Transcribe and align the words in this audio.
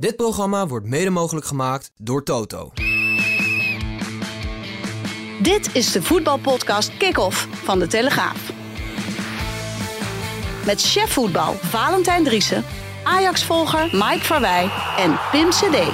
Dit 0.00 0.16
programma 0.16 0.66
wordt 0.66 0.86
mede 0.86 1.10
mogelijk 1.10 1.46
gemaakt 1.46 1.92
door 1.96 2.22
Toto. 2.24 2.72
Dit 5.42 5.74
is 5.74 5.92
de 5.92 6.02
voetbalpodcast 6.02 6.96
Kick-Off 6.96 7.48
van 7.52 7.78
De 7.78 7.86
Telegraaf. 7.86 8.52
Met 10.66 10.82
chef 10.82 11.12
voetbal 11.12 11.54
Valentijn 11.54 12.24
Driessen, 12.24 12.64
Ajax-volger 13.04 13.82
Mike 13.92 14.24
Verwij 14.24 14.70
en 14.96 15.18
Pim 15.30 15.48
CD. 15.50 15.92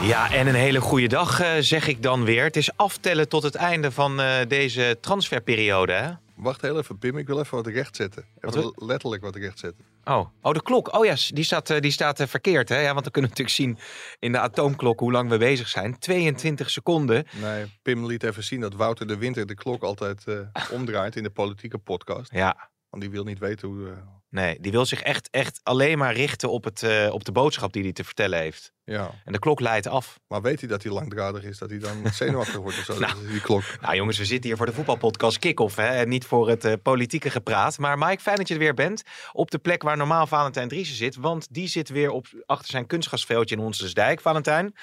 Ja, 0.00 0.32
en 0.32 0.46
een 0.46 0.54
hele 0.54 0.80
goede 0.80 1.08
dag 1.08 1.40
eh, 1.40 1.50
zeg 1.60 1.86
ik 1.86 2.02
dan 2.02 2.24
weer. 2.24 2.44
Het 2.44 2.56
is 2.56 2.76
aftellen 2.76 3.28
tot 3.28 3.42
het 3.42 3.54
einde 3.54 3.90
van 3.90 4.20
eh, 4.20 4.48
deze 4.48 4.98
transferperiode, 5.00 5.92
hè? 5.92 6.10
Wacht 6.34 6.60
heel 6.60 6.78
even, 6.78 6.98
Pim. 6.98 7.18
Ik 7.18 7.26
wil 7.26 7.38
even 7.38 7.56
wat 7.56 7.66
rechtzetten. 7.66 8.24
Even 8.40 8.62
Wat 8.62 8.72
letterlijk 8.76 9.22
wat 9.22 9.36
rechtzetten. 9.36 9.93
Oh. 10.04 10.26
oh, 10.42 10.52
de 10.52 10.62
klok. 10.62 10.94
Oh 10.94 11.04
ja, 11.04 11.14
die 11.28 11.44
staat, 11.44 11.70
eh, 11.70 11.80
die 11.80 11.90
staat 11.90 12.20
eh, 12.20 12.26
verkeerd, 12.26 12.68
hè? 12.68 12.78
Ja, 12.80 12.92
want 12.92 13.02
dan 13.02 13.12
kunnen 13.12 13.30
we 13.30 13.36
natuurlijk 13.36 13.78
zien 13.78 13.94
in 14.18 14.32
de 14.32 14.38
atoomklok 14.38 15.00
hoe 15.00 15.12
lang 15.12 15.28
we 15.28 15.38
bezig 15.38 15.68
zijn. 15.68 15.98
22 15.98 16.70
seconden. 16.70 17.26
Nee, 17.40 17.64
Pim 17.82 18.06
liet 18.06 18.22
even 18.22 18.44
zien 18.44 18.60
dat 18.60 18.74
Wouter 18.74 19.06
de 19.06 19.16
Winter 19.16 19.46
de 19.46 19.54
klok 19.54 19.82
altijd 19.82 20.24
eh, 20.26 20.38
omdraait 20.72 21.16
in 21.16 21.22
de 21.22 21.30
politieke 21.30 21.78
podcast. 21.78 22.32
Ja, 22.32 22.70
Want 22.90 23.02
die 23.02 23.12
wil 23.12 23.24
niet 23.24 23.38
weten 23.38 23.68
hoe... 23.68 23.92
nee, 24.34 24.56
die 24.60 24.72
wil 24.72 24.86
zich 24.86 25.02
echt, 25.02 25.28
echt 25.30 25.60
alleen 25.62 25.98
maar 25.98 26.14
richten 26.14 26.50
op, 26.50 26.64
het, 26.64 26.82
eh, 26.82 27.08
op 27.12 27.24
de 27.24 27.32
boodschap 27.32 27.72
die 27.72 27.82
hij 27.82 27.92
te 27.92 28.04
vertellen 28.04 28.38
heeft. 28.38 28.72
ja, 28.84 29.10
En 29.24 29.32
de 29.32 29.38
klok 29.38 29.60
leidt 29.60 29.86
af. 29.86 30.18
maar 30.26 30.42
weet 30.42 30.60
hij 30.60 30.68
dat 30.68 30.82
hij 30.82 30.92
langdradig 30.92 31.42
is? 31.44 31.58
Dat 31.58 31.70
hij 31.70 31.78
dan 31.78 32.02
zenuwachtig 32.12 32.56
wordt 32.56 32.78
of 32.78 32.84
zo? 32.84 32.98
Nou. 32.98 33.28
Die 33.28 33.40
klok. 33.40 33.62
Nou 33.80 33.96
jongens, 33.96 34.18
we 34.18 34.24
zitten 34.24 34.48
hier 34.48 34.56
voor 34.56 34.66
de 34.66 34.72
voetbalpodcast 34.72 35.38
Kick-Off. 35.38 35.76
Hè? 35.76 35.86
En 35.86 36.08
niet 36.08 36.24
voor 36.24 36.48
het 36.48 36.64
eh, 36.64 36.72
politieke 36.82 37.30
gepraat. 37.30 37.78
Maar 37.78 37.98
Mike, 37.98 38.22
fijn 38.22 38.36
dat 38.36 38.48
je 38.48 38.54
er 38.54 38.60
weer 38.60 38.74
bent. 38.74 39.02
Op 39.32 39.50
de 39.50 39.58
plek 39.58 39.82
waar 39.82 39.96
normaal 39.96 40.26
Valentijn 40.26 40.68
Driessen 40.68 40.96
zit. 40.96 41.16
Want 41.16 41.46
die 41.54 41.68
zit 41.68 41.88
weer 41.88 42.10
op, 42.10 42.26
achter 42.46 42.70
zijn 42.70 42.86
kunstgasveldje 42.86 43.56
in 43.56 43.62
Onsensdijk. 43.62 44.20
Valentijn, 44.20 44.74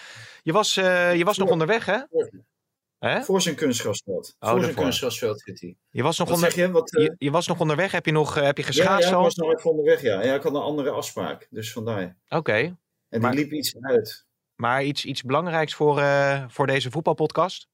je 0.43 0.51
was, 0.51 0.77
eh, 0.77 1.15
je 1.15 1.23
was 1.23 1.37
nog 1.37 1.49
onderweg 1.49 1.85
hè? 1.85 1.97
Hè? 3.09 3.21
Voor 3.21 3.41
zijn 3.41 3.55
kunstgrasveld. 3.55 4.35
Oh, 4.39 4.49
voor 4.49 4.49
zijn 4.49 4.61
daarvoor. 4.61 4.83
kunstgrasveld 4.83 5.41
zit 5.41 5.61
hij. 5.61 5.77
Je, 5.89 6.03
was 6.03 6.17
nog 6.17 6.27
Wat 6.27 6.37
onder... 6.37 6.51
zeg 6.51 6.65
je? 6.65 6.71
Wat, 6.71 6.95
eh, 6.95 7.03
je, 7.03 7.15
je 7.17 7.31
was 7.31 7.47
nog 7.47 7.59
onderweg. 7.59 7.91
Heb 7.91 8.05
je 8.05 8.11
nog 8.11 8.37
eh, 8.37 8.43
heb 8.43 8.57
je 8.57 8.63
ja, 8.63 8.67
geschaatst 8.67 9.09
ja, 9.09 9.15
ik 9.15 9.21
was 9.23 9.35
nog 9.35 9.53
even 9.53 9.69
onderweg, 9.69 10.01
ja. 10.01 10.23
ja. 10.23 10.35
Ik 10.35 10.43
had 10.43 10.53
een 10.53 10.61
andere 10.61 10.89
afspraak, 10.89 11.47
dus 11.49 11.71
vandaar. 11.71 12.17
Oké. 12.29 12.77
En 13.09 13.21
die 13.21 13.29
liep 13.29 13.51
iets 13.51 13.75
uit. 13.81 14.25
Maar 14.55 14.83
iets, 14.83 15.05
iets 15.05 15.23
belangrijks 15.23 15.73
voor, 15.73 15.99
eh, 15.99 16.43
voor 16.47 16.67
deze 16.67 16.91
voetbalpodcast? 16.91 17.67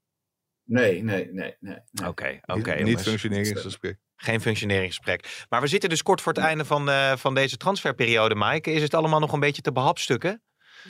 Nee, 0.64 1.04
nee, 1.04 1.32
nee, 1.32 1.58
nee. 1.60 1.80
nee. 1.92 2.08
Oké, 2.08 2.40
oké. 2.46 2.74
niet, 2.74 3.02
functioneringsgesprek. 3.02 3.98
Geen 4.16 4.42
functioneringsgesprek. 4.42 5.46
Maar 5.50 5.62
we 5.62 5.68
zitten 5.68 5.90
dus 5.90 6.04
kort 6.04 6.22
voor 6.22 6.34
het 6.34 6.42
einde 6.42 6.66
van, 6.66 6.90
eh, 6.90 7.16
van 7.16 7.34
deze 7.36 7.58
transferperiode, 7.58 8.36
Mike. 8.36 8.72
Is 8.72 8.82
het 8.82 8.94
allemaal 8.94 9.20
nog 9.20 9.34
een 9.34 9.40
beetje 9.40 9.62
te 9.62 9.72
behapstukken? 9.72 10.44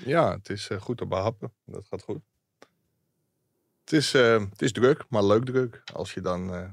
Ja, 0.06 0.32
het 0.32 0.50
is 0.50 0.68
eh, 0.68 0.82
goed 0.82 0.98
te 0.98 1.08
behappen. 1.08 1.54
Dat 1.66 1.88
gaat 1.88 2.04
goed. 2.04 2.22
Het 3.88 4.00
is, 4.00 4.14
eh, 4.14 4.40
het 4.50 4.62
is 4.62 4.72
druk, 4.72 5.06
maar 5.10 5.24
leuk 5.24 5.46
druk. 5.46 5.82
Als 5.94 6.14
je 6.14 6.22
dan 6.22 6.54
eh, 6.54 6.70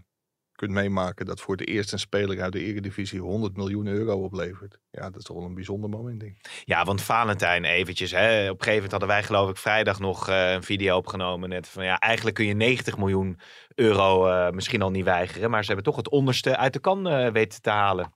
kunt 0.53 0.71
meemaken 0.71 1.27
dat 1.27 1.41
voor 1.41 1.57
het 1.57 1.69
eerst 1.69 1.93
een 1.93 1.99
speler 1.99 2.43
uit 2.43 2.53
de 2.53 2.65
Eredivisie 2.65 3.21
100 3.21 3.57
miljoen 3.57 3.87
euro 3.87 4.23
oplevert. 4.25 4.79
Ja, 4.91 5.03
dat 5.03 5.17
is 5.17 5.25
toch 5.25 5.37
wel 5.37 5.47
een 5.47 5.55
bijzonder 5.55 5.91
moment, 5.91 6.21
denk 6.21 6.37
ik. 6.37 6.63
Ja, 6.65 6.85
want 6.85 7.03
Valentijn 7.03 7.65
eventjes. 7.65 8.11
Hè, 8.11 8.43
op 8.43 8.59
een 8.59 8.65
gegeven 8.65 8.73
moment 8.73 8.91
hadden 8.91 9.09
wij 9.09 9.23
geloof 9.23 9.51
ik 9.51 9.57
vrijdag 9.57 10.01
nog 10.01 10.29
eh, 10.29 10.53
een 10.53 10.63
video 10.63 10.97
opgenomen. 10.97 11.49
Net 11.49 11.69
van 11.69 11.85
ja, 11.85 11.99
eigenlijk 11.99 12.37
kun 12.37 12.47
je 12.47 12.55
90 12.55 12.97
miljoen 12.97 13.39
euro 13.75 14.51
misschien 14.53 14.83
al 14.83 14.91
niet 14.91 15.05
weigeren. 15.05 15.51
Maar 15.51 15.61
ze 15.61 15.67
hebben 15.67 15.85
toch 15.85 15.97
het 15.97 16.11
onderste 16.11 16.57
uit 16.57 16.73
de 16.73 16.81
kan 16.81 17.33
weten 17.33 17.63
te 17.63 17.71
halen. 17.71 18.13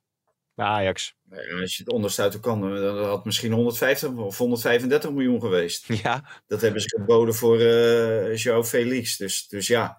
Bij 0.58 0.66
Ajax. 0.66 1.14
Als 1.60 1.76
je 1.76 1.82
het 1.82 1.92
onderste 1.92 2.22
uit 2.22 2.40
kan, 2.40 2.60
dan 2.60 2.98
had 2.98 3.14
het 3.16 3.24
misschien 3.24 3.52
150 3.52 4.10
of 4.16 4.38
135 4.38 5.10
miljoen 5.10 5.40
geweest. 5.40 5.86
Ja, 6.02 6.24
Dat 6.46 6.60
hebben 6.60 6.80
ze 6.80 6.88
geboden 6.88 7.34
voor 7.34 7.60
eh 7.60 8.44
João 8.44 8.66
Felix. 8.66 9.16
Dus, 9.16 9.48
dus 9.48 9.66
ja, 9.66 9.98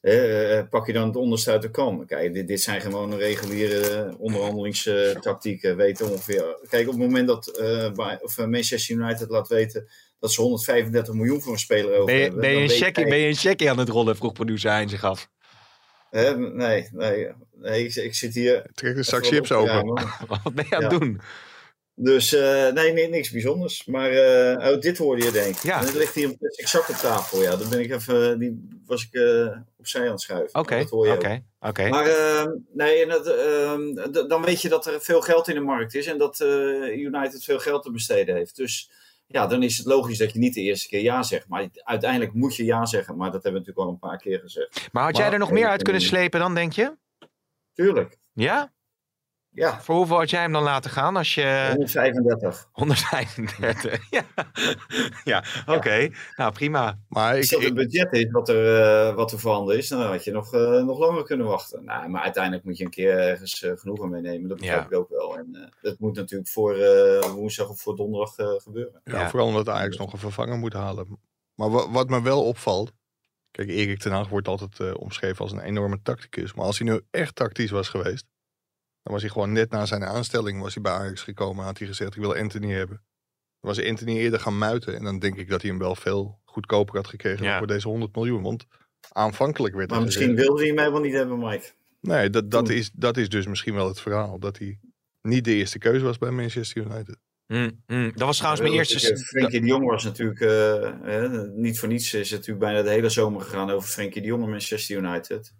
eh, 0.00 0.58
eh, 0.58 0.68
pak 0.68 0.86
je 0.86 0.92
dan 0.92 1.06
het 1.06 1.16
onderste 1.16 1.50
uit 1.50 1.62
de 1.62 1.70
kan. 1.70 2.06
Kijk, 2.06 2.34
dit, 2.34 2.48
dit 2.48 2.60
zijn 2.60 2.80
gewoon 2.80 3.14
reguliere 3.16 4.14
onderhandelingstactieken. 4.18 5.76
Weten 5.76 6.10
ongeveer. 6.10 6.58
Kijk, 6.68 6.86
op 6.86 6.92
het 6.92 7.02
moment 7.02 7.26
dat 7.26 7.52
bij- 7.94 8.18
of 8.22 8.38
Manchester 8.38 8.96
United 8.96 9.28
laat 9.28 9.48
weten 9.48 9.88
dat 10.18 10.32
ze 10.32 10.40
135 10.40 11.14
miljoen 11.14 11.40
voor 11.40 11.52
een 11.52 11.58
speler 11.58 11.92
over 11.92 12.04
ben 12.04 12.14
je, 12.14 12.22
hebben. 12.22 12.40
ben 12.40 12.50
je, 12.50 12.62
een, 12.62 12.68
checkie, 12.68 13.08
ben 13.08 13.18
je 13.18 13.28
een 13.28 13.34
checkie 13.34 13.70
aan 13.70 13.78
het 13.78 13.88
rollen? 13.88 14.16
Vroeg 14.16 14.32
producer 14.32 14.70
Hein 14.70 14.88
zich 14.88 15.04
af. 15.04 15.28
Hè? 16.12 16.38
nee, 16.38 16.88
nee, 16.92 17.28
nee 17.54 17.84
ik, 17.84 17.94
ik 17.94 18.14
zit 18.14 18.34
hier. 18.34 18.66
Trek 18.74 18.96
een 18.96 19.04
zak 19.04 19.26
chips 19.26 19.52
open. 19.52 19.84
Wat 20.42 20.54
ben 20.54 20.66
je 20.68 20.76
aan 20.76 20.82
het 20.82 20.92
Ja. 20.92 20.98
doen? 20.98 21.20
Dus 21.94 22.30
nee, 22.74 22.92
nee, 22.92 23.08
niks 23.08 23.30
bijzonders. 23.30 23.84
Maar 23.84 24.10
eh, 24.10 24.70
oh, 24.72 24.80
dit 24.80 24.98
hoorde 24.98 25.24
je 25.24 25.30
denk 25.30 25.56
ik. 25.56 25.62
Ja. 25.62 25.80
En 25.80 25.86
er 25.86 25.96
ligt 25.96 26.14
hier 26.14 26.28
een 26.28 26.38
plastic 26.38 26.66
zak 26.68 26.88
op 26.88 26.94
tafel. 26.94 27.42
Ja, 27.42 27.56
dan 27.56 27.68
ben 27.68 27.80
ik 27.80 27.90
even, 27.90 28.38
die 28.38 28.68
was 28.86 29.08
ik 29.10 29.14
eh, 29.20 29.56
opzij 29.78 30.04
aan 30.04 30.10
het 30.10 30.20
schuiven. 30.20 30.60
Oké, 30.60 30.78
Dat 30.78 30.90
hoor 30.90 31.06
je 31.06 31.12
ook. 31.12 31.18
oké, 31.18 31.42
oké. 31.60 31.88
Maar 31.88 32.06
ehm, 32.06 32.50
nee, 32.72 33.02
en 33.02 33.08
dat, 33.08 33.26
ehm, 33.26 34.10
dan 34.28 34.44
weet 34.44 34.62
je 34.62 34.68
dat 34.68 34.86
er 34.86 35.00
veel 35.00 35.20
geld 35.20 35.48
in 35.48 35.54
de 35.54 35.60
markt 35.60 35.94
is 35.94 36.06
en 36.06 36.18
dat 36.18 36.40
eh, 36.40 36.48
United 36.98 37.44
veel 37.44 37.58
geld 37.58 37.82
te 37.82 37.90
besteden 37.90 38.36
heeft. 38.36 38.56
Dus 38.56 38.90
ja, 39.32 39.46
dan 39.46 39.62
is 39.62 39.76
het 39.76 39.86
logisch 39.86 40.18
dat 40.18 40.32
je 40.32 40.38
niet 40.38 40.54
de 40.54 40.60
eerste 40.60 40.88
keer 40.88 41.02
ja 41.02 41.22
zegt. 41.22 41.48
Maar 41.48 41.68
uiteindelijk 41.74 42.32
moet 42.32 42.56
je 42.56 42.64
ja 42.64 42.86
zeggen. 42.86 43.16
Maar 43.16 43.30
dat 43.30 43.42
hebben 43.42 43.62
we 43.62 43.68
natuurlijk 43.68 43.86
al 43.86 43.92
een 43.92 44.10
paar 44.10 44.18
keer 44.18 44.38
gezegd. 44.38 44.88
Maar 44.92 45.04
had 45.04 45.16
jij 45.16 45.32
er 45.32 45.38
nog 45.38 45.50
meer 45.50 45.68
uit 45.68 45.82
kunnen 45.82 46.02
slepen 46.02 46.40
dan, 46.40 46.54
denk 46.54 46.72
je? 46.72 46.96
Tuurlijk. 47.72 48.18
Ja? 48.32 48.72
Ja, 49.54 49.80
Voor 49.80 49.94
hoeveel 49.94 50.16
had 50.16 50.30
jij 50.30 50.40
hem 50.40 50.52
dan 50.52 50.62
laten 50.62 50.90
gaan 50.90 51.16
als 51.16 51.34
je... 51.34 51.66
135. 51.68 52.68
135. 52.72 54.10
ja, 54.10 54.22
ja 55.24 55.44
oké. 55.66 56.08
Nou, 56.36 56.52
prima. 56.52 56.98
Maar 57.08 57.36
Als 57.36 57.48
dat 57.48 57.62
het 57.62 57.74
budget 57.74 58.12
is 58.12 58.30
wat 58.30 58.48
er, 58.48 58.80
eh, 59.08 59.14
wat 59.14 59.32
er 59.32 59.38
voorhanden 59.38 59.76
is, 59.78 59.88
dan 59.88 60.00
had 60.02 60.24
je 60.24 60.30
nog, 60.32 60.54
eh, 60.54 60.82
nog 60.84 60.98
langer 60.98 61.24
kunnen 61.24 61.46
wachten. 61.46 61.84
Nou, 61.84 62.08
maar 62.08 62.22
uiteindelijk 62.22 62.64
moet 62.64 62.76
je 62.78 62.84
een 62.84 62.90
keer 62.90 63.18
ergens 63.18 63.62
eh, 63.62 63.72
genoegen 63.76 64.08
meenemen. 64.10 64.48
Dat 64.48 64.58
begrijp 64.58 64.80
Ja. 64.80 64.86
ik 64.86 64.94
ook 65.02 65.08
wel. 65.08 65.38
En 65.38 65.48
eh, 65.54 65.68
dat 65.82 65.98
moet 65.98 66.16
natuurlijk 66.16 66.50
voor 66.50 66.74
eh, 66.76 67.30
woensdag 67.30 67.68
of 67.68 67.80
voor 67.80 67.96
donderdag 67.96 68.36
eh, 68.36 68.46
gebeuren. 68.56 69.00
ja, 69.04 69.18
Ja. 69.20 69.28
vooral 69.30 69.48
omdat 69.48 69.68
Ajax 69.68 69.96
nog 69.96 70.12
een 70.12 70.18
vervanger 70.18 70.58
moet 70.58 70.72
halen. 70.72 71.18
Maar 71.54 71.70
wa- 71.70 71.90
wat 71.90 72.08
me 72.08 72.22
wel 72.22 72.44
opvalt. 72.44 72.92
Kijk, 73.50 73.68
Erik 73.68 73.98
ten 73.98 74.12
Hag 74.12 74.28
wordt 74.28 74.48
altijd 74.48 74.80
eh, 74.80 74.90
omschreven 74.96 75.38
als 75.38 75.52
een 75.52 75.60
enorme 75.60 75.98
tacticus. 76.02 76.54
Maar 76.54 76.64
als 76.64 76.78
hij 76.78 76.88
nu 76.88 77.00
echt 77.10 77.34
tactisch 77.34 77.70
was 77.70 77.88
geweest. 77.88 78.24
Dan 79.02 79.12
was 79.12 79.22
hij 79.22 79.30
gewoon 79.30 79.52
net 79.52 79.70
na 79.70 79.86
zijn 79.86 80.04
aanstelling 80.04 80.60
was 80.60 80.74
hij 80.74 80.82
bij 80.82 80.92
Ajax 80.92 81.22
gekomen. 81.22 81.64
Had 81.64 81.78
hij 81.78 81.86
gezegd, 81.86 82.14
ik 82.14 82.20
wil 82.20 82.36
Anthony 82.36 82.72
hebben. 82.72 82.96
Dan 83.60 83.74
was 83.74 83.84
Anthony 83.84 84.16
eerder 84.16 84.40
gaan 84.40 84.58
muiten. 84.58 84.96
En 84.96 85.04
dan 85.04 85.18
denk 85.18 85.36
ik 85.36 85.48
dat 85.48 85.60
hij 85.62 85.70
hem 85.70 85.78
wel 85.78 85.94
veel 85.94 86.40
goedkoper 86.44 86.96
had 86.96 87.06
gekregen 87.06 87.44
Ja. 87.44 87.58
voor 87.58 87.66
deze 87.66 87.88
100 87.88 88.14
miljoen. 88.14 88.42
Want 88.42 88.66
aanvankelijk 89.12 89.74
werd 89.74 89.90
Maar 89.90 90.02
misschien 90.02 90.28
gezegd- 90.28 90.46
wilde 90.46 90.60
hij 90.60 90.68
hem 90.68 90.78
helemaal 90.78 91.00
niet 91.00 91.12
hebben, 91.14 91.38
Mike. 91.38 91.70
Nee, 92.00 92.30
dat, 92.30 92.50
dat, 92.50 92.68
is, 92.68 92.90
dat 92.94 93.16
is 93.16 93.28
dus 93.28 93.46
misschien 93.46 93.74
wel 93.74 93.88
het 93.88 94.00
verhaal. 94.00 94.38
Dat 94.38 94.58
hij 94.58 94.78
niet 95.22 95.44
de 95.44 95.54
eerste 95.54 95.78
keuze 95.78 96.04
was 96.04 96.18
bij 96.18 96.30
Manchester 96.30 96.82
United. 96.84 97.16
Mm, 97.46 97.82
mm. 97.86 98.12
Dat 98.14 98.26
was 98.26 98.36
trouwens 98.36 98.62
mijn 98.62 98.74
eerste... 98.74 99.16
Frenkie 99.16 99.60
de 99.60 99.66
Jong 99.66 99.86
was 99.86 100.04
natuurlijk, 100.04 100.40
eh, 100.40 101.24
eh, 101.24 101.42
niet 101.54 101.78
voor 101.78 101.88
niets 101.88 102.14
is 102.14 102.30
het 102.30 102.38
natuurlijk 102.38 102.64
bijna 102.64 102.82
de 102.82 102.90
hele 102.90 103.08
zomer 103.08 103.40
gegaan 103.40 103.70
over 103.70 103.88
Frenkie 103.88 104.20
de 104.22 104.26
Jong 104.28 104.42
en 104.42 104.50
Manchester 104.50 104.96
United. 104.96 105.52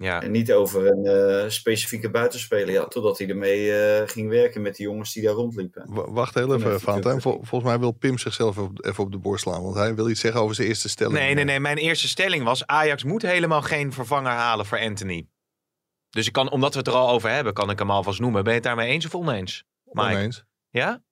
Ja, 0.00 0.22
En 0.22 0.30
niet 0.30 0.52
over 0.52 0.86
een 0.86 1.04
eh, 1.06 1.48
specifieke 1.50 2.10
buitenspeler. 2.10 2.70
Ja, 2.70 2.84
totdat 2.86 3.18
hij 3.18 3.28
ermee 3.28 3.72
eh, 3.72 4.08
ging 4.08 4.28
werken 4.28 4.62
met 4.62 4.76
de 4.76 4.82
jongens 4.82 5.12
die 5.12 5.22
daar 5.22 5.32
rondliepen. 5.32 5.86
W- 5.88 6.08
wacht 6.08 6.34
heel 6.34 6.54
even, 6.54 6.80
Valentijn. 6.80 7.20
Vol- 7.20 7.40
volgens 7.42 7.70
mij 7.70 7.78
wil 7.78 7.92
Pim 7.92 8.18
zichzelf 8.18 8.58
op, 8.58 8.84
even 8.84 9.04
op 9.04 9.12
de 9.12 9.18
borst 9.18 9.42
slaan. 9.42 9.62
Want 9.62 9.74
hij 9.76 9.94
wil 9.94 10.08
iets 10.10 10.20
zeggen 10.20 10.40
over 10.40 10.54
zijn 10.54 10.68
eerste 10.68 10.88
stelling. 10.88 11.18
Nee, 11.18 11.34
nee, 11.34 11.44
nee. 11.44 11.60
Mijn 11.60 11.76
eerste 11.76 12.08
stelling 12.08 12.44
was: 12.44 12.66
Ajax 12.66 13.04
moet 13.04 13.22
helemaal 13.22 13.62
geen 13.62 13.92
vervanger 13.92 14.32
halen 14.32 14.66
voor 14.66 14.78
Anthony. 14.80 15.26
Dus 16.10 16.26
ik 16.26 16.32
kan, 16.32 16.50
omdat 16.50 16.72
we 16.72 16.78
het 16.78 16.88
er 16.88 16.94
al 16.94 17.10
over 17.10 17.30
hebben, 17.30 17.52
kan 17.52 17.70
ik 17.70 17.78
hem 17.78 17.90
alvast 17.90 18.20
noemen. 18.20 18.42
Ben 18.42 18.52
je 18.52 18.58
het 18.58 18.68
daarmee 18.68 18.88
eens 18.90 19.06
of 19.06 19.14
oneens? 19.14 19.64
Mike? 19.84 20.08
Oneens. 20.08 20.44
Ja? 20.70 21.02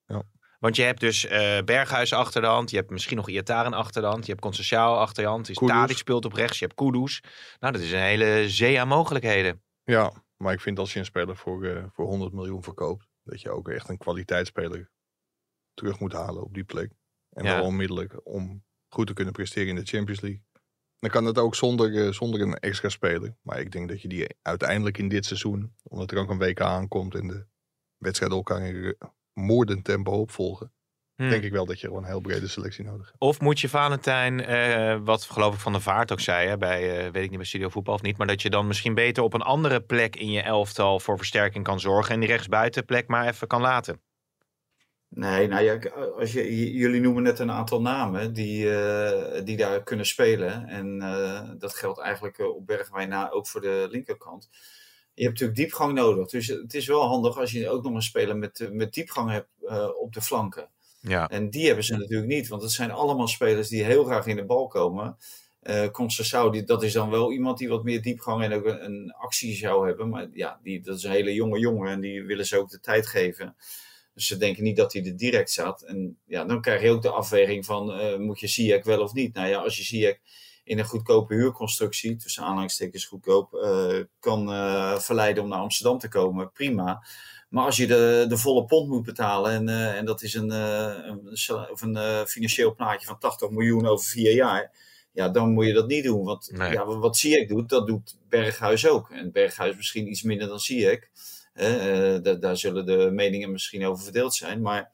Want 0.66 0.78
je 0.78 0.84
hebt 0.84 1.00
dus 1.00 1.27
eh 1.27 1.62
Berghuis 1.65 2.12
achter 2.12 2.41
de 2.41 2.47
hand. 2.47 2.70
Je 2.70 2.76
hebt 2.76 2.91
misschien 2.91 3.17
nog 3.17 3.29
Iataren 3.29 3.73
achter 3.73 4.02
de 4.02 4.08
hand. 4.08 4.26
Je 4.26 4.32
hebt 4.32 4.44
Conceição 4.44 4.96
achter 4.96 5.23
de 5.23 5.29
hand. 5.29 5.46
Dus. 5.46 5.56
Tadic 5.56 5.96
speelt 5.96 6.25
op 6.25 6.32
rechts. 6.32 6.58
Je 6.58 6.64
hebt 6.64 6.76
Kudus. 6.76 7.23
Nou, 7.58 7.73
dat 7.73 7.82
is 7.82 7.93
een 7.93 7.99
hele 7.99 8.49
zee 8.49 8.81
aan 8.81 8.88
mogelijkheden. 8.88 9.62
Ja, 9.85 10.12
maar 10.37 10.52
ik 10.52 10.61
vind 10.61 10.79
als 10.79 10.93
je 10.93 10.99
een 10.99 11.05
speler 11.05 11.37
voor, 11.37 11.64
eh, 11.64 11.85
voor 11.93 12.06
100 12.06 12.32
miljoen 12.32 12.62
verkoopt. 12.62 13.06
Dat 13.23 13.41
je 13.41 13.50
ook 13.50 13.69
echt 13.69 13.88
een 13.88 13.99
kwaliteitsspeler 13.99 14.91
terug 15.75 15.99
moet 15.99 16.12
halen 16.12 16.43
op 16.43 16.55
die 16.55 16.64
plek. 16.64 16.93
En 17.31 17.44
Ja. 17.44 17.55
wel 17.55 17.64
onmiddellijk 17.64 18.20
om 18.25 18.64
goed 18.88 19.06
te 19.06 19.12
kunnen 19.12 19.32
presteren 19.32 19.69
in 19.69 19.75
de 19.75 19.85
Champions 19.85 20.20
League. 20.20 20.43
Dan 20.99 21.11
kan 21.11 21.25
het 21.25 21.38
ook 21.38 21.55
zonder, 21.55 22.06
eh, 22.06 22.12
zonder 22.12 22.41
een 22.41 22.58
extra 22.58 22.88
speler. 22.88 23.37
Maar 23.43 23.61
ik 23.61 23.73
denk 23.73 23.88
dat 23.88 24.02
je 24.02 24.08
die 24.08 24.37
uiteindelijk 24.43 24.99
in 24.99 25.08
dit 25.08 25.25
seizoen, 25.26 25.75
omdat 25.82 26.11
er 26.11 26.19
ook 26.19 26.31
een 26.31 26.38
WK 26.38 26.61
aankomt 26.61 27.14
en 27.14 27.26
de 27.26 27.46
wedstrijden 27.96 28.37
elkaar 28.37 28.67
in 28.67 28.96
moordend 29.41 29.85
tempo 29.85 30.12
opvolgen, 30.12 30.73
Hm. 31.17 31.29
denk 31.29 31.43
ik 31.43 31.53
wel 31.53 31.67
dat 31.67 31.81
je 31.81 31.87
gewoon 31.87 32.03
een 32.03 32.09
heel 32.09 32.21
brede 32.21 32.49
selectie 32.49 32.85
nodig 32.85 33.06
hebt. 33.06 33.21
Of 33.21 33.41
moet 33.41 33.61
je 33.61 33.69
Valentijn, 33.69 34.44
eh, 34.44 34.99
wat 35.05 35.23
geloof 35.23 35.55
ik 35.55 35.61
Van 35.61 35.73
de 35.73 35.81
Vaart 35.81 36.12
ook 36.12 36.21
zei, 36.21 36.49
hè, 36.49 36.56
bij, 36.56 36.99
eh, 36.99 37.12
weet 37.12 37.23
ik 37.23 37.29
niet, 37.29 37.38
bij 37.38 37.47
Studio 37.47 37.69
Voetbal 37.69 37.94
of 37.94 38.03
niet, 38.03 38.17
maar 38.17 38.27
dat 38.27 38.43
je 38.43 38.50
dan 38.50 38.67
misschien 38.67 38.94
beter 38.94 39.23
op 39.23 39.33
een 39.33 39.43
andere 39.43 39.81
plek 39.81 40.17
in 40.17 40.31
je 40.31 40.43
elftal 40.43 41.00
voor 41.00 41.17
versterking 41.17 41.65
kan 41.65 41.81
zorgen 41.81 42.15
en 42.15 42.21
die 42.21 42.29
rechtsbuitenplek 42.29 43.09
maar 43.09 43.27
even 43.27 43.47
kan 43.47 43.61
laten. 43.61 44.00
Nee, 45.09 45.47
nou 45.47 45.65
ja, 45.65 45.79
als 46.19 46.32
je, 46.32 46.73
jullie 46.73 47.00
noemen 47.00 47.23
net 47.23 47.39
een 47.39 47.50
aantal 47.50 47.81
namen 47.81 48.32
die, 48.32 48.65
uh, 48.65 49.44
die 49.44 49.56
daar 49.56 49.82
kunnen 49.82 50.06
spelen. 50.06 50.67
En 50.67 50.97
uh, 51.03 51.50
dat 51.59 51.75
geldt 51.75 52.00
eigenlijk 52.00 52.39
op 52.39 52.67
Bergwijn 52.67 53.09
na 53.09 53.31
ook 53.31 53.47
voor 53.47 53.61
de 53.61 53.87
linkerkant. 53.91 54.49
Je 55.17 55.23
hebt 55.23 55.41
natuurlijk 55.41 55.59
diepgang 55.59 55.93
nodig. 55.93 56.29
Dus 56.29 56.47
het 56.47 56.75
is 56.75 56.87
wel 56.87 57.03
handig 57.03 57.39
als 57.39 57.53
je 57.53 57.69
ook 57.69 57.83
nog 57.83 57.95
een 57.95 58.03
speler 58.03 58.37
met, 58.37 58.69
met 58.73 58.95
diepgang 58.95 59.31
hebt 59.31 59.49
uh, 59.63 59.89
op 60.01 60.13
de 60.13 60.21
flanken. 60.21 60.69
Ja. 61.01 61.29
En 61.29 61.51
die 61.51 61.67
hebben 61.67 61.85
ze 61.85 61.97
natuurlijk 61.97 62.29
niet, 62.29 62.49
want 62.49 62.63
het 62.63 62.71
zijn 62.71 62.91
allemaal 62.91 63.29
spelers 63.29 63.69
die 63.69 63.85
heel 63.85 64.05
graag 64.05 64.27
in 64.27 64.37
de 64.37 64.45
bal 64.45 64.67
komen. 64.67 65.17
Uh, 65.63 65.87
Concessao, 65.87 66.65
dat 66.65 66.83
is 66.83 66.93
dan 66.93 67.11
wel 67.11 67.33
iemand 67.33 67.59
die 67.59 67.69
wat 67.69 67.85
meer 67.85 68.03
diepgang 68.03 68.43
en 68.43 68.53
ook 68.53 68.65
een, 68.65 68.85
een, 68.85 69.13
actie 69.13 69.55
zou 69.55 69.87
hebben. 69.87 70.09
Maar 70.09 70.29
ja, 70.33 70.61
die, 70.63 70.81
dat 70.81 70.97
is 70.97 71.03
een 71.03 71.11
hele 71.11 71.35
jonge 71.35 71.59
jongen 71.59 71.91
en 71.91 72.01
die 72.01 72.23
willen 72.23 72.47
ze 72.47 72.59
ook 72.59 72.71
de 72.71 72.81
tijd 72.81 73.07
geven. 73.07 73.57
Dus 74.15 74.27
ze 74.27 74.37
denken 74.37 74.63
niet 74.63 74.77
dat 74.77 74.93
hij 74.93 75.05
er 75.05 75.17
direct 75.17 75.51
zat. 75.51 75.83
En 75.83 76.19
ja, 76.27 76.45
dan 76.45 76.61
krijg 76.61 76.83
je 76.83 76.91
ook 76.91 77.03
de 77.03 77.11
afweging 77.11 77.65
van, 77.65 78.01
uh, 78.01 78.17
moet 78.17 78.41
je 78.41 78.47
Ziyech 78.47 78.85
wel 78.85 79.01
of 79.01 79.13
niet? 79.13 79.35
Nou 79.35 79.49
ja, 79.49 79.59
als 79.59 79.77
je 79.77 79.83
Ziyech 79.83 80.19
in 80.67 80.79
een 80.79 80.85
goedkope 80.85 81.35
huurconstructie, 81.35 82.17
tussen 82.17 82.43
aanhalingstekens 82.43 83.05
goedkoop, 83.05 83.55
uh, 83.55 84.03
kan 84.21 84.53
uh, 84.53 84.99
verleiden 84.99 85.43
om 85.43 85.49
naar 85.49 85.59
Amsterdam 85.59 85.99
te 85.99 86.09
komen, 86.09 86.53
prima. 86.53 87.07
Maar 87.49 87.65
als 87.65 87.77
je 87.77 87.87
de, 87.87 88.25
de 88.29 88.37
volle 88.37 88.65
pond 88.65 88.89
moet 88.89 89.05
betalen 89.05 89.53
en, 89.53 89.69
uh, 89.69 89.97
en 89.97 90.05
dat 90.05 90.23
is 90.23 90.35
een, 90.35 90.51
een, 90.51 91.29
of 91.71 91.83
een 91.83 92.27
financieel 92.27 92.75
plaatje 92.75 93.07
van 93.07 93.19
80 93.19 93.51
miljoen 93.51 93.87
over 93.87 94.07
vier 94.07 94.35
jaar, 94.35 94.73
ja, 95.13 95.29
dan 95.29 95.53
moet 95.53 95.67
je 95.67 95.73
dat 95.73 95.87
niet 95.87 96.05
doen. 96.05 96.25
Want 96.25 96.51
nee. 96.53 96.73
ja, 96.73 96.85
wat 96.85 97.17
Ziyech 97.17 97.49
doet, 97.49 97.69
dat 97.69 97.87
doet 97.87 98.17
Berghuis 98.29 98.89
ook. 98.89 99.11
En 99.11 99.33
Berghuis 99.33 99.77
misschien 99.77 100.11
iets 100.11 100.23
minder 100.23 100.49
dan 100.49 100.61
Ziyech. 100.61 101.09
Daar, 102.23 102.41
daar 102.41 102.57
zullen 102.57 102.87
de 102.87 103.11
meningen 103.13 103.51
misschien 103.51 103.87
over 103.87 104.05
verdeeld 104.05 104.35
zijn. 104.35 104.61
Maar 104.61 104.93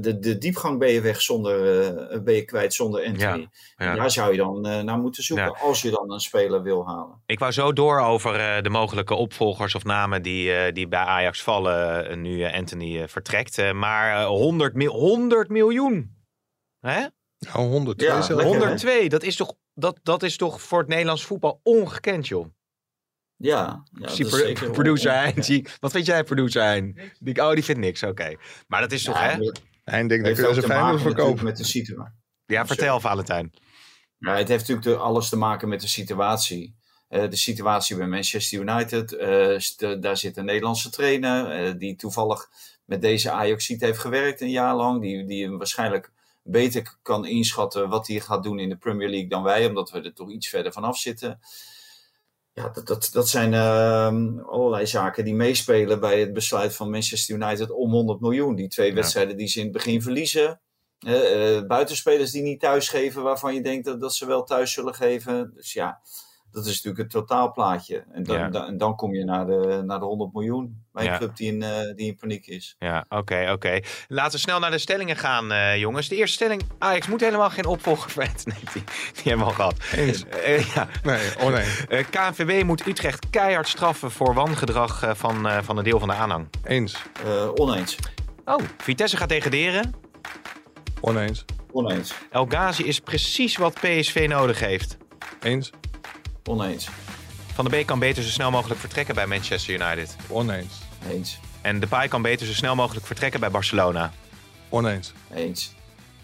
de, 0.00 0.18
de 0.18 0.38
diepgang 0.38 0.78
ben 0.78 0.88
je 0.88 1.00
weg 1.00 1.20
zonder, 1.20 1.84
uh, 2.12 2.20
ben 2.20 2.34
je 2.34 2.44
kwijt 2.44 2.74
zonder 2.74 3.06
Anthony. 3.06 3.48
Ja, 3.76 3.84
ja. 3.84 3.94
Daar 3.94 4.10
zou 4.10 4.30
je 4.30 4.36
dan 4.36 4.66
uh, 4.66 4.80
naar 4.80 4.98
moeten 4.98 5.22
zoeken 5.22 5.46
ja. 5.46 5.58
als 5.60 5.82
je 5.82 5.90
dan 5.90 6.12
een 6.12 6.20
speler 6.20 6.62
wil 6.62 6.86
halen. 6.86 7.22
Ik 7.26 7.38
wou 7.38 7.52
zo 7.52 7.72
door 7.72 8.00
over 8.00 8.62
de 8.62 8.70
mogelijke 8.70 9.14
opvolgers 9.14 9.74
of 9.74 9.84
namen 9.84 10.22
die, 10.22 10.72
die 10.72 10.88
bij 10.88 11.00
Ajax 11.00 11.42
vallen 11.42 12.20
nu 12.22 12.44
Anthony 12.44 13.08
vertrekt. 13.08 13.72
maar 13.72 14.24
100, 14.24 14.74
mil 14.74 14.92
100 14.92 15.48
miljoen. 15.48 16.16
Hè? 16.80 17.06
Nou, 17.38 17.68
102 17.68 18.08
ja, 18.08 18.18
lekker, 18.18 18.44
102, 18.44 19.08
dat 19.08 19.22
is, 19.22 19.36
toch, 19.36 19.54
dat, 19.74 20.00
dat 20.02 20.22
is 20.22 20.36
toch 20.36 20.62
voor 20.62 20.78
het 20.78 20.88
Nederlands 20.88 21.24
voetbal 21.24 21.60
ongekend, 21.62 22.28
joh. 22.28 22.46
Ja, 23.36 23.82
ja 23.92 24.08
Zie 24.08 24.26
pro 24.26 24.38
zeker 24.38 24.70
producer 24.70 25.12
Hein. 25.12 25.66
Wat 25.80 25.92
vind 25.92 26.06
jij, 26.06 26.24
producer 26.24 26.62
Hein? 26.62 26.98
Die, 27.18 27.42
oh, 27.42 27.52
die 27.52 27.64
vindt 27.64 27.80
niks, 27.80 28.02
oké. 28.02 28.10
Okay. 28.10 28.38
Maar 28.66 28.80
dat 28.80 28.92
is 28.92 29.02
toch, 29.02 29.18
ja, 29.18 29.28
hè? 29.28 29.52
Denkt 29.90 30.24
dat 30.24 30.36
je 30.36 30.54
ze 30.54 30.98
verkopen. 30.98 31.44
Met 31.44 31.56
de 31.56 31.64
situatie. 31.64 32.16
Ja, 32.46 32.66
vertel, 32.66 33.00
Valentijn. 33.00 33.52
Ja, 34.18 34.36
het 34.36 34.48
heeft 34.48 34.68
natuurlijk 34.68 35.02
alles 35.02 35.28
te 35.28 35.36
maken 35.36 35.68
met 35.68 35.80
de 35.80 35.88
situatie. 35.88 36.76
Uh, 37.08 37.30
de 37.30 37.36
situatie 37.36 37.96
bij 37.96 38.06
Manchester 38.06 38.60
United. 38.60 39.12
Uh, 39.12 40.00
daar 40.00 40.16
zit 40.16 40.36
een 40.36 40.44
Nederlandse 40.44 40.90
trainer 40.90 41.66
uh, 41.66 41.78
die 41.78 41.96
toevallig 41.96 42.48
met 42.84 43.00
deze 43.00 43.30
Ajaxiet 43.30 43.80
heeft 43.80 43.98
gewerkt 43.98 44.40
een 44.40 44.50
jaar 44.50 44.74
lang. 44.76 45.00
Die, 45.00 45.24
die 45.24 45.50
waarschijnlijk 45.50 46.12
beter 46.42 46.96
kan 47.02 47.26
inschatten 47.26 47.88
wat 47.88 48.06
hij 48.06 48.20
gaat 48.20 48.42
doen 48.42 48.58
in 48.58 48.68
de 48.68 48.76
Premier 48.76 49.08
League 49.08 49.28
dan 49.28 49.42
wij, 49.42 49.66
omdat 49.66 49.90
we 49.90 50.00
er 50.00 50.14
toch 50.14 50.30
iets 50.30 50.48
verder 50.48 50.72
vanaf 50.72 50.98
zitten 50.98 51.40
ja, 52.58 52.68
dat, 52.68 52.86
dat, 52.86 53.08
dat 53.12 53.28
zijn 53.28 53.52
uh, 53.52 54.46
allerlei 54.46 54.86
zaken 54.86 55.24
die 55.24 55.34
meespelen 55.34 56.00
bij 56.00 56.20
het 56.20 56.32
besluit 56.32 56.74
van 56.74 56.90
Manchester 56.90 57.34
United 57.34 57.70
om 57.70 57.90
100 57.90 58.20
miljoen. 58.20 58.54
Die 58.54 58.68
twee 58.68 58.94
wedstrijden 58.94 59.36
die 59.36 59.48
ze 59.48 59.58
in 59.58 59.64
het 59.64 59.72
begin 59.72 60.02
verliezen. 60.02 60.60
Uh, 61.06 61.56
uh, 61.56 61.66
buitenspelers 61.66 62.30
die 62.30 62.42
niet 62.42 62.60
thuisgeven, 62.60 63.22
waarvan 63.22 63.54
je 63.54 63.62
denkt 63.62 63.84
dat, 63.84 64.00
dat 64.00 64.14
ze 64.14 64.26
wel 64.26 64.44
thuis 64.44 64.72
zullen 64.72 64.94
geven. 64.94 65.50
Dus 65.54 65.72
ja, 65.72 66.00
dat 66.58 66.66
is 66.66 66.82
natuurlijk 66.82 67.02
het 67.02 67.10
totaalplaatje. 67.10 68.04
En 68.12 68.22
dan, 68.22 68.38
ja. 68.38 68.48
dan, 68.48 68.66
en 68.66 68.78
dan 68.78 68.96
kom 68.96 69.14
je 69.14 69.24
naar 69.24 69.46
de, 69.46 69.82
naar 69.84 69.98
de 69.98 70.04
100 70.04 70.32
miljoen 70.32 70.84
bij 70.92 71.04
een 71.04 71.12
ja. 71.12 71.18
club 71.18 71.36
die 71.36 71.52
in, 71.52 71.62
uh, 71.62 71.94
die 71.96 72.06
in 72.06 72.16
paniek 72.16 72.46
is. 72.46 72.76
Ja, 72.78 73.04
oké, 73.08 73.16
okay, 73.16 73.42
oké. 73.42 73.52
Okay. 73.52 73.84
Laten 74.08 74.32
we 74.32 74.38
snel 74.38 74.58
naar 74.58 74.70
de 74.70 74.78
stellingen 74.78 75.16
gaan, 75.16 75.52
uh, 75.52 75.76
jongens. 75.76 76.08
De 76.08 76.16
eerste 76.16 76.34
stelling, 76.34 76.62
Ajax 76.78 77.06
moet 77.06 77.20
helemaal 77.20 77.50
geen 77.50 77.66
opvolger 77.66 78.10
voor 78.10 78.22
Nee, 78.22 78.58
die, 78.72 78.84
die 79.12 79.22
hebben 79.22 79.38
we 79.38 79.44
al 79.44 79.50
gehad. 79.50 79.74
Eens. 79.92 80.24
Uh, 80.46 80.74
ja. 80.74 80.88
Nee, 81.02 81.40
oh 81.40 81.52
nee. 81.52 82.04
KNVB 82.10 82.64
moet 82.64 82.86
Utrecht 82.86 83.30
keihard 83.30 83.68
straffen 83.68 84.10
voor 84.10 84.34
wangedrag 84.34 85.04
van, 85.16 85.48
van 85.64 85.78
een 85.78 85.84
deel 85.84 85.98
van 85.98 86.08
de 86.08 86.14
aanhang. 86.14 86.48
Eens. 86.64 87.02
oneens. 87.54 87.96
Oh, 88.44 88.64
Vitesse 88.76 89.16
gaat 89.16 89.28
degraderen. 89.28 89.94
Oneens. 91.00 91.44
Oneens. 91.72 92.14
El 92.30 92.46
Ghazi 92.46 92.84
is 92.84 93.00
precies 93.00 93.56
wat 93.56 93.74
PSV 93.74 94.26
nodig 94.28 94.60
heeft. 94.60 94.96
Eens. 95.42 95.70
Oneens. 96.48 96.88
Van 97.54 97.64
de 97.64 97.70
Beek 97.70 97.86
kan 97.86 97.98
beter 97.98 98.22
zo 98.22 98.30
snel 98.30 98.50
mogelijk 98.50 98.80
vertrekken 98.80 99.14
bij 99.14 99.26
Manchester 99.26 99.74
United. 99.74 100.16
Oneens. 100.28 100.74
Eens. 101.10 101.40
En 101.60 101.80
de 101.80 101.86
Pai 101.86 102.08
kan 102.08 102.22
beter 102.22 102.46
zo 102.46 102.52
snel 102.52 102.74
mogelijk 102.74 103.06
vertrekken 103.06 103.40
bij 103.40 103.50
Barcelona. 103.50 104.12
Oneens. 104.68 105.12
Eens. 105.34 105.74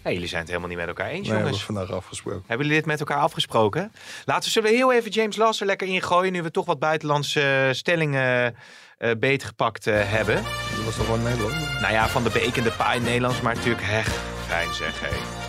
Hey, 0.01 0.13
jullie 0.13 0.27
zijn 0.27 0.41
het 0.41 0.49
helemaal 0.49 0.69
niet 0.69 0.79
met 0.79 0.87
elkaar 0.87 1.09
eens, 1.09 1.27
nee, 1.27 1.37
jongens. 1.37 1.43
hebben 1.43 1.59
we 1.59 1.73
vandaag 1.73 1.97
afgesproken. 2.03 2.43
Hebben 2.47 2.65
jullie 2.65 2.81
dit 2.81 2.89
met 2.91 2.99
elkaar 2.99 3.17
afgesproken? 3.17 3.91
Laten 4.25 4.43
we 4.43 4.49
zullen 4.49 4.69
we 4.69 4.75
heel 4.75 4.93
even 4.93 5.11
James 5.11 5.35
Lasser 5.35 5.65
lekker 5.65 5.87
ingooien, 5.87 6.33
nu 6.33 6.41
we 6.41 6.51
toch 6.51 6.65
wat 6.65 6.79
buitenlandse 6.79 7.69
stellingen 7.71 8.55
uh, 8.99 9.11
beter 9.19 9.47
gepakt 9.47 9.87
uh, 9.87 9.95
hebben. 9.97 10.35
Dat 10.75 10.85
was 10.85 10.95
toch 10.95 11.07
wel 11.07 11.17
Nederland? 11.17 11.81
Nou 11.81 11.93
ja, 11.93 12.07
van 12.07 12.23
de 12.23 12.29
Beek 12.29 12.57
en 12.57 12.63
de 12.63 12.71
Pai 12.71 12.99
Nederlands, 12.99 13.41
maar 13.41 13.55
natuurlijk 13.55 13.85
hech. 13.85 14.07
Fijn 14.47 14.73
zeg, 14.73 14.99
hé. 14.99 15.44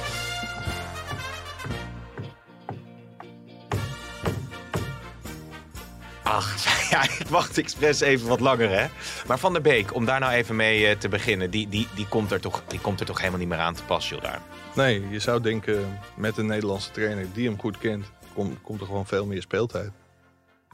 Ach, 6.27 6.65
ja, 6.91 7.03
ik 7.03 7.27
wacht 7.29 7.59
expres 7.59 8.01
even 8.01 8.29
wat 8.29 8.41
langer, 8.41 8.71
hè. 8.71 8.87
Maar 9.27 9.39
Van 9.39 9.53
der 9.53 9.63
Beek, 9.63 9.95
om 9.95 10.05
daar 10.05 10.21
nou 10.21 10.33
even 10.33 10.57
mee 10.57 10.91
uh, 10.91 10.99
te 10.99 11.09
beginnen... 11.09 11.51
Die, 11.51 11.69
die, 11.69 11.89
die, 11.95 12.09
komt 12.09 12.31
er 12.31 12.41
toch, 12.41 12.65
die 12.67 12.81
komt 12.81 13.01
er 13.01 13.07
toch 13.07 13.19
helemaal 13.19 13.39
niet 13.39 13.49
meer 13.49 13.59
aan 13.59 13.75
te 13.75 13.85
pas, 13.85 14.09
joh, 14.09 14.23
daar. 14.23 14.43
Nee, 14.75 15.09
je 15.09 15.19
zou 15.19 15.41
denken, 15.41 15.99
met 16.17 16.37
een 16.37 16.47
Nederlandse 16.47 16.91
trainer 16.91 17.33
die 17.33 17.49
hem 17.49 17.59
goed 17.59 17.79
kent... 17.79 18.11
Kom, 18.35 18.63
komt 18.63 18.81
er 18.81 18.87
gewoon 18.87 19.07
veel 19.07 19.27
meer 19.27 19.43
speeltijd. 19.43 19.91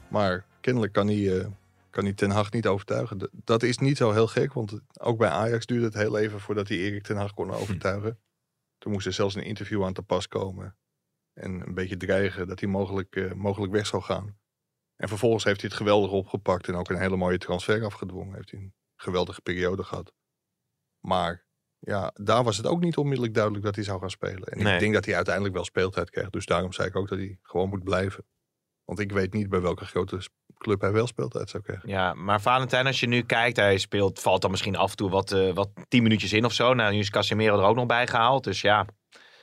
Maar 0.07 0.45
kennelijk 0.61 0.93
kan 0.93 1.07
hij, 1.07 1.17
uh, 1.17 1.45
kan 1.89 2.03
hij 2.03 2.13
Ten 2.13 2.31
Hag 2.31 2.51
niet 2.51 2.67
overtuigen. 2.67 3.29
Dat 3.43 3.63
is 3.63 3.77
niet 3.77 3.97
zo 3.97 4.11
heel 4.11 4.27
gek, 4.27 4.53
want 4.53 4.79
ook 4.99 5.17
bij 5.17 5.29
Ajax 5.29 5.65
duurde 5.65 5.85
het 5.85 5.93
heel 5.93 6.17
even... 6.17 6.39
voordat 6.39 6.67
hij 6.67 6.77
Erik 6.77 7.03
Ten 7.03 7.17
Hag 7.17 7.33
kon 7.33 7.51
overtuigen. 7.51 8.09
Hm. 8.09 8.15
Toen 8.77 8.91
moest 8.91 9.05
er 9.05 9.13
zelfs 9.13 9.35
een 9.35 9.43
interview 9.43 9.85
aan 9.85 9.93
te 9.93 10.01
pas 10.01 10.27
komen. 10.27 10.75
En 11.33 11.67
een 11.67 11.73
beetje 11.73 11.97
dreigen 11.97 12.47
dat 12.47 12.59
hij 12.59 12.69
mogelijk, 12.69 13.15
uh, 13.15 13.33
mogelijk 13.33 13.71
weg 13.71 13.85
zou 13.85 14.01
gaan. 14.01 14.41
En 15.03 15.09
vervolgens 15.09 15.43
heeft 15.43 15.61
hij 15.61 15.69
het 15.69 15.79
geweldig 15.79 16.11
opgepakt 16.11 16.67
en 16.67 16.75
ook 16.75 16.89
een 16.89 16.99
hele 16.99 17.15
mooie 17.15 17.37
transfer 17.37 17.85
afgedwongen. 17.85 18.35
Heeft 18.35 18.51
hij 18.51 18.59
een 18.59 18.73
geweldige 18.95 19.41
periode 19.41 19.83
gehad. 19.83 20.13
Maar 20.99 21.45
ja, 21.79 22.11
daar 22.13 22.43
was 22.43 22.57
het 22.57 22.67
ook 22.67 22.79
niet 22.79 22.97
onmiddellijk 22.97 23.33
duidelijk 23.33 23.65
dat 23.65 23.75
hij 23.75 23.83
zou 23.83 23.99
gaan 23.99 24.09
spelen. 24.09 24.47
En 24.47 24.63
nee. 24.63 24.73
ik 24.73 24.79
denk 24.79 24.93
dat 24.93 25.05
hij 25.05 25.15
uiteindelijk 25.15 25.55
wel 25.55 25.63
speeltijd 25.63 26.09
krijgt. 26.09 26.31
Dus 26.31 26.45
daarom 26.45 26.73
zei 26.73 26.87
ik 26.87 26.95
ook 26.95 27.07
dat 27.07 27.17
hij 27.17 27.37
gewoon 27.41 27.69
moet 27.69 27.83
blijven. 27.83 28.25
Want 28.83 28.99
ik 28.99 29.11
weet 29.11 29.33
niet 29.33 29.49
bij 29.49 29.61
welke 29.61 29.85
grote 29.85 30.27
club 30.57 30.81
hij 30.81 30.91
wel 30.91 31.07
speeltijd 31.07 31.49
zou 31.49 31.63
krijgen. 31.63 31.89
Ja, 31.89 32.13
maar 32.13 32.41
Valentijn, 32.41 32.87
als 32.87 32.99
je 32.99 33.07
nu 33.07 33.21
kijkt, 33.21 33.57
hij 33.57 33.77
speelt, 33.77 34.19
valt 34.19 34.41
dan 34.41 34.51
misschien 34.51 34.75
af 34.75 34.89
en 34.89 34.97
toe 34.97 35.09
wat, 35.09 35.31
uh, 35.31 35.53
wat 35.53 35.69
tien 35.87 36.03
minuutjes 36.03 36.33
in 36.33 36.45
of 36.45 36.53
zo. 36.53 36.73
Nou, 36.73 36.93
nu 36.93 36.99
is 36.99 37.09
Casemiro 37.09 37.59
er 37.59 37.65
ook 37.65 37.75
nog 37.75 37.85
bij 37.85 38.07
gehaald. 38.07 38.43
Dus 38.43 38.61
ja, 38.61 38.85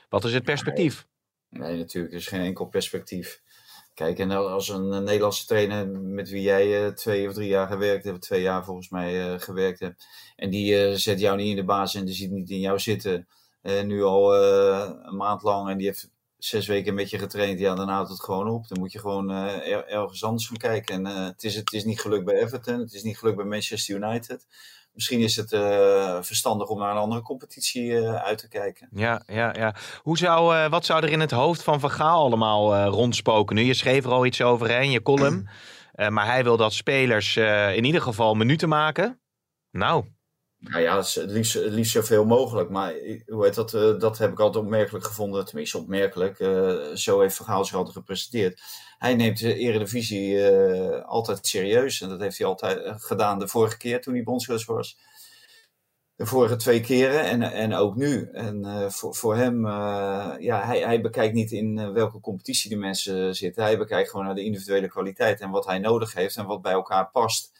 wat 0.09 0.23
is 0.23 0.33
het 0.33 0.43
perspectief? 0.43 1.07
Nee, 1.49 1.61
nee 1.61 1.77
natuurlijk, 1.77 2.13
er 2.13 2.19
is 2.19 2.27
geen 2.27 2.41
enkel 2.41 2.65
perspectief. 2.65 3.41
Kijk, 3.93 4.19
en 4.19 4.31
als 4.31 4.69
een 4.69 5.03
Nederlandse 5.03 5.45
trainer 5.45 5.87
met 5.89 6.29
wie 6.29 6.41
jij 6.41 6.85
uh, 6.85 6.91
twee 6.91 7.27
of 7.27 7.33
drie 7.33 7.47
jaar 7.47 7.67
gewerkt 7.67 8.03
hebt, 8.03 8.21
twee 8.21 8.41
jaar 8.41 8.65
volgens 8.65 8.89
mij 8.89 9.33
uh, 9.33 9.39
gewerkt 9.39 9.79
hebt, 9.79 10.05
en 10.35 10.49
die 10.49 10.89
uh, 10.89 10.95
zet 10.95 11.19
jou 11.19 11.37
niet 11.37 11.49
in 11.49 11.55
de 11.55 11.63
baas 11.63 11.95
en 11.95 12.05
die 12.05 12.15
ziet 12.15 12.31
niet 12.31 12.49
in 12.49 12.59
jou 12.59 12.79
zitten, 12.79 13.27
nu 13.61 14.03
al 14.03 14.35
een 14.35 15.15
maand 15.15 15.43
lang 15.43 15.69
en 15.69 15.77
die 15.77 15.87
heeft 15.87 16.09
zes 16.37 16.67
weken 16.67 16.93
met 16.93 17.09
je 17.09 17.19
getraind, 17.19 17.59
ja, 17.59 17.75
dan 17.75 17.89
houdt 17.89 18.09
het 18.09 18.23
gewoon 18.23 18.49
op. 18.49 18.67
Dan 18.67 18.79
moet 18.79 18.91
je 18.91 18.99
gewoon 18.99 19.29
er, 19.29 19.87
ergens 19.87 20.23
anders 20.23 20.47
gaan 20.47 20.57
kijken. 20.57 21.05
En 21.05 21.25
het, 21.25 21.43
is, 21.43 21.55
het 21.55 21.73
is 21.73 21.83
niet 21.83 22.01
gelukt 22.01 22.25
bij 22.25 22.35
Everton, 22.35 22.79
het 22.79 22.93
is 22.93 23.03
niet 23.03 23.17
gelukt 23.17 23.37
bij 23.37 23.45
Manchester 23.45 23.95
United 23.95 24.45
misschien 24.93 25.19
is 25.19 25.35
het 25.35 25.51
uh, 25.51 26.17
verstandig 26.21 26.67
om 26.67 26.79
naar 26.79 26.91
een 26.91 26.97
andere 26.97 27.21
competitie 27.21 27.85
uh, 27.85 28.15
uit 28.15 28.37
te 28.37 28.47
kijken. 28.47 28.89
Ja, 28.91 29.21
ja, 29.27 29.53
ja. 29.57 29.75
Hoe 30.01 30.17
zou, 30.17 30.55
uh, 30.55 30.69
wat 30.69 30.85
zou 30.85 31.03
er 31.03 31.11
in 31.11 31.19
het 31.19 31.31
hoofd 31.31 31.63
van 31.63 31.79
Van 31.79 31.91
Gaal 31.91 32.25
allemaal 32.25 32.85
rondspoken? 32.85 33.55
Nu, 33.55 33.61
je 33.61 33.73
schreef 33.73 34.05
er 34.05 34.11
al 34.11 34.25
iets 34.25 34.41
over 34.41 34.69
in 34.69 34.91
je 34.91 35.01
column. 35.01 35.49
maar 36.09 36.25
hij 36.25 36.43
wil 36.43 36.57
dat 36.57 36.73
spelers 36.73 37.37
in 37.75 37.83
ieder 37.83 38.01
geval 38.01 38.33
minuten 38.33 38.69
maken. 38.69 39.21
Nou. 39.71 40.05
Nou 40.61 40.81
ja, 40.81 40.97
het 40.97 41.15
liefst, 41.15 41.53
het 41.53 41.87
zoveel 41.87 42.25
mogelijk. 42.25 42.69
Maar 42.69 42.93
hoe 43.25 43.45
heet 43.45 43.55
dat, 43.55 43.71
dat 43.99 44.17
heb 44.17 44.31
ik 44.31 44.39
altijd 44.39 44.63
opmerkelijk 44.63 45.05
gevonden. 45.05 45.45
Tenminste, 45.45 45.77
opmerkelijk. 45.77 46.37
zo 46.93 47.21
heeft 47.21 47.35
Van 47.35 47.45
Gaal 47.45 47.65
zich 47.65 47.75
altijd 47.75 47.95
gepresenteerd 47.95 48.61
hij 49.01 49.15
neemt 49.15 49.39
de 49.39 49.55
Eredivisie 49.55 50.33
uh, 50.33 51.01
altijd 51.05 51.47
serieus. 51.47 52.01
En 52.01 52.09
dat 52.09 52.19
heeft 52.19 52.37
hij 52.37 52.47
altijd 52.47 53.01
gedaan 53.03 53.39
de 53.39 53.47
vorige 53.47 53.77
keer 53.77 54.01
toen 54.01 54.13
hij 54.13 54.23
bondscoach 54.23 54.65
was. 54.65 54.99
De 56.15 56.25
vorige 56.25 56.55
twee 56.55 56.81
keren 56.81 57.23
en, 57.23 57.41
en 57.41 57.73
ook 57.73 57.95
nu. 57.95 58.29
En 58.31 58.91
voor, 58.91 59.15
voor 59.15 59.35
hem, 59.35 59.67
ja, 60.39 60.65
hij, 60.65 60.79
hij 60.79 61.01
bekijkt 61.01 61.33
niet 61.33 61.51
in 61.51 61.93
welke 61.93 62.19
competitie 62.19 62.69
de 62.69 62.75
mensen 62.75 63.35
zitten. 63.35 63.63
Hij 63.63 63.77
bekijkt 63.77 64.09
gewoon 64.09 64.25
naar 64.25 64.35
de 64.35 64.43
individuele 64.43 64.87
kwaliteit 64.87 65.39
en 65.39 65.49
wat 65.49 65.65
hij 65.65 65.79
nodig 65.79 66.13
heeft 66.13 66.35
en 66.35 66.45
wat 66.45 66.61
bij 66.61 66.71
elkaar 66.71 67.09
past. 67.11 67.51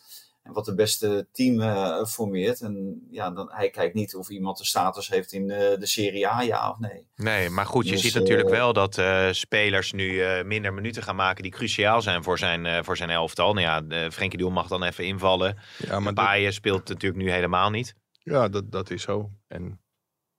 En 0.42 0.54
wat 0.54 0.66
de 0.66 0.76
beste 0.76 1.28
team 1.32 1.60
formeert. 2.06 2.62
En 2.62 3.08
ja, 3.10 3.32
dan, 3.32 3.52
hij 3.52 3.70
kijkt 3.70 3.94
niet 3.94 4.16
of 4.16 4.30
iemand 4.30 4.58
de 4.58 4.66
status 4.66 5.10
heeft 5.10 5.32
in 5.32 5.48
de 5.48 5.86
Serie 5.86 6.28
A, 6.28 6.42
ja 6.42 6.70
of 6.70 6.80
nee. 6.80 7.08
Nee, 7.16 7.50
maar 7.50 7.66
goed, 7.66 7.86
je 7.86 7.92
dus, 7.92 8.02
ziet 8.02 8.14
natuurlijk 8.14 8.50
wel 8.50 8.74
dat 8.74 9.02
spelers 9.32 9.92
nu 9.92 10.24
minder 10.44 10.74
minuten 10.74 11.04
gaan 11.04 11.16
maken 11.16 11.44
die 11.44 11.52
cruciaal 11.52 12.02
zijn 12.02 12.24
voor 12.24 12.38
zijn, 12.38 12.86
voor 12.86 12.98
zijn 12.98 13.10
elftal. 13.10 13.54
Nou 13.54 13.66
ja, 13.90 14.10
Frenkie 14.10 14.38
de 14.38 14.44
Jong 14.44 14.56
mag 14.56 14.68
dan 14.68 14.84
even 14.84 15.06
invallen. 15.06 15.58
Ja, 15.78 16.00
maar 16.00 16.14
Paaien 16.14 16.46
dat... 16.46 16.54
speelt 16.54 16.88
natuurlijk 16.88 17.24
nu 17.24 17.32
helemaal 17.32 17.70
niet. 17.70 17.96
Ja, 18.24 18.48
dat, 18.48 18.72
dat 18.72 18.90
is 18.90 19.02
zo. 19.02 19.32
En 19.48 19.82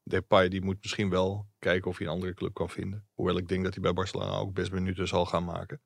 Depay 0.02 0.48
die 0.48 0.62
moet 0.62 0.78
misschien 0.82 1.10
wel 1.10 1.46
kijken 1.58 1.90
of 1.90 1.98
hij 1.98 2.06
een 2.06 2.12
andere 2.12 2.34
club 2.34 2.54
kan 2.54 2.70
vinden. 2.70 3.06
Hoewel 3.14 3.36
ik 3.36 3.48
denk 3.48 3.64
dat 3.64 3.72
hij 3.72 3.82
bij 3.82 3.92
Barcelona 3.92 4.36
ook 4.36 4.52
best 4.52 4.72
minuten 4.72 5.08
zal 5.08 5.26
gaan 5.26 5.44
maken. 5.44 5.80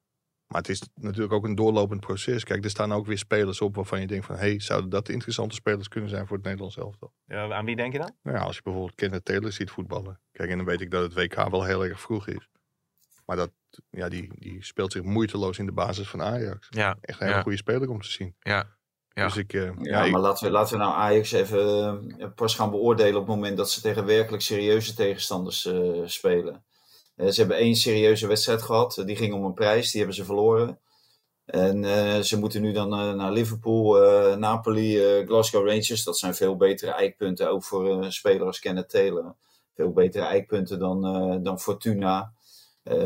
Maar 0.47 0.61
het 0.61 0.69
is 0.69 0.83
natuurlijk 0.95 1.33
ook 1.33 1.45
een 1.45 1.55
doorlopend 1.55 2.01
proces. 2.01 2.45
Kijk, 2.45 2.65
er 2.65 2.71
staan 2.71 2.93
ook 2.93 3.07
weer 3.07 3.19
spelers 3.19 3.61
op 3.61 3.75
waarvan 3.75 4.01
je 4.01 4.07
denkt 4.07 4.27
van... 4.27 4.35
hé, 4.35 4.41
hey, 4.41 4.61
zouden 4.61 4.91
dat 4.91 5.09
interessante 5.09 5.55
spelers 5.55 5.89
kunnen 5.89 6.11
zijn 6.11 6.27
voor 6.27 6.37
het 6.37 6.45
Nederlands 6.45 6.77
elftal? 6.77 7.13
Ja, 7.25 7.53
aan 7.53 7.65
wie 7.65 7.77
denk 7.77 7.93
je 7.93 7.99
dan? 7.99 8.17
Nou 8.23 8.37
ja, 8.37 8.43
als 8.43 8.57
je 8.57 8.63
bijvoorbeeld 8.63 8.95
Kenneth 8.95 9.25
Taylor 9.25 9.53
ziet 9.53 9.71
voetballen. 9.71 10.21
Kijk, 10.33 10.51
en 10.51 10.57
dan 10.57 10.67
weet 10.67 10.81
ik 10.81 10.91
dat 10.91 11.03
het 11.03 11.15
WK 11.15 11.51
wel 11.51 11.65
heel 11.65 11.85
erg 11.85 12.01
vroeg 12.01 12.27
is. 12.27 12.49
Maar 13.25 13.37
dat, 13.37 13.51
ja, 13.91 14.09
die, 14.09 14.31
die 14.39 14.65
speelt 14.65 14.93
zich 14.93 15.03
moeiteloos 15.03 15.59
in 15.59 15.67
de 15.67 15.73
basis 15.73 16.09
van 16.09 16.23
Ajax. 16.23 16.67
Ja, 16.71 16.97
Echt 17.01 17.21
een 17.21 17.27
hele 17.27 17.43
goede 17.43 17.57
speler 17.57 17.91
om 17.91 18.01
te 18.01 18.11
zien. 18.11 18.35
Ja, 18.41 18.77
ja. 19.09 19.25
Dus 19.25 19.37
ik, 19.37 19.53
uh, 19.53 19.71
ja, 19.83 20.05
ja, 20.05 20.11
maar 20.11 20.21
laten 20.21 20.47
we, 20.47 20.53
laten 20.53 20.79
we 20.79 20.85
nou 20.85 20.95
Ajax 20.95 21.33
even 21.33 22.17
uh, 22.19 22.27
pas 22.35 22.55
gaan 22.55 22.71
beoordelen 22.71 23.21
op 23.21 23.27
het 23.27 23.37
moment 23.37 23.57
dat 23.57 23.71
ze 23.71 23.81
tegen 23.81 24.07
werkelijk 24.07 24.43
serieuze 24.43 24.95
tegenstanders 24.95 25.67
uh, 25.67 26.07
spelen. 26.07 26.65
Ze 27.17 27.41
hebben 27.41 27.57
één 27.57 27.75
serieuze 27.75 28.27
wedstrijd 28.27 28.63
gehad, 28.63 29.03
die 29.07 29.17
ging 29.17 29.35
om 29.35 29.45
een 29.45 29.55
prijs, 29.55 29.91
die 29.91 30.01
hebben 30.01 30.17
ze 30.17 30.25
verloren. 30.25 30.79
En 31.45 31.85
ze 32.25 32.39
moeten 32.39 32.63
nu 32.63 32.73
dan 32.73 32.89
naar 33.17 33.33
Liverpool, 33.33 33.97
Napoli, 34.37 35.23
Glasgow 35.27 35.67
Rangers. 35.67 36.05
Dat 36.05 36.19
zijn 36.19 36.35
veel 36.35 36.57
betere 36.57 36.91
eikpunten, 36.91 37.51
ook 37.51 37.65
voor 37.65 37.91
een 37.91 38.13
speler 38.13 38.47
als 38.47 38.59
Kenneth 38.59 38.89
Taylor. 38.91 39.35
Veel 39.75 39.93
betere 39.93 40.25
eikpunten 40.25 40.79
dan, 40.79 41.03
dan 41.43 41.61
Fortuna, 41.61 42.33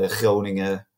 Groningen, 0.06 0.88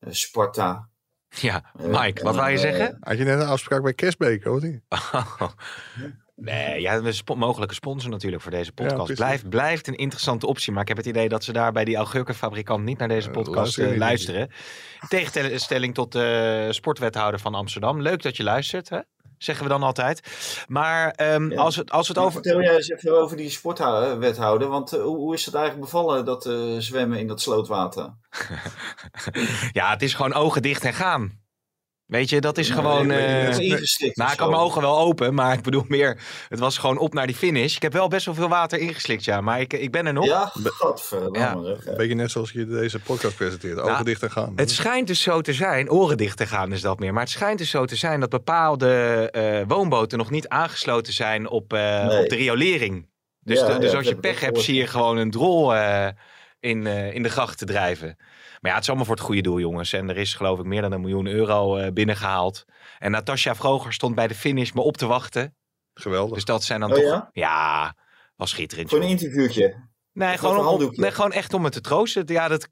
Sparta. 0.00 0.88
Ja, 1.28 1.64
Mike, 1.78 2.22
wat 2.22 2.34
wou 2.34 2.50
je 2.50 2.58
zeggen? 2.58 2.96
Had 3.00 3.18
je 3.18 3.24
net 3.24 3.40
een 3.40 3.46
afspraak 3.46 3.82
bij 3.82 3.94
Kerstbeek, 3.94 4.44
hoor 4.44 4.60
Nee, 6.36 6.80
ja, 6.80 6.94
een 6.94 7.14
sp 7.14 7.34
mogelijke 7.34 7.74
sponsor 7.74 8.10
natuurlijk 8.10 8.42
voor 8.42 8.50
deze 8.50 8.72
podcast. 8.72 9.08
Ja, 9.08 9.14
blijft, 9.14 9.48
blijft 9.48 9.86
een 9.86 9.96
interessante 9.96 10.46
optie. 10.46 10.72
Maar 10.72 10.82
ik 10.82 10.88
heb 10.88 10.96
het 10.96 11.06
idee 11.06 11.28
dat 11.28 11.44
ze 11.44 11.52
daar 11.52 11.72
bij 11.72 11.84
die 11.84 11.96
augurkenfabrikant 11.96 12.84
niet 12.84 12.98
naar 12.98 13.08
deze 13.08 13.30
podcast 13.30 13.78
uh, 13.78 13.96
luisteren. 13.96 14.50
In 15.00 15.08
tegenstelling 15.08 15.94
tot 15.94 16.12
de 16.12 16.68
sportwethouder 16.70 17.40
van 17.40 17.54
Amsterdam. 17.54 18.02
Leuk 18.02 18.22
dat 18.22 18.36
je 18.36 18.42
luistert. 18.42 18.88
Hè? 18.88 18.98
zeggen 19.38 19.64
we 19.64 19.70
dan 19.70 19.82
altijd. 19.82 20.22
Maar 20.68 21.14
um, 21.34 21.58
als, 21.58 21.76
het, 21.76 21.90
als 21.90 22.08
het 22.08 22.18
over. 22.18 22.32
Vertel 22.32 22.62
jij 22.62 22.74
eens 22.74 22.90
even 22.90 23.20
over 23.20 23.36
die 23.36 23.50
sportwethouder. 23.50 24.68
Want 24.68 24.94
uh, 24.94 25.02
hoe 25.02 25.34
is 25.34 25.46
het 25.46 25.54
eigenlijk 25.54 25.84
bevallen 25.84 26.24
dat 26.24 26.46
uh, 26.46 26.78
zwemmen 26.78 27.18
in 27.18 27.26
dat 27.26 27.40
slootwater? 27.40 28.14
ja, 29.72 29.90
het 29.90 30.02
is 30.02 30.14
gewoon 30.14 30.34
ogen 30.34 30.62
dicht 30.62 30.84
en 30.84 30.94
gaan. 30.94 31.42
Weet 32.06 32.30
je, 32.30 32.40
dat 32.40 32.58
is 32.58 32.70
gewoon. 32.70 33.10
Uh, 33.10 33.18
nou, 34.14 34.32
ik 34.32 34.38
had 34.38 34.50
mijn 34.50 34.62
ogen 34.62 34.80
wel 34.80 34.98
open, 34.98 35.34
maar 35.34 35.52
ik 35.52 35.62
bedoel 35.62 35.84
meer. 35.88 36.20
Het 36.48 36.58
was 36.58 36.78
gewoon 36.78 36.98
op 36.98 37.14
naar 37.14 37.26
die 37.26 37.36
finish. 37.36 37.76
Ik 37.76 37.82
heb 37.82 37.92
wel 37.92 38.08
best 38.08 38.26
wel 38.26 38.34
veel 38.34 38.48
water 38.48 38.78
ingeslikt, 38.78 39.24
ja, 39.24 39.40
maar 39.40 39.60
ik, 39.60 39.72
ik 39.72 39.90
ben 39.90 40.06
er 40.06 40.12
nog. 40.12 40.26
Ja, 40.26 40.50
godverdamme. 40.54 41.68
Ja. 41.68 41.76
Een 41.84 41.96
beetje 41.96 42.14
net 42.14 42.30
zoals 42.30 42.50
je 42.50 42.66
deze 42.66 42.98
podcast 42.98 43.36
presenteert. 43.36 43.78
Ogen 43.78 43.92
nou, 43.92 44.04
dicht 44.04 44.22
en 44.22 44.30
gaan. 44.30 44.52
Het 44.56 44.70
schijnt 44.70 45.06
dus 45.06 45.22
zo 45.22 45.40
te 45.40 45.52
zijn, 45.52 45.90
oren 45.90 46.16
dicht 46.16 46.36
te 46.36 46.46
gaan 46.46 46.72
is 46.72 46.80
dat 46.80 46.98
meer. 46.98 47.12
Maar 47.12 47.22
het 47.22 47.32
schijnt 47.32 47.58
dus 47.58 47.70
zo 47.70 47.84
te 47.84 47.96
zijn 47.96 48.20
dat 48.20 48.30
bepaalde 48.30 49.32
uh, 49.36 49.60
woonboten 49.68 50.18
nog 50.18 50.30
niet 50.30 50.48
aangesloten 50.48 51.12
zijn 51.12 51.48
op, 51.48 51.72
uh, 51.72 52.06
nee. 52.06 52.22
op 52.22 52.28
de 52.28 52.36
riolering. 52.36 53.08
Dus, 53.40 53.58
ja, 53.58 53.66
de, 53.66 53.78
dus 53.78 53.94
als 53.94 54.08
je 54.08 54.16
pech 54.16 54.40
hebt, 54.40 54.60
zie 54.60 54.74
je 54.74 54.86
gewoon 54.86 55.16
een 55.16 55.30
drol 55.30 55.74
in, 56.60 56.86
in 56.86 57.22
de 57.22 57.28
gracht 57.28 57.58
te 57.58 57.64
drijven. 57.64 58.16
Maar 58.64 58.72
ja, 58.72 58.78
het 58.78 58.88
is 58.88 58.94
allemaal 58.94 59.08
voor 59.08 59.16
het 59.16 59.24
goede 59.24 59.42
doel, 59.42 59.60
jongens. 59.60 59.92
En 59.92 60.08
er 60.08 60.16
is 60.16 60.34
geloof 60.34 60.58
ik 60.58 60.64
meer 60.64 60.82
dan 60.82 60.92
een 60.92 61.00
miljoen 61.00 61.26
euro 61.26 61.78
uh, 61.78 61.92
binnengehaald. 61.92 62.64
En 62.98 63.10
Natasja 63.10 63.54
Vroger 63.54 63.92
stond 63.92 64.14
bij 64.14 64.26
de 64.26 64.34
finish 64.34 64.72
me 64.72 64.80
op 64.80 64.96
te 64.96 65.06
wachten. 65.06 65.56
Geweldig. 65.94 66.34
Dus 66.34 66.44
dat 66.44 66.62
zijn 66.62 66.80
dan 66.80 66.90
oh, 66.90 66.96
toch... 66.96 67.04
Ja? 67.04 67.30
ja, 67.32 67.96
was 68.36 68.50
schitterend. 68.50 68.88
Voor 68.88 69.02
een 69.02 69.08
interviewtje. 69.08 69.88
Nee 70.14 70.38
gewoon, 70.38 70.66
om, 70.66 70.88
nee, 70.92 71.10
gewoon 71.10 71.32
echt 71.32 71.54
om 71.54 71.62
me 71.62 71.68
te 71.68 71.80
troosten. 71.80 72.24
Ja, 72.26 72.48
dat, 72.48 72.68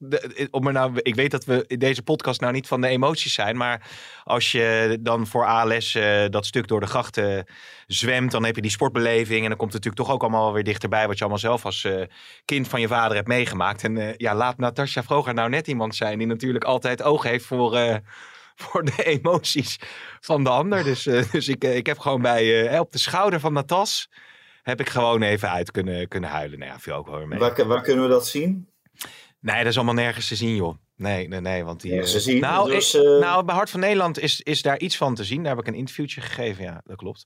om 0.50 0.66
er 0.66 0.72
nou, 0.72 1.00
ik 1.02 1.14
weet 1.14 1.30
dat 1.30 1.44
we 1.44 1.64
in 1.66 1.78
deze 1.78 2.02
podcast 2.02 2.40
nou 2.40 2.52
niet 2.52 2.66
van 2.66 2.80
de 2.80 2.87
emoties 2.87 3.34
zijn. 3.34 3.56
Maar 3.56 3.90
als 4.25 4.52
je 4.52 4.99
dan 5.00 5.26
voor 5.26 5.46
ALS 5.46 5.94
uh, 5.94 6.25
dat 6.28 6.46
stuk 6.46 6.68
door 6.68 6.80
de 6.80 6.87
grachten 6.87 7.46
zwemt. 7.87 8.30
Dan 8.30 8.44
heb 8.44 8.54
je 8.54 8.62
die 8.62 8.70
sportbeleving. 8.70 9.42
En 9.42 9.49
dan 9.49 9.58
komt 9.58 9.72
het 9.72 9.84
natuurlijk 9.84 10.08
toch 10.08 10.11
ook 10.14 10.22
allemaal 10.22 10.52
weer 10.52 10.64
dichterbij. 10.64 11.06
Wat 11.06 11.14
je 11.14 11.20
allemaal 11.20 11.38
zelf 11.38 11.64
als 11.64 11.84
uh, 11.84 12.02
kind 12.44 12.68
van 12.68 12.80
je 12.80 12.88
vader 12.88 13.16
hebt 13.16 13.28
meegemaakt. 13.28 13.84
En 13.84 13.96
uh, 13.96 14.16
ja, 14.16 14.34
laat 14.34 14.58
Natasja 14.58 15.02
Vroger 15.02 15.34
nou 15.34 15.49
net 15.49 15.66
iemand 15.66 15.96
zijn. 15.96 16.18
Die 16.18 16.26
natuurlijk 16.26 16.64
altijd 16.64 17.02
oog 17.02 17.22
heeft 17.22 17.44
voor 17.44 18.00
voor 18.54 18.84
de 18.84 19.04
emoties 19.04 19.78
van 20.20 20.44
de 20.44 20.50
ander. 20.50 20.84
Dus, 20.84 21.02
dus 21.32 21.49
ik, 21.49 21.64
ik 21.64 21.87
heb 21.87 21.99
gewoon 21.99 22.22
bij, 22.22 22.78
op 22.78 22.92
de 22.92 22.99
schouder 22.99 23.40
van 23.40 23.52
Natas 23.52 24.08
heb 24.62 24.81
ik 24.81 24.88
gewoon 24.88 25.23
even 25.23 25.50
uit 25.50 25.71
kunnen, 25.71 26.09
kunnen 26.09 26.31
huilen. 26.31 26.59
Nou 26.59 26.71
ja, 26.71 26.78
viel 26.78 26.95
ook 26.95 27.07
wel 27.07 27.19
weer 27.19 27.28
mee. 27.28 27.38
Waar, 27.38 27.66
waar 27.66 27.83
kunnen 27.83 28.04
we 28.04 28.11
dat 28.11 28.26
zien? 28.26 28.69
Nee, 29.40 29.59
dat 29.59 29.66
is 29.66 29.76
allemaal 29.76 29.95
nergens 29.95 30.28
te 30.28 30.37
zien, 30.37 30.57
joh. 30.57 30.76
Nee, 30.97 31.28
nee, 31.28 31.40
nee. 31.40 31.64
Want 31.64 31.81
die, 31.81 31.90
nergens 31.90 32.12
te 32.12 32.21
zien. 32.21 32.40
Nou, 32.40 32.71
dus, 32.71 32.95
uh... 32.95 33.02
nou, 33.02 33.45
bij 33.45 33.54
Hart 33.54 33.71
van 33.71 33.81
Nederland 33.81 34.19
is, 34.19 34.40
is 34.40 34.62
daar 34.62 34.78
iets 34.78 34.97
van 34.97 35.14
te 35.14 35.25
zien. 35.25 35.42
Daar 35.42 35.57
heb 35.57 35.61
ik 35.61 35.73
een 35.73 35.78
interviewtje 35.78 36.21
gegeven. 36.21 36.64
Ja, 36.64 36.81
dat 36.85 36.97
klopt. 36.97 37.25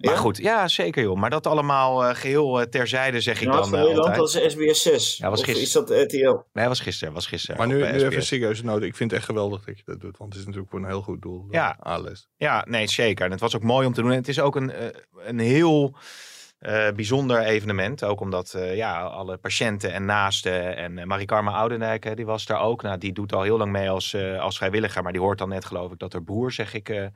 Maar 0.00 0.12
ja? 0.12 0.18
goed, 0.18 0.36
ja, 0.36 0.68
zeker, 0.68 1.02
joh. 1.02 1.16
Maar 1.16 1.30
dat 1.30 1.46
allemaal 1.46 2.04
uh, 2.04 2.14
geheel 2.14 2.60
uh, 2.60 2.66
terzijde, 2.66 3.20
zeg 3.20 3.40
ik 3.40 3.46
nou, 3.48 3.60
dan. 3.60 3.68
Van 3.68 3.78
Nederland, 3.78 4.14
dat 4.14 4.34
is 4.34 4.52
SBS 4.52 4.82
6. 4.82 5.16
Ja, 5.16 5.30
was 5.30 5.42
gisteren. 5.42 5.62
is 5.62 5.72
dat 5.72 6.12
RTL? 6.12 6.36
Nee, 6.52 6.68
was 6.68 6.80
gisteren. 6.80 7.14
Was 7.14 7.26
gisteren 7.26 7.56
maar 7.56 7.66
nu, 7.66 7.76
nu 7.76 8.04
even 8.04 8.22
serieus 8.22 8.62
nodig. 8.62 8.88
Ik 8.88 8.96
vind 8.96 9.10
het 9.10 9.18
echt 9.18 9.28
geweldig 9.28 9.64
dat 9.64 9.78
je 9.78 9.82
dat 9.84 10.00
doet. 10.00 10.16
Want 10.16 10.30
het 10.32 10.40
is 10.40 10.46
natuurlijk 10.46 10.70
voor 10.70 10.80
een 10.80 10.88
heel 10.88 11.02
goed 11.02 11.22
doel. 11.22 11.46
Ja, 11.50 11.76
ALS. 11.80 12.28
Ja, 12.36 12.64
nee, 12.68 12.88
zeker. 12.88 13.24
En 13.24 13.30
het 13.30 13.40
was 13.40 13.56
ook 13.56 13.62
mooi 13.62 13.86
om 13.86 13.92
te 13.92 14.00
doen. 14.00 14.10
En 14.10 14.16
het 14.16 14.28
is 14.28 14.40
ook 14.40 14.56
een, 14.56 14.72
een 15.26 15.38
heel 15.38 15.96
uh, 16.68 16.88
bijzonder 16.94 17.40
evenement. 17.40 18.04
Ook 18.04 18.20
omdat 18.20 18.54
uh, 18.56 18.76
ja, 18.76 19.02
alle 19.02 19.36
patiënten 19.36 19.92
en 19.92 20.04
naasten. 20.04 20.76
En 20.76 20.96
uh, 20.96 21.04
Marikarma 21.04 21.52
Oudendijk, 21.52 22.16
die 22.16 22.26
was 22.26 22.46
daar 22.46 22.60
ook. 22.60 22.82
Nou, 22.82 22.98
die 22.98 23.12
doet 23.12 23.32
al 23.32 23.42
heel 23.42 23.58
lang 23.58 23.72
mee 23.72 23.90
als, 23.90 24.16
als 24.38 24.56
vrijwilliger. 24.56 25.02
Maar 25.02 25.12
die 25.12 25.20
hoort 25.20 25.38
dan 25.38 25.48
net, 25.48 25.64
geloof 25.64 25.92
ik, 25.92 25.98
dat 25.98 26.12
haar 26.12 26.22
broer, 26.22 26.52
zeg 26.52 26.74
ik, 26.74 27.10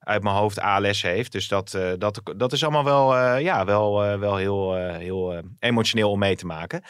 uit 0.00 0.22
mijn 0.22 0.34
hoofd 0.34 0.60
ALS 0.60 1.02
heeft. 1.02 1.32
Dus 1.32 1.48
dat, 1.48 1.78
dat, 1.98 2.20
dat 2.36 2.52
is 2.52 2.62
allemaal 2.62 2.84
wel, 2.84 3.36
ja, 3.38 3.64
wel, 3.64 4.18
wel 4.18 4.36
heel, 4.36 4.74
heel 4.74 5.42
emotioneel 5.58 6.10
om 6.10 6.18
mee 6.18 6.36
te 6.36 6.46
maken. 6.46 6.82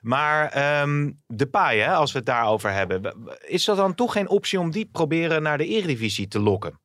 Maar 0.00 0.80
um, 0.82 1.22
de 1.26 1.46
paai, 1.46 1.80
hè, 1.80 1.92
als 1.92 2.12
we 2.12 2.18
het 2.18 2.26
daarover 2.26 2.72
hebben. 2.72 3.14
Is 3.46 3.64
dat 3.64 3.76
dan 3.76 3.94
toch 3.94 4.12
geen 4.12 4.28
optie 4.28 4.60
om 4.60 4.70
die 4.70 4.88
proberen 4.92 5.42
naar 5.42 5.58
de 5.58 5.66
Eredivisie 5.66 6.28
te 6.28 6.40
lokken? 6.40 6.80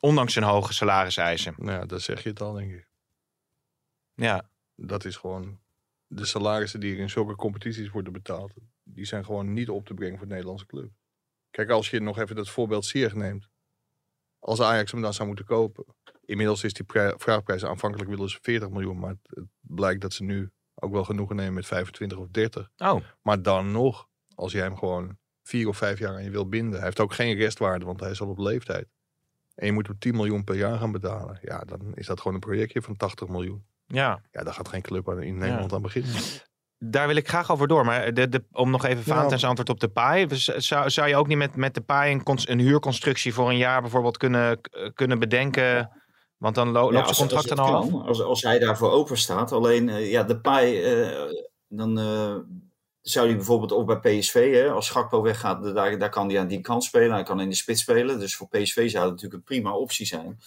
Ondanks 0.00 0.32
zijn 0.32 0.44
hoge 0.44 0.72
salariseisen. 0.72 1.54
Nou 1.56 1.78
ja, 1.78 1.86
dat 1.86 2.02
zeg 2.02 2.22
je 2.22 2.28
het 2.28 2.40
al, 2.40 2.52
denk 2.52 2.72
ik. 2.72 2.86
Ja. 4.16 4.50
Dat 4.74 5.04
is 5.04 5.16
gewoon 5.16 5.58
de 6.06 6.24
salarissen 6.24 6.80
die 6.80 6.94
er 6.94 7.00
in 7.00 7.10
zulke 7.10 7.36
competities 7.36 7.90
worden 7.90 8.12
betaald. 8.12 8.52
Die 8.82 9.04
zijn 9.04 9.24
gewoon 9.24 9.52
niet 9.52 9.68
op 9.68 9.86
te 9.86 9.94
brengen 9.94 10.18
voor 10.18 10.26
de 10.26 10.32
Nederlandse 10.32 10.66
club. 10.66 10.90
Kijk, 11.50 11.70
als 11.70 11.90
je 11.90 12.00
nog 12.00 12.18
even 12.18 12.36
dat 12.36 12.48
voorbeeld 12.48 12.84
Sier 12.84 13.16
neemt. 13.16 13.48
Als 14.38 14.60
Ajax 14.60 14.92
hem 14.92 15.00
dan 15.00 15.14
zou 15.14 15.28
moeten 15.28 15.44
kopen. 15.44 15.84
Inmiddels 16.24 16.64
is 16.64 16.72
die 16.72 16.84
vraagprijs 17.16 17.64
aanvankelijk 17.64 18.10
willen 18.10 18.28
ze 18.28 18.38
40 18.42 18.70
miljoen. 18.70 18.98
Maar 18.98 19.14
het, 19.22 19.44
blijkt 19.60 20.00
dat 20.00 20.12
ze 20.12 20.24
nu 20.24 20.50
ook 20.74 20.92
wel 20.92 21.04
genoegen 21.04 21.36
nemen 21.36 21.54
met 21.54 21.66
25 21.66 22.18
of 22.18 22.28
30. 22.28 22.70
Oh. 22.76 23.00
Maar 23.22 23.42
dan 23.42 23.72
nog, 23.72 24.08
als 24.34 24.52
jij 24.52 24.62
hem 24.62 24.76
gewoon 24.76 25.18
vier 25.42 25.68
of 25.68 25.76
vijf 25.76 25.98
jaar 25.98 26.14
aan 26.14 26.24
je 26.24 26.30
wil 26.30 26.48
binden. 26.48 26.74
Hij 26.74 26.84
heeft 26.84 27.00
ook 27.00 27.12
geen 27.12 27.36
restwaarde, 27.36 27.84
want 27.84 28.00
hij 28.00 28.10
is 28.10 28.20
al 28.20 28.28
op 28.28 28.38
leeftijd. 28.38 28.88
En 29.54 29.66
je 29.66 29.72
moet 29.72 29.86
hem 29.86 29.98
10 29.98 30.14
miljoen 30.14 30.44
per 30.44 30.56
jaar 30.56 30.78
gaan 30.78 30.92
betalen. 30.92 31.38
Ja, 31.42 31.58
dan 31.58 31.94
is 31.94 32.06
dat 32.06 32.18
gewoon 32.18 32.34
een 32.34 32.40
projectje 32.40 32.82
van 32.82 32.96
80 32.96 33.28
miljoen. 33.28 33.66
Ja. 33.86 34.20
Ja, 34.30 34.42
daar 34.42 34.54
gaat 34.54 34.68
geen 34.68 34.82
club 34.82 35.08
in 35.08 35.38
Nederland 35.38 35.72
aan 35.72 35.82
beginnen. 35.82 36.10
Daar 36.78 37.06
wil 37.06 37.16
ik 37.16 37.28
graag 37.28 37.50
over 37.50 37.68
door. 37.68 37.84
Maar 37.84 38.14
de, 38.14 38.28
de, 38.28 38.44
om 38.52 38.70
nog 38.70 38.84
even 38.84 39.04
Valentijns 39.04 39.42
ja. 39.42 39.48
antwoord 39.48 39.70
op 39.70 39.80
de 39.80 39.88
paai. 39.88 40.26
Zou, 40.56 40.90
zou 40.90 41.08
je 41.08 41.16
ook 41.16 41.26
niet 41.26 41.38
met, 41.38 41.56
met 41.56 41.74
de 41.74 41.80
paai 41.80 42.12
een, 42.12 42.38
een 42.44 42.58
huurconstructie 42.58 43.34
voor 43.34 43.48
een 43.48 43.56
jaar 43.56 43.80
bijvoorbeeld 43.80 44.16
kunnen, 44.16 44.60
kunnen 44.94 45.18
bedenken? 45.18 45.90
Want 46.36 46.54
dan 46.54 46.70
lo, 46.70 46.92
loopt 46.92 47.16
zijn 47.16 47.28
contract 47.28 47.48
dan 47.48 47.58
al 47.58 47.74
af? 47.74 48.06
Als, 48.06 48.22
als 48.22 48.42
hij 48.42 48.58
daarvoor 48.58 48.90
open 48.90 49.18
staat. 49.18 49.52
Alleen, 49.52 49.88
uh, 49.88 50.10
ja, 50.10 50.22
de 50.22 50.40
paai, 50.40 50.94
uh, 51.04 51.32
dan 51.68 51.98
uh, 51.98 52.36
zou 53.00 53.26
hij 53.26 53.36
bijvoorbeeld 53.36 53.72
ook 53.72 54.00
bij 54.00 54.18
PSV, 54.18 54.54
hè, 54.54 54.70
als 54.70 54.90
Gakpo 54.90 55.22
weggaat, 55.22 55.74
daar, 55.74 55.98
daar 55.98 56.10
kan 56.10 56.28
hij 56.28 56.40
aan 56.40 56.46
die 56.46 56.60
kant 56.60 56.84
spelen. 56.84 57.12
Hij 57.12 57.22
kan 57.22 57.40
in 57.40 57.48
de 57.48 57.54
spits 57.54 57.80
spelen. 57.80 58.18
Dus 58.18 58.36
voor 58.36 58.48
PSV 58.48 58.90
zou 58.90 59.04
het 59.04 59.12
natuurlijk 59.12 59.34
een 59.34 59.42
prima 59.42 59.72
optie 59.72 60.06
zijn. 60.06 60.38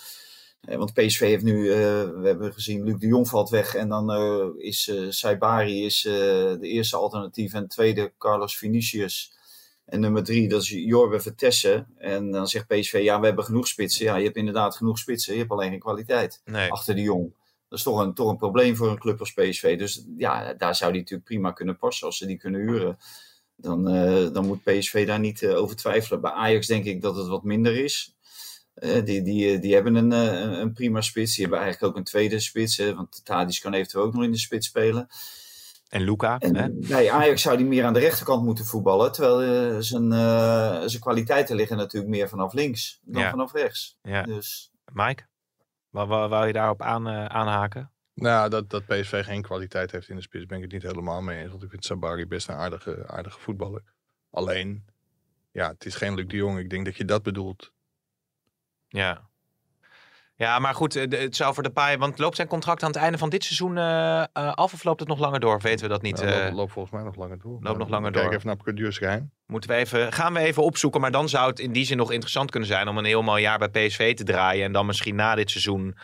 Want 0.61 0.93
PSV 0.93 1.19
heeft 1.19 1.43
nu, 1.43 1.71
eh, 1.71 1.77
we 2.09 2.21
hebben 2.23 2.53
gezien, 2.53 2.83
Luc 2.83 2.97
de 2.97 3.07
Jong 3.07 3.27
valt 3.27 3.49
weg. 3.49 3.75
En 3.75 3.89
dan 3.89 4.11
eh, 4.11 4.45
is 4.57 4.87
eh 4.87 5.05
Saibari 5.09 5.85
is, 5.85 6.01
de 6.01 6.57
eerste 6.61 6.95
alternatief. 6.95 7.53
En 7.53 7.67
tweede 7.67 8.13
Carlos 8.17 8.57
Vinicius. 8.57 9.37
En 9.85 9.99
nummer 9.99 10.23
drie, 10.23 10.49
dat 10.49 10.61
is 10.61 10.69
Jorbe 10.69 11.19
Vertessen. 11.19 11.87
En 11.97 12.31
dan 12.31 12.47
zegt 12.47 12.67
PSV, 12.67 12.99
ja, 13.03 13.19
we 13.19 13.25
hebben 13.25 13.45
genoeg 13.45 13.67
spitsen. 13.67 14.05
Ja, 14.05 14.15
je 14.15 14.23
hebt 14.23 14.37
inderdaad 14.37 14.75
genoeg 14.75 14.97
spitsen. 14.97 15.33
Je 15.33 15.39
hebt 15.39 15.51
alleen 15.51 15.69
geen 15.69 15.79
kwaliteit 15.79 16.41
Nee. 16.45 16.71
achter 16.71 16.95
de 16.95 17.01
Jong. 17.01 17.33
Dat 17.67 17.77
is 17.77 17.83
toch 17.85 17.99
een, 17.99 18.13
toch 18.13 18.29
een 18.29 18.37
probleem 18.37 18.75
voor 18.75 18.89
een 18.89 18.99
club 18.99 19.19
als 19.19 19.33
PSV. 19.33 19.77
Dus 19.77 20.05
ja, 20.17 20.53
daar 20.53 20.75
zou 20.75 20.91
die 20.91 21.01
natuurlijk 21.01 21.27
prima 21.29 21.51
kunnen 21.51 21.77
passen 21.77 22.07
als 22.07 22.17
ze 22.17 22.25
die 22.25 22.37
kunnen 22.37 22.61
huren. 22.61 22.97
Dan, 23.55 23.83
dan 24.33 24.45
moet 24.47 24.63
PSV 24.63 25.07
daar 25.07 25.19
niet 25.19 25.47
over 25.47 25.75
twijfelen. 25.75 26.21
Bij 26.21 26.31
Ajax 26.31 26.67
denk 26.67 26.85
ik 26.85 27.01
dat 27.01 27.15
het 27.15 27.27
wat 27.27 27.43
minder 27.43 27.83
is. 27.83 28.15
Eh, 28.79 29.05
die, 29.05 29.21
die, 29.21 29.53
eh, 29.55 29.61
die 29.61 29.73
hebben 29.73 29.95
een, 29.95 30.11
eh, 30.11 30.39
een- 30.39 30.59
een 30.61 30.73
prima 30.73 31.01
spits. 31.01 31.35
Die 31.35 31.41
hebben 31.45 31.61
eigenlijk 31.63 31.91
ook 31.91 31.97
een 31.99 32.05
tweede 32.05 32.39
spits. 32.39 32.77
Hè, 32.77 32.95
want 32.95 33.25
Tadic 33.25 33.59
kan 33.61 33.73
eventueel 33.73 34.03
ook 34.03 34.13
nog 34.13 34.23
in 34.23 34.31
de 34.31 34.37
spits 34.37 34.67
spelen. 34.67 35.07
En 35.89 36.01
Luca, 36.01 36.37
En 36.39 36.55
hè? 36.55 36.69
bij 36.69 37.11
Ajax 37.11 37.41
zou 37.41 37.57
die 37.57 37.65
meer 37.65 37.85
aan 37.85 37.93
de 37.93 37.99
rechterkant 37.99 38.43
moeten 38.43 38.65
voetballen. 38.65 39.11
Terwijl 39.11 39.81
zijn, 39.83 40.11
eh, 40.11 40.81
zijn 40.85 41.01
kwaliteiten 41.01 41.55
liggen 41.55 41.77
natuurlijk 41.77 42.11
meer 42.11 42.29
vanaf 42.29 42.53
links 42.53 42.99
dan 43.03 43.21
Ja. 43.21 43.29
vanaf 43.29 43.53
rechts. 43.53 43.97
Ja. 44.01 44.23
Dus 44.23 44.71
Mike? 44.93 45.23
Wou, 45.89 46.07
wou, 46.07 46.29
wou 46.29 46.47
je 46.47 46.53
daarop 46.53 46.81
aan, 46.81 47.07
eh, 47.07 47.25
aanhaken? 47.25 47.91
Nou, 48.13 48.49
dat, 48.49 48.69
dat 48.69 48.85
PSV 48.85 49.23
geen 49.25 49.41
kwaliteit 49.41 49.91
heeft 49.91 50.09
in 50.09 50.15
de 50.15 50.21
spits 50.21 50.45
ben 50.45 50.57
ik 50.57 50.63
het 50.63 50.71
niet 50.71 50.81
helemaal 50.91 51.21
mee 51.21 51.41
eens. 51.41 51.51
Want 51.51 51.63
ik 51.63 51.69
vind 51.69 51.85
Sabari 51.85 52.25
best 52.27 52.47
een 52.49 52.55
aardige, 52.55 53.03
aardige 53.07 53.39
voetballer. 53.39 53.83
Alleen, 54.31 54.85
ja, 55.51 55.69
het 55.69 55.85
is 55.85 55.95
geen 55.95 56.15
Luc 56.15 56.27
de 56.27 56.35
Jong. 56.35 56.59
Ik 56.59 56.69
denk 56.69 56.85
dat 56.85 56.95
je 56.95 57.05
dat 57.05 57.23
bedoelt. 57.23 57.71
Ja. 58.89 59.27
Ja, 60.35 60.59
maar 60.59 60.75
goed, 60.75 60.95
eh, 60.95 61.19
het 61.19 61.35
zou 61.35 61.53
voor 61.53 61.63
de 61.63 61.69
paai... 61.69 61.97
Want 61.97 62.19
loopt 62.19 62.35
zijn 62.35 62.47
contract 62.47 62.83
aan 62.83 62.89
het 62.89 62.99
einde 62.99 63.17
van 63.17 63.29
dit 63.29 63.43
seizoen 63.43 63.77
eh, 63.77 64.19
eh, 64.19 64.27
af 64.33 64.73
of 64.73 64.83
loopt 64.83 64.99
het 64.99 65.09
nog 65.09 65.19
langer 65.19 65.39
door? 65.39 65.55
Of 65.55 65.63
weten 65.63 65.85
we 65.85 65.91
dat 65.91 66.01
niet? 66.01 66.21
Nou, 66.21 66.27
eh? 66.27 66.39
loopt, 66.39 66.53
loopt 66.53 66.71
volgens 66.71 66.93
mij 66.93 67.03
nog 67.03 67.15
langer 67.15 67.39
door. 67.39 67.57
nog 67.61 67.77
Maar 67.77 67.89
langer 67.89 68.11
Kijk 68.11 68.23
door. 68.23 68.33
even 68.33 68.47
naar 68.47 68.55
produciegeheim. 68.55 69.31
Moeten 69.45 69.69
we 69.69 69.75
even, 69.75 70.13
gaan 70.13 70.33
we 70.33 70.39
even 70.39 70.63
opzoeken. 70.63 71.01
Maar 71.01 71.11
dan 71.11 71.29
zou 71.29 71.49
het 71.49 71.59
in 71.59 71.71
die 71.71 71.85
zin 71.85 71.97
nog 71.97 72.11
interessant 72.11 72.51
kunnen 72.51 72.69
zijn 72.69 72.87
om 72.87 72.97
een 72.97 73.05
heel 73.05 73.21
mooi 73.21 73.41
jaar 73.41 73.57
bij 73.57 73.69
PSV 73.69 74.15
te 74.15 74.23
draaien. 74.23 74.65
En 74.65 74.71
dan 74.71 74.85
misschien 74.85 75.15
na 75.15 75.35
dit 75.35 75.49
seizoen 75.49 75.95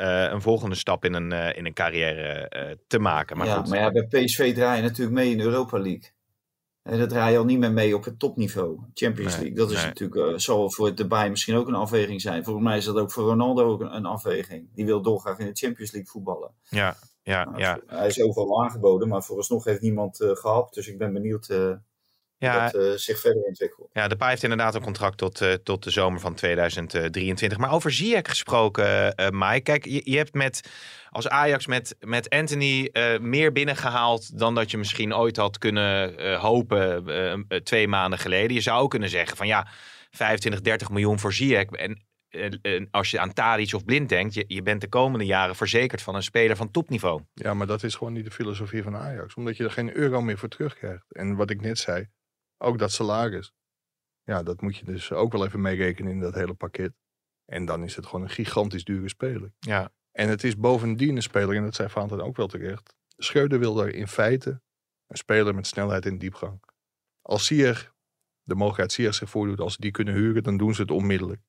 eh, 0.00 0.30
een 0.30 0.40
volgende 0.40 0.74
stap 0.74 1.04
in 1.04 1.14
een, 1.14 1.32
eh, 1.32 1.56
in 1.56 1.66
een 1.66 1.72
carrière 1.72 2.48
eh, 2.48 2.76
te 2.86 2.98
maken. 2.98 3.36
Maar 3.36 3.46
ja, 3.46 3.56
goed. 3.56 3.68
maar 3.68 3.78
ja, 3.78 3.90
bij 3.90 4.06
PSV 4.06 4.54
draai 4.54 4.76
je 4.76 4.82
natuurlijk 4.82 5.16
mee 5.16 5.30
in 5.30 5.38
de 5.38 5.44
Europa 5.44 5.78
League. 5.78 6.10
En 6.82 6.98
dat 6.98 7.08
draai 7.08 7.32
je 7.32 7.38
al 7.38 7.44
niet 7.44 7.58
meer 7.58 7.72
mee 7.72 7.96
op 7.96 8.04
het 8.04 8.18
topniveau. 8.18 8.78
Champions 8.94 9.32
Nee, 9.32 9.40
League. 9.40 9.58
Dat 9.58 9.70
is 9.70 9.76
nee. 9.76 9.86
natuurlijk, 9.86 10.32
eh, 10.32 10.38
zal 10.38 10.70
voor 10.70 10.94
de 10.94 11.06
bij 11.06 11.30
misschien 11.30 11.54
ook 11.54 11.68
een 11.68 11.74
afweging 11.74 12.20
zijn. 12.20 12.44
Volgens 12.44 12.64
mij 12.64 12.76
is 12.76 12.84
dat 12.84 12.96
ook 12.96 13.12
voor 13.12 13.24
Ronaldo 13.24 13.70
ook 13.70 13.80
een, 13.80 13.96
een 13.96 14.06
afweging. 14.06 14.68
Die 14.74 14.84
wil 14.84 15.02
dolgraag 15.02 15.38
in 15.38 15.46
de 15.46 15.54
Champions 15.54 15.92
League 15.92 16.10
voetballen. 16.10 16.50
Ja, 16.68 16.96
ja, 17.22 17.44
Nou, 17.44 17.58
ja. 17.58 17.80
Hij 17.86 18.06
is 18.06 18.22
overal 18.22 18.62
aangeboden, 18.62 19.08
maar 19.08 19.22
vooralsnog 19.22 19.64
heeft 19.64 19.80
niemand 19.80 20.20
eh 20.20 20.30
gehapt. 20.30 20.74
Dus 20.74 20.88
ik 20.88 20.98
ben 20.98 21.12
benieuwd 21.12 21.48
eh 21.48 21.72
Ja, 22.40 22.70
dat 22.70 22.82
eh, 22.82 22.92
zich 22.96 23.20
verder 23.20 23.42
ontwikkelt. 23.42 23.90
ja, 23.92 24.08
de 24.08 24.16
paai 24.16 24.30
heeft 24.30 24.42
inderdaad 24.42 24.74
een 24.74 24.82
contract 24.82 25.18
tot, 25.18 25.40
eh, 25.40 25.52
tot 25.52 25.84
de 25.84 25.90
zomer 25.90 26.20
van 26.20 26.34
2023. 26.34 27.58
Maar 27.58 27.72
over 27.72 27.92
Ziyech 27.92 28.28
gesproken, 28.28 29.14
eh 29.14 29.28
Mike. 29.30 29.60
Kijk, 29.60 29.84
je, 29.84 30.00
je 30.04 30.16
hebt 30.16 30.34
met, 30.34 30.68
als 31.10 31.28
Ajax 31.28 31.66
met, 31.66 31.96
met 32.00 32.28
Anthony 32.28 32.88
eh, 32.92 33.18
meer 33.18 33.52
binnengehaald 33.52 34.38
dan 34.38 34.54
dat 34.54 34.70
je 34.70 34.78
misschien 34.78 35.14
ooit 35.14 35.36
had 35.36 35.58
kunnen 35.58 36.18
eh, 36.18 36.40
hopen 36.40 37.46
twee 37.62 37.88
maanden 37.88 38.18
geleden. 38.18 38.54
Je 38.54 38.60
zou 38.60 38.82
ook 38.82 38.90
kunnen 38.90 39.08
zeggen 39.08 39.36
van 39.36 39.46
ja, 39.46 39.68
25, 40.10 40.60
30 40.60 40.90
miljoen 40.90 41.18
voor 41.18 41.32
Ziyech. 41.32 41.66
En 41.66 42.02
als 42.90 43.10
je 43.10 43.18
aan 43.20 43.32
Tadic 43.32 43.74
of 43.74 43.84
Blind 43.84 44.08
denkt, 44.08 44.34
je, 44.34 44.44
je 44.46 44.62
bent 44.62 44.80
de 44.80 44.88
komende 44.88 45.24
jaren 45.24 45.56
verzekerd 45.56 46.02
van 46.02 46.14
een 46.14 46.22
speler 46.22 46.56
van 46.56 46.70
topniveau. 46.70 47.22
Ja, 47.34 47.54
maar 47.54 47.66
dat 47.66 47.82
is 47.82 47.94
gewoon 47.94 48.12
niet 48.12 48.24
de 48.24 48.30
filosofie 48.30 48.82
van 48.82 48.96
Ajax. 48.96 49.34
Omdat 49.34 49.56
je 49.56 49.64
er 49.64 49.70
geen 49.70 49.96
euro 49.96 50.20
meer 50.20 50.38
voor 50.38 50.48
terugkrijgt. 50.48 51.12
En 51.12 51.36
wat 51.36 51.50
ik 51.50 51.60
net 51.60 51.78
zei, 51.78 52.08
ook 52.60 52.78
dat 52.78 52.92
salaris. 52.92 53.52
Ja, 54.22 54.42
dat 54.42 54.60
moet 54.60 54.76
je 54.76 54.84
dus 54.84 55.12
ook 55.12 55.32
wel 55.32 55.44
even 55.46 55.60
meerekenen 55.60 56.12
in 56.12 56.20
dat 56.20 56.34
hele 56.34 56.54
pakket. 56.54 56.92
En 57.44 57.64
dan 57.64 57.82
is 57.84 57.96
het 57.96 58.06
gewoon 58.06 58.22
een 58.22 58.30
gigantisch 58.30 58.84
dure 58.84 59.08
speler. 59.08 59.52
Ja, 59.58 59.92
En 60.10 60.28
het 60.28 60.44
is 60.44 60.56
bovendien 60.56 61.16
een 61.16 61.22
speler, 61.22 61.56
en 61.56 61.62
dat 61.62 61.74
zei 61.74 61.88
Vaanten 61.88 62.20
ook 62.20 62.36
wel 62.36 62.46
terecht. 62.46 62.94
Schreuder 63.16 63.58
wil 63.58 63.74
daar 63.74 63.88
in 63.88 64.08
feite 64.08 64.60
een 65.06 65.16
speler 65.16 65.54
met 65.54 65.66
snelheid 65.66 66.06
en 66.06 66.18
diepgang. 66.18 66.62
Als 67.22 67.46
Sier, 67.46 67.92
de 68.42 68.54
mogelijkheid 68.54 68.92
Sier 68.92 69.12
zich 69.14 69.30
voordoet, 69.30 69.60
als 69.60 69.72
ze 69.74 69.80
die 69.80 69.90
kunnen 69.90 70.14
huren, 70.14 70.42
dan 70.42 70.56
doen 70.56 70.74
ze 70.74 70.80
het 70.82 70.90
onmiddellijk. 70.90 71.40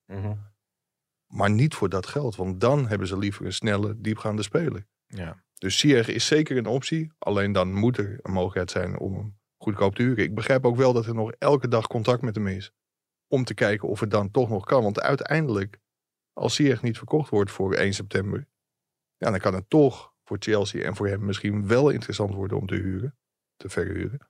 Maar 1.27 1.49
niet 1.49 1.75
voor 1.75 1.89
dat 1.89 2.07
geld, 2.07 2.35
want 2.35 2.59
dan 2.61 2.87
hebben 2.87 3.07
ze 3.07 3.17
liever 3.17 3.45
een 3.45 3.53
snelle, 3.53 4.01
diepgaande 4.01 4.43
speler. 4.43 4.87
ja. 5.05 5.43
Dus 5.57 5.77
Sier 5.77 6.09
is 6.09 6.25
zeker 6.25 6.57
een 6.57 6.65
optie. 6.65 7.11
Alleen 7.17 7.51
dan 7.51 7.73
moet 7.73 7.97
er 7.97 8.19
een 8.21 8.31
mogelijkheid 8.31 8.71
zijn 8.71 8.99
om 8.99 9.13
hem 9.15 9.39
goedkoop 9.61 9.95
te 9.95 10.01
huren. 10.01 10.23
Ik 10.23 10.35
begrijp 10.35 10.65
ook 10.65 10.75
wel 10.75 10.93
dat 10.93 11.05
er 11.05 11.13
nog 11.13 11.31
elke 11.31 11.67
dag 11.67 11.87
contact 11.87 12.21
met 12.21 12.35
hem 12.35 12.47
is. 12.47 12.71
Om 13.27 13.43
te 13.43 13.53
kijken 13.53 13.87
of 13.87 13.99
het 13.99 14.11
dan 14.11 14.31
toch 14.31 14.49
nog 14.49 14.65
kan. 14.65 14.83
Want 14.83 15.01
uiteindelijk, 15.01 15.77
als 16.33 16.55
Sier 16.55 16.79
niet 16.81 16.97
verkocht 16.97 17.29
wordt 17.29 17.51
voor 17.51 17.73
1 17.73 17.93
september. 17.93 18.47
Ja, 19.17 19.29
dan 19.29 19.39
kan 19.39 19.53
het 19.53 19.69
toch 19.69 20.13
voor 20.23 20.37
Chelsea 20.39 20.83
en 20.83 20.95
voor 20.95 21.07
hem 21.07 21.25
misschien 21.25 21.67
wel 21.67 21.89
interessant 21.89 22.33
worden 22.33 22.57
om 22.57 22.67
te 22.67 22.75
huren. 22.75 23.17
Te 23.55 23.69
verhuren. 23.69 24.29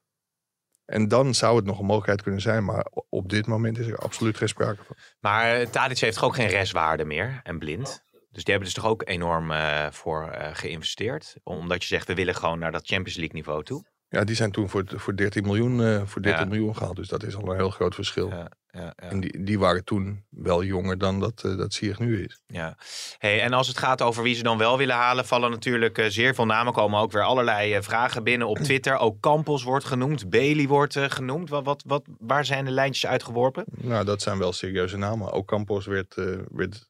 En 0.85 1.07
dan 1.07 1.33
zou 1.33 1.55
het 1.55 1.65
nog 1.65 1.79
een 1.79 1.85
mogelijkheid 1.85 2.21
kunnen 2.21 2.41
zijn. 2.41 2.65
Maar 2.65 2.85
op 3.09 3.29
dit 3.29 3.47
moment 3.47 3.77
is 3.77 3.87
er 3.87 3.97
absoluut 3.97 4.37
geen 4.37 4.47
sprake 4.47 4.83
van. 4.83 4.95
Maar 5.19 5.55
eh, 5.55 5.67
Tadic 5.67 5.99
heeft 5.99 6.21
ook 6.21 6.35
geen 6.35 6.47
restwaarde 6.47 7.05
meer 7.05 7.39
en 7.43 7.59
blind. 7.59 8.03
Dus 8.11 8.43
die 8.43 8.53
hebben 8.53 8.73
dus 8.73 8.73
toch 8.73 8.91
ook 8.91 9.07
enorm 9.07 9.51
eh, 9.51 9.91
voor 9.91 10.29
eh, 10.29 10.55
geïnvesteerd. 10.55 11.35
Omdat 11.43 11.81
je 11.81 11.87
zegt, 11.87 12.07
we 12.07 12.15
willen 12.15 12.35
gewoon 12.35 12.59
naar 12.59 12.71
dat 12.71 12.87
Champions 12.87 13.17
League 13.17 13.35
niveau 13.35 13.63
toe. 13.63 13.85
Ja, 14.11 14.23
die 14.23 14.35
zijn 14.35 14.51
toen 14.51 14.69
voor, 14.69 14.83
voor 14.87 15.15
13 15.15 15.43
miljoen, 15.43 15.83
eh, 15.83 16.01
voor 16.05 16.21
13 16.21 16.43
Ja. 16.43 16.49
miljoen 16.49 16.75
gehaald. 16.75 16.95
Dus 16.95 17.07
dat 17.07 17.23
is 17.23 17.35
al 17.35 17.49
een 17.49 17.55
heel 17.55 17.69
groot 17.69 17.95
verschil. 17.95 18.29
Ja, 18.29 18.51
ja, 18.71 18.81
ja. 18.81 18.93
En 18.95 19.19
die, 19.19 19.43
die 19.43 19.59
waren 19.59 19.83
toen 19.83 20.25
wel 20.29 20.63
jonger 20.63 20.97
dan 20.97 21.19
dat, 21.19 21.43
eh 21.43 21.57
dat 21.57 21.81
nu 21.99 22.23
is. 22.23 22.41
Ja. 22.45 22.77
Hey, 23.17 23.41
en 23.41 23.53
als 23.53 23.67
het 23.67 23.77
gaat 23.77 24.01
over 24.01 24.23
wie 24.23 24.35
ze 24.35 24.43
dan 24.43 24.57
wel 24.57 24.77
willen 24.77 24.95
halen, 24.95 25.25
vallen 25.25 25.51
natuurlijk 25.51 25.97
eh, 25.97 26.09
zeer 26.09 26.35
veel 26.35 26.45
namen. 26.45 26.73
Komen 26.73 26.99
ook 26.99 27.11
weer 27.11 27.23
allerlei 27.23 27.83
vragen 27.83 28.23
binnen 28.23 28.47
op 28.47 28.57
Twitter. 28.57 28.97
Ook 28.97 29.19
Campos 29.19 29.63
wordt 29.63 29.85
genoemd, 29.85 30.29
Bailey 30.29 30.67
wordt 30.67 30.97
genoemd. 30.99 31.49
Wat, 31.49 31.63
wat, 31.65 31.83
wat, 31.87 32.03
waar 32.19 32.45
zijn 32.45 32.65
de 32.65 32.71
lijntjes 32.71 33.09
uitgeworpen? 33.09 33.65
Nou, 33.67 34.05
dat 34.05 34.21
zijn 34.21 34.37
wel 34.37 34.53
serieuze 34.53 34.97
namen. 34.97 35.31
Ook 35.31 35.47
Campos 35.47 35.85
werd, 35.85 36.15
werd 36.51 36.89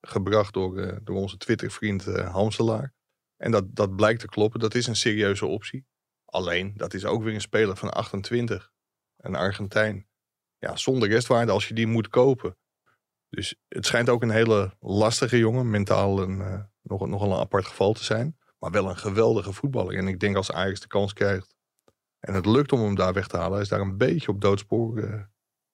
gebracht 0.00 0.54
door, 0.54 0.98
door 1.04 1.16
onze 1.16 1.36
Twitter-vriend 1.36 2.04
Hamselaar. 2.04 2.92
En 3.36 3.50
dat, 3.50 3.64
dat 3.68 3.96
blijkt 3.96 4.20
te 4.20 4.26
kloppen. 4.26 4.60
Dat 4.60 4.74
is 4.74 4.86
een 4.86 4.96
serieuze 4.96 5.46
optie. 5.46 5.84
Alleen, 6.26 6.72
dat 6.76 6.94
is 6.94 7.04
ook 7.04 7.22
weer 7.22 7.34
een 7.34 7.40
speler 7.40 7.76
van 7.76 7.90
28. 7.90 8.72
Een 9.16 9.34
Argentijn. 9.34 10.06
Ja, 10.58 10.76
zonder 10.76 11.08
restwaarde 11.08 11.52
als 11.52 11.68
je 11.68 11.74
die 11.74 11.86
moet 11.86 12.08
kopen. 12.08 12.56
Dus 13.28 13.56
het 13.68 13.86
schijnt 13.86 14.08
ook 14.08 14.22
een 14.22 14.30
hele 14.30 14.76
lastige 14.80 15.38
jongen. 15.38 15.70
Mentaal 15.70 16.22
een, 16.22 16.40
eh, 16.40 16.62
nog, 16.82 17.06
nogal 17.06 17.32
een 17.32 17.38
apart 17.38 17.66
geval 17.66 17.92
te 17.92 18.04
zijn. 18.04 18.38
Maar 18.58 18.70
wel 18.70 18.88
een 18.88 18.96
geweldige 18.96 19.52
voetballer. 19.52 19.96
En 19.96 20.08
ik 20.08 20.20
denk 20.20 20.36
als 20.36 20.52
Ajax 20.52 20.80
de 20.80 20.86
kans 20.86 21.12
krijgt. 21.12 21.54
En 22.20 22.34
het 22.34 22.46
lukt 22.46 22.72
om 22.72 22.80
hem 22.80 22.94
daar 22.94 23.12
weg 23.12 23.26
te 23.26 23.36
halen. 23.36 23.52
Hij 23.52 23.62
is 23.62 23.68
daar 23.68 23.80
een 23.80 23.96
beetje 23.96 24.28
op 24.28 24.40
doodspoor 24.40 24.98
eh, 24.98 25.20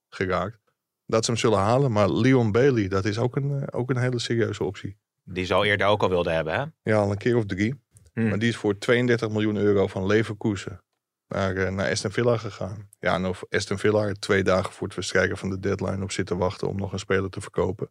geraakt. 0.09 0.61
Dat 1.07 1.25
ze 1.25 1.31
hem 1.31 1.41
zullen 1.41 1.59
halen. 1.59 1.93
Maar 1.93 2.11
Leon 2.11 2.53
Bailey, 2.53 2.89
dat 2.89 3.05
is 3.05 3.19
ook 3.19 3.37
een, 3.37 3.61
eh, 3.61 3.79
ook 3.81 3.91
een 3.91 3.97
hele 3.97 4.19
serieuze 4.19 4.65
optie. 4.65 4.99
Die 5.25 5.55
al 5.55 5.65
eerder 5.65 5.87
ook 5.87 6.03
al 6.03 6.09
wilden 6.09 6.35
hebben, 6.35 6.55
hè? 6.55 6.91
Ja, 6.91 6.99
al 6.99 7.11
een 7.11 7.17
keer 7.17 7.37
of 7.37 7.45
drie. 7.45 7.82
Hmm. 8.13 8.29
Maar 8.29 8.39
die 8.39 8.49
is 8.49 8.57
voor 8.57 8.79
32 8.79 9.29
miljoen 9.31 9.57
euro 9.57 9.87
van 9.87 10.07
Leverkusen 10.07 10.83
naar, 11.29 11.57
eh, 11.57 11.71
naar 11.71 11.91
Aston 11.91 12.11
Villa 12.11 12.37
gegaan. 12.37 12.89
Ja, 12.99 13.15
en 13.15 13.25
of 13.27 13.45
Aston 13.49 13.79
Villa 13.79 14.13
twee 14.13 14.43
dagen 14.43 14.73
voor 14.73 14.87
het 14.87 14.95
verstrijken 14.95 15.37
van 15.37 15.51
de 15.51 15.59
deadline 15.59 16.03
op 16.03 16.13
zit 16.13 16.27
te 16.27 16.37
wachten 16.37 16.69
om 16.69 16.77
nog 16.77 16.93
een 16.93 16.99
speler 16.99 17.31
te 17.31 17.41
verkopen. 17.41 17.91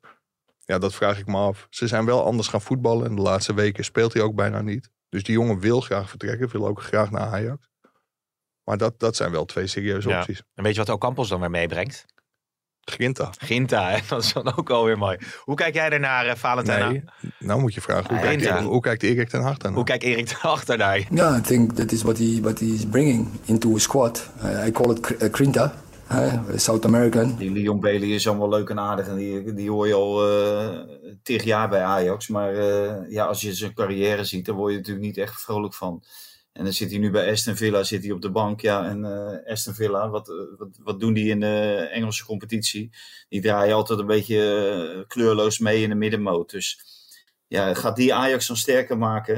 Ja, 0.66 0.78
dat 0.80 0.94
vraag 0.94 1.20
ik 1.20 1.26
me 1.28 1.38
af. 1.38 1.68
Ze 1.70 1.88
zijn 1.88 2.06
wel 2.06 2.24
anders 2.26 2.48
gaan 2.48 2.62
voetballen 2.62 3.06
en 3.06 3.16
de 3.16 3.22
laatste 3.22 3.54
weken 3.54 3.84
speelt 3.84 4.14
hij 4.14 4.22
ook 4.22 4.36
bijna 4.36 4.62
niet. 4.62 4.90
Dus 5.10 5.24
die 5.24 5.34
jongen 5.34 5.60
wil 5.60 5.82
graag 5.82 6.10
vertrekken, 6.10 6.50
wil 6.50 6.68
ook 6.68 6.82
graag 6.82 7.12
naar 7.12 7.22
Ajax. 7.22 7.70
Maar 8.64 8.78
dat, 8.78 9.00
dat 9.00 9.16
zijn 9.16 9.32
wel 9.32 9.46
twee 9.46 9.68
serieuze 9.68 10.10
Ja. 10.10 10.20
opties. 10.20 10.44
En 10.54 10.64
weet 10.64 10.74
je 10.74 10.80
wat 10.80 10.90
Ocampos 10.90 11.30
dan 11.30 11.40
weer 11.40 11.50
meebrengt? 11.50 12.06
Grinta. 12.86 13.30
Ginta, 13.38 13.90
hè? 13.90 13.98
dat 14.10 14.24
is 14.24 14.34
dan 14.34 14.58
ook 14.58 14.70
alweer 14.70 14.98
mooi. 14.98 15.18
Hoe 15.44 15.56
kijk 15.56 15.74
jij 15.74 15.90
daarnaar, 15.90 16.26
eh, 16.26 16.36
Valentijn? 16.36 16.92
Nee, 16.92 17.04
nou 17.40 17.62
moet 17.62 17.74
je 17.74 17.82
vragen, 17.82 18.06
hoe, 18.06 18.14
Nee, 18.16 18.24
kijkt, 18.26 18.42
Grinta. 18.42 18.64
hoe 18.64 18.82
kijkt 18.82 19.04
Erik 19.04 19.30
ten 19.30 19.42
Hag 19.42 19.58
dan? 19.58 19.74
Hoe 19.74 19.84
kijkt 19.84 20.04
Erik 20.04 20.30
erachter 20.32 20.78
naar? 20.78 21.00
Yeah, 21.10 21.38
I 21.38 21.42
think 21.42 21.72
that 21.72 21.92
is 21.92 22.02
what 22.02 22.18
he 22.18 22.40
what 22.42 22.60
he's 22.60 22.86
bringing 22.86 23.28
into 23.46 23.74
his 23.74 23.84
squad. 23.84 24.30
Uh, 24.44 24.68
I 24.68 24.72
call 24.72 24.92
it 24.92 25.22
uh, 25.22 25.30
Crinta, 25.30 25.74
uh, 26.12 26.34
South 26.56 26.86
American. 26.86 27.36
Die 27.38 27.52
Leon 27.52 27.80
Bailey 27.80 28.08
is 28.10 28.28
allemaal 28.28 28.50
leuk 28.50 28.70
en 28.70 28.80
aardig. 28.80 29.08
En 29.08 29.16
die, 29.16 29.54
die 29.54 29.70
hoor 29.70 29.88
je 29.88 29.94
al 29.94 30.28
eh 30.28 30.80
tig 31.24 31.44
jaar 31.44 31.70
bij 31.70 31.84
Ajax. 31.84 32.28
Maar 32.28 32.54
eh, 32.54 32.94
ja, 33.10 33.26
als 33.26 33.42
je 33.42 33.54
zijn 33.54 33.74
carrière 33.74 34.24
ziet, 34.24 34.46
dan 34.46 34.56
word 34.56 34.72
je 34.72 34.78
natuurlijk 34.78 35.06
niet 35.06 35.18
echt 35.18 35.42
vrolijk 35.42 35.74
van. 35.74 36.04
En 36.52 36.64
dan 36.64 36.74
zit 36.74 36.90
hij 36.90 37.00
nu 37.00 37.12
bij 37.12 37.32
Aston 37.32 37.56
Villa 37.56 37.84
zit 37.84 38.04
hij 38.04 38.12
op 38.12 38.22
de 38.22 38.32
bank. 38.32 38.62
Ja, 38.62 38.86
en 38.86 39.00
uh, 39.04 39.52
Aston 39.52 39.74
Villa, 39.74 40.10
wat, 40.10 40.28
wat, 40.58 40.70
wat 40.84 41.00
doen 41.00 41.14
die 41.14 41.30
in 41.30 41.40
de 41.40 41.88
Engelse 41.92 42.26
competitie? 42.26 42.90
Die 43.30 43.42
draaien 43.42 43.76
altijd 43.76 44.00
een 44.00 44.06
beetje 44.06 45.06
kleurloos 45.08 45.60
mee 45.60 45.82
in 45.82 45.90
de 45.90 45.96
middenmoot. 45.96 46.50
Dus 46.52 46.80
ja, 47.48 47.74
gaat 47.74 47.96
die 47.96 48.14
Ajax 48.14 48.48
dan 48.48 48.58
sterker 48.58 48.98
maken? 48.98 49.36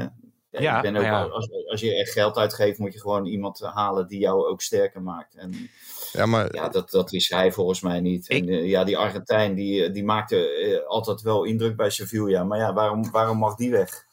Ja, 0.50 0.60
Ja, 0.60 0.76
ik 0.76 0.82
ben 0.82 0.96
ook, 0.96 1.02
ja. 1.02 1.22
als, 1.22 1.48
als 1.70 1.80
je 1.80 1.94
echt 1.96 2.12
geld 2.12 2.36
uitgeeft, 2.36 2.78
moet 2.78 2.92
je 2.92 3.00
gewoon 3.00 3.26
iemand 3.26 3.60
halen 3.60 4.06
die 4.08 4.18
jou 4.18 4.46
ook 4.46 4.62
sterker 4.62 5.02
maakt. 5.02 5.34
En 5.34 5.70
Ja, 6.12 6.26
maar 6.26 6.54
ja, 6.54 6.68
dat, 6.68 6.90
dat 6.90 7.12
is 7.12 7.28
hij 7.30 7.52
volgens 7.52 7.80
mij 7.80 8.00
niet. 8.00 8.30
Ik- 8.30 8.42
En 8.42 8.48
eh, 8.48 8.68
ja, 8.68 8.84
die 8.84 8.98
Argentijn, 8.98 9.54
die, 9.54 9.90
die 9.90 10.04
maakte 10.04 10.48
eh, 10.48 10.86
altijd 10.86 11.20
wel 11.22 11.44
indruk 11.44 11.76
bij 11.76 11.90
Sevilla. 11.90 12.44
Maar 12.44 12.58
ja, 12.58 12.72
waarom, 12.72 13.10
waarom 13.10 13.38
mag 13.38 13.54
die 13.56 13.70
weg? 13.70 14.03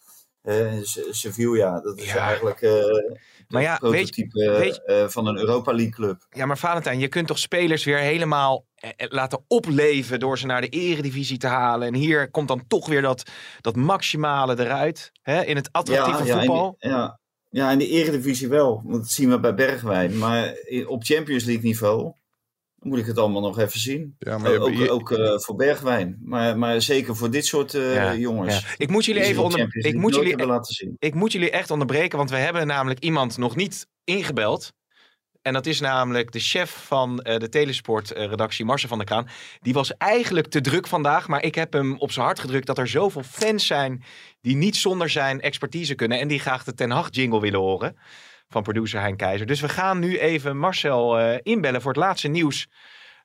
Eh, 0.42 0.72
Se- 0.82 1.08
Sevilla, 1.12 1.82
dat 1.82 1.98
is 2.00 2.12
Ja. 2.12 2.18
eigenlijk 2.18 2.62
eh 2.62 2.72
Maar 3.48 3.62
ja, 3.62 3.74
het 3.74 3.82
weet 3.92 4.16
je- 4.16 4.28
prototype 4.28 4.60
weet 4.60 4.86
eh, 4.86 5.08
van 5.08 5.28
een 5.28 5.38
Europa 5.38 5.72
League 5.72 5.92
club. 5.94 6.26
Ja, 6.30 6.46
maar 6.46 6.58
Valentijn, 6.58 7.00
je 7.00 7.08
kunt 7.08 7.28
toch 7.28 7.40
spelers 7.40 7.84
weer 7.84 7.98
helemaal 7.98 8.66
eh, 8.76 8.90
eh, 8.96 9.08
laten 9.12 9.44
opleven 9.48 10.20
door 10.20 10.38
ze 10.38 10.46
naar 10.46 10.62
de 10.62 10.70
eredivisie 10.70 11.38
te 11.38 11.48
halen. 11.48 11.88
En 11.88 11.94
hier 11.94 12.30
komt 12.32 12.48
dan 12.48 12.64
toch 12.68 12.88
weer 12.88 13.02
dat, 13.02 13.24
dat 13.62 13.76
maximale 13.76 14.60
eruit 14.60 15.12
hè, 15.22 15.42
in 15.44 15.56
het 15.56 15.70
attractieve 15.72 16.26
ja, 16.26 16.38
voetbal. 16.38 16.76
In, 16.80 16.90
ja, 16.90 17.20
ja, 17.50 17.72
in 17.72 17.78
de 17.78 17.88
eredivisie 17.88 18.48
wel. 18.48 18.84
Dat 18.86 19.08
zien 19.08 19.30
we 19.30 19.40
bij 19.40 19.54
Bergwijn. 19.56 20.18
Maar 20.18 20.54
op 20.88 21.04
Champions 21.04 21.44
League 21.44 21.64
niveau 21.64 22.14
moet 22.82 23.00
ik 23.00 23.06
het 23.06 23.18
allemaal 23.18 23.42
nog 23.42 23.60
even 23.60 23.80
zien. 23.80 24.16
Ja, 24.20 24.38
maar 24.38 24.58
ook 24.58 24.74
je- 24.74 24.92
ook 24.92 25.12
eh, 25.12 25.38
voor 25.38 25.56
Bergwijn. 25.56 26.18
Maar, 26.24 26.58
maar 26.58 26.82
zeker 26.82 27.16
voor 27.16 27.32
dit 27.32 27.46
soort 27.46 27.74
eh, 27.74 27.96
Ja, 27.96 28.16
jongens. 28.16 28.60
ja. 28.60 28.68
Ik 28.78 28.90
moet 28.90 29.06
jullie 29.06 29.22
even 29.22 29.44
onder, 29.44 29.60
ik 29.86 29.96
moet 29.96 30.14
jullie, 30.16 30.30
hebben 30.30 30.48
laten 30.48 30.74
zien. 30.74 30.96
ik 31.00 31.14
moet 31.14 31.32
jullie 31.32 31.52
echt 31.52 31.72
onderbreken, 31.72 32.18
want 32.18 32.30
we 32.30 32.36
hebben 32.36 32.68
namelijk 32.68 33.00
iemand 33.00 33.38
nog 33.38 33.56
niet 33.56 33.88
ingebeld. 34.04 34.74
En 35.42 35.54
dat 35.54 35.66
is 35.66 35.80
namelijk 35.80 36.32
de 36.32 36.40
chef 36.40 36.72
van 36.86 37.20
eh, 37.22 37.38
de 37.40 37.50
Telesport-redactie, 37.50 38.66
Marcel 38.66 38.90
van 38.90 38.98
der 38.98 39.08
Kraan. 39.08 39.28
Die 39.60 39.74
was 39.74 39.98
eigenlijk 39.98 40.48
te 40.48 40.62
druk 40.62 40.88
vandaag, 40.88 41.28
maar 41.28 41.44
ik 41.44 41.56
heb 41.56 41.74
hem 41.74 42.00
op 42.00 42.12
zijn 42.12 42.26
hart 42.26 42.40
gedrukt 42.40 42.66
dat 42.68 42.78
er 42.78 42.88
zoveel 42.88 43.24
fans 43.24 43.66
zijn 43.68 44.04
die 44.42 44.56
niet 44.56 44.76
zonder 44.76 45.10
zijn 45.10 45.42
expertise 45.42 45.96
kunnen. 45.96 46.20
En 46.20 46.28
die 46.28 46.40
graag 46.40 46.64
de 46.64 46.74
Ten 46.74 46.92
Hag 46.92 47.08
jingle 47.12 47.40
willen 47.40 47.60
horen 47.60 47.98
van 48.52 48.64
producer 48.64 49.00
Hein 49.02 49.16
Keizer. 49.16 49.48
Dus 49.48 49.62
we 49.62 49.70
gaan 49.70 50.00
nu 50.00 50.20
even 50.20 50.58
Marcel 50.58 51.20
eh, 51.20 51.40
inbellen 51.44 51.82
voor 51.82 51.92
het 51.92 52.02
laatste 52.02 52.28
nieuws 52.28 52.68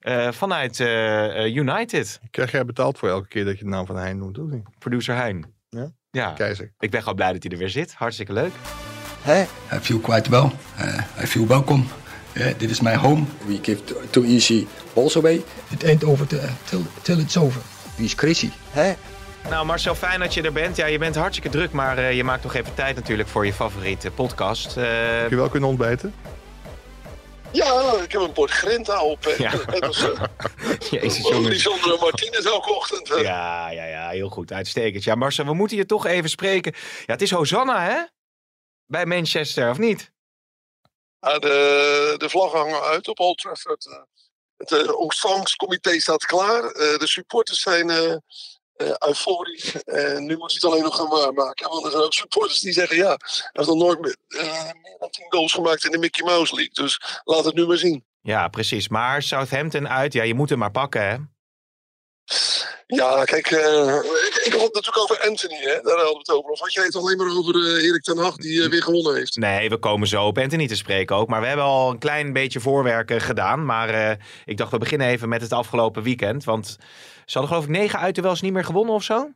eh, 0.06 0.32
vanuit 0.32 0.80
eh, 0.80 1.44
eh, 1.44 1.54
United. 1.54 2.20
krijg 2.30 2.50
jij 2.50 2.64
betaald 2.64 2.98
voor 2.98 3.08
elke 3.08 3.28
keer 3.28 3.44
dat 3.44 3.58
je 3.58 3.64
de 3.64 3.70
naam 3.70 3.86
van 3.86 3.96
Hein 3.96 4.18
noemt, 4.18 4.38
of 4.38 4.48
niet? 4.48 4.62
Producer 4.78 5.14
Hein. 5.14 5.54
Ja? 5.68 5.92
Ja, 6.10 6.30
Keizer. 6.30 6.72
ik 6.78 6.90
ben 6.90 7.00
gewoon 7.00 7.14
blij 7.14 7.32
dat 7.32 7.42
hij 7.42 7.52
er 7.52 7.58
weer 7.58 7.70
zit. 7.70 7.94
Hartstikke 7.94 8.32
leuk. 8.32 8.52
Hey, 9.20 9.46
I 9.72 9.78
feel 9.80 9.98
quite 9.98 10.30
well. 10.30 10.50
Uh, 10.80 11.22
I 11.22 11.26
feel 11.26 11.46
welcome. 11.46 11.84
Yeah, 12.34 12.52
this 12.52 12.70
is 12.70 12.80
my 12.80 12.94
home. 12.94 13.24
We 13.46 13.58
give 13.62 13.84
too, 13.84 14.00
too 14.10 14.24
easy 14.24 14.66
balls 14.92 15.16
away. 15.16 15.42
It 15.70 15.84
ain't 15.84 16.04
over 16.04 16.26
till, 16.26 16.40
till, 16.64 16.82
till 17.02 17.18
it's 17.18 17.36
over. 17.36 17.60
He's 17.96 18.14
crazy. 18.14 18.50
Hey. 18.72 18.96
Nou 19.50 19.66
Marcel, 19.66 19.94
fijn 19.94 20.20
dat 20.20 20.34
je 20.34 20.42
er 20.42 20.52
bent. 20.52 20.76
Ja, 20.76 20.86
je 20.86 20.98
bent 20.98 21.14
hartstikke 21.14 21.48
druk, 21.48 21.72
maar 21.72 21.98
eh, 21.98 22.12
je 22.16 22.24
maakt 22.24 22.42
nog 22.42 22.54
even 22.54 22.74
tijd 22.74 22.96
natuurlijk 22.96 23.28
voor 23.28 23.46
je 23.46 23.52
favoriete 23.52 24.10
podcast. 24.10 24.76
Eh, 24.76 24.84
Heb 25.20 25.30
je 25.30 25.36
wel 25.36 25.48
kunnen 25.48 25.68
ontbijten? 25.68 26.14
Ja, 27.52 27.92
ik 28.02 28.12
heb 28.12 28.20
een 28.20 28.32
bord 28.32 28.50
Grinta 28.50 29.02
op. 29.02 29.24
Ja. 29.38 29.52
Uh, 29.52 29.90
Jezus. 31.00 31.28
Lisandro 31.30 31.98
Martinez 31.98 32.44
elke 32.44 32.72
ochtend. 32.74 33.08
hè. 33.08 33.14
Ja, 33.14 33.70
ja, 33.70 33.84
ja, 33.84 34.08
heel 34.08 34.28
goed. 34.28 34.52
Uitstekend. 34.52 35.04
Ja, 35.04 35.14
Marcel, 35.14 35.44
we 35.44 35.54
moeten 35.54 35.76
je 35.76 35.86
toch 35.86 36.06
even 36.06 36.30
spreken. 36.30 36.72
Ja, 37.06 37.12
het 37.12 37.22
is 37.22 37.30
Hosanna, 37.30 37.82
hè? 37.82 38.02
Bij 38.86 39.06
Manchester, 39.06 39.70
of 39.70 39.78
niet? 39.78 40.12
Ja, 41.20 41.38
de, 41.38 42.14
de 42.16 42.28
vlag 42.28 42.52
hangen 42.52 42.82
uit 42.82 43.08
op 43.08 43.20
Old 43.20 43.38
Trafford. 43.38 43.86
eh. 43.86 43.96
Het 44.56 44.94
ontvangstcomité 44.94 46.00
staat 46.00 46.24
klaar. 46.26 46.64
Eh, 46.64 46.98
de 46.98 47.06
supporters 47.06 47.60
zijn 47.60 47.88
euforisch. 48.98 49.82
En 49.84 50.26
nu 50.26 50.36
moet 50.36 50.50
hij 50.50 50.60
het 50.60 50.64
alleen 50.64 50.82
nog 50.82 50.96
gaan 50.96 51.08
waarmaken. 51.08 51.68
Want 51.68 51.84
er 51.84 51.90
zijn 51.90 52.02
ook 52.02 52.12
supporters 52.12 52.60
die 52.60 52.72
zeggen... 52.72 52.96
ja, 52.96 53.16
hij 53.18 53.50
heeft 53.52 53.68
nog 53.68 53.78
nooit 53.78 54.00
meer, 54.00 54.16
eh, 54.28 54.64
meer 54.82 54.96
dan 54.98 55.10
10 55.10 55.26
goals 55.28 55.52
gemaakt 55.52 55.84
in 55.84 55.90
de 55.90 55.98
Mickey 55.98 56.24
Mouse 56.24 56.54
League. 56.54 56.74
Dus 56.74 57.20
laat 57.24 57.44
het 57.44 57.54
nu 57.54 57.66
maar 57.66 57.76
zien. 57.76 58.04
Ja, 58.22 58.48
precies. 58.48 58.88
Maar 58.88 59.22
Southampton 59.22 59.88
uit, 59.88 60.12
ja, 60.12 60.22
je 60.22 60.34
moet 60.34 60.48
hem 60.50 60.58
maar 60.58 60.70
pakken, 60.70 61.02
hè? 61.08 61.16
Ja, 62.86 63.24
kijk, 63.24 63.46
eh, 63.46 63.96
ik, 63.96 64.40
ik 64.44 64.52
had 64.52 64.62
het 64.62 64.74
natuurlijk 64.74 64.98
over 64.98 65.28
Anthony, 65.28 65.56
hè? 65.56 65.80
daar 65.80 65.96
hadden 65.96 66.12
we 66.12 66.18
het 66.18 66.30
over. 66.30 66.50
Of 66.50 66.60
had 66.60 66.72
jij 66.72 66.84
het 66.84 66.96
alleen 66.96 67.16
maar 67.16 67.36
over 67.36 67.54
eh, 67.54 67.84
Erik 67.84 68.02
ten 68.02 68.18
Hag, 68.18 68.36
die 68.36 68.62
eh, 68.62 68.70
weer 68.70 68.82
gewonnen 68.82 69.14
heeft? 69.14 69.36
Nee, 69.36 69.68
we 69.68 69.78
komen 69.78 70.08
zo 70.08 70.24
op 70.24 70.38
Anthony 70.38 70.66
te 70.66 70.76
spreken 70.76 71.16
ook. 71.16 71.28
Maar 71.28 71.40
we 71.40 71.46
hebben 71.46 71.64
al 71.64 71.90
een 71.90 71.98
klein 71.98 72.32
beetje 72.32 72.60
voorwerk 72.60 73.10
eh, 73.10 73.20
gedaan. 73.20 73.64
Maar 73.64 73.88
eh, 73.88 74.16
ik 74.44 74.56
dacht, 74.56 74.70
we 74.70 74.78
beginnen 74.78 75.06
even 75.06 75.28
met 75.28 75.40
het 75.40 75.52
afgelopen 75.52 76.02
weekend. 76.02 76.44
Want 76.44 76.76
ze 77.26 77.38
hadden 77.38 77.48
geloof 77.48 77.64
ik 77.64 77.80
negen 77.80 77.98
uit 77.98 78.20
wel 78.20 78.30
eens 78.30 78.40
niet 78.40 78.52
meer 78.52 78.64
gewonnen 78.64 78.94
of 78.94 79.02
zo? 79.02 79.30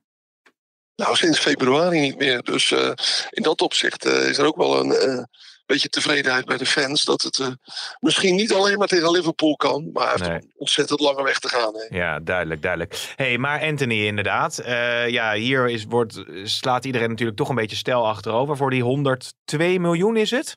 Nou, 0.96 1.16
sinds 1.16 1.38
februari 1.38 2.00
niet 2.00 2.18
meer. 2.18 2.42
Dus 2.42 2.72
eh, 2.72 2.90
in 3.31 3.42
dat 3.42 3.61
opzicht 3.61 4.05
eh, 4.05 4.29
is 4.29 4.38
er 4.38 4.46
ook 4.46 4.57
wel 4.57 4.81
een 4.81 4.92
eh, 4.92 5.24
beetje 5.66 5.88
tevredenheid 5.88 6.44
bij 6.44 6.57
de 6.57 6.66
fans. 6.66 7.05
Dat 7.05 7.22
het 7.22 7.57
misschien 8.00 8.35
niet 8.35 8.53
alleen 8.53 8.79
maar 8.79 8.87
tegen 8.88 9.11
Liverpool 9.11 9.57
kan. 9.57 9.90
Maar 9.92 10.09
heeft 10.09 10.20
Nee. 10.29 10.31
een 10.31 10.53
ontzettend 10.57 11.00
lange 11.00 11.22
weg 11.22 11.38
te 11.38 11.48
gaan. 11.48 11.74
Hè. 11.74 11.96
Ja, 11.96 12.18
duidelijk, 12.20 12.62
duidelijk. 12.62 13.12
hey, 13.16 13.38
maar 13.38 13.61
Anthony 13.62 14.07
inderdaad. 14.07 14.61
Ja, 15.07 15.33
hier 15.35 15.68
is, 15.68 15.85
wordt, 15.85 16.24
slaat 16.42 16.85
iedereen 16.85 17.09
natuurlijk 17.09 17.38
toch 17.38 17.48
een 17.48 17.55
beetje 17.55 17.76
stijl 17.76 18.07
achterover. 18.07 18.57
Voor 18.57 18.70
die 18.70 18.83
102 18.83 19.81
miljoen 19.81 20.16
is 20.16 20.31
het? 20.31 20.57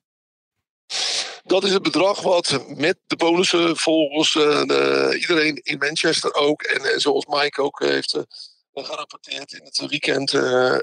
Dat 1.43 1.63
is 1.63 1.73
het 1.73 1.83
bedrag 1.83 2.21
wat 2.21 2.59
met 2.67 2.97
de 3.07 3.15
bonussen 3.15 3.77
volgens 3.77 4.35
eh, 4.35 4.61
de, 4.63 5.17
iedereen 5.19 5.59
in 5.63 5.77
Manchester 5.77 6.33
ook. 6.33 6.61
En 6.61 6.81
eh, 6.81 6.97
zoals 6.97 7.25
Mike 7.25 7.61
ook 7.61 7.81
eh, 7.81 7.89
heeft 7.89 8.17
gerapporteerd 8.73 9.53
in 9.53 9.61
het 9.63 9.85
weekend. 9.89 10.33
eh, 10.33 10.75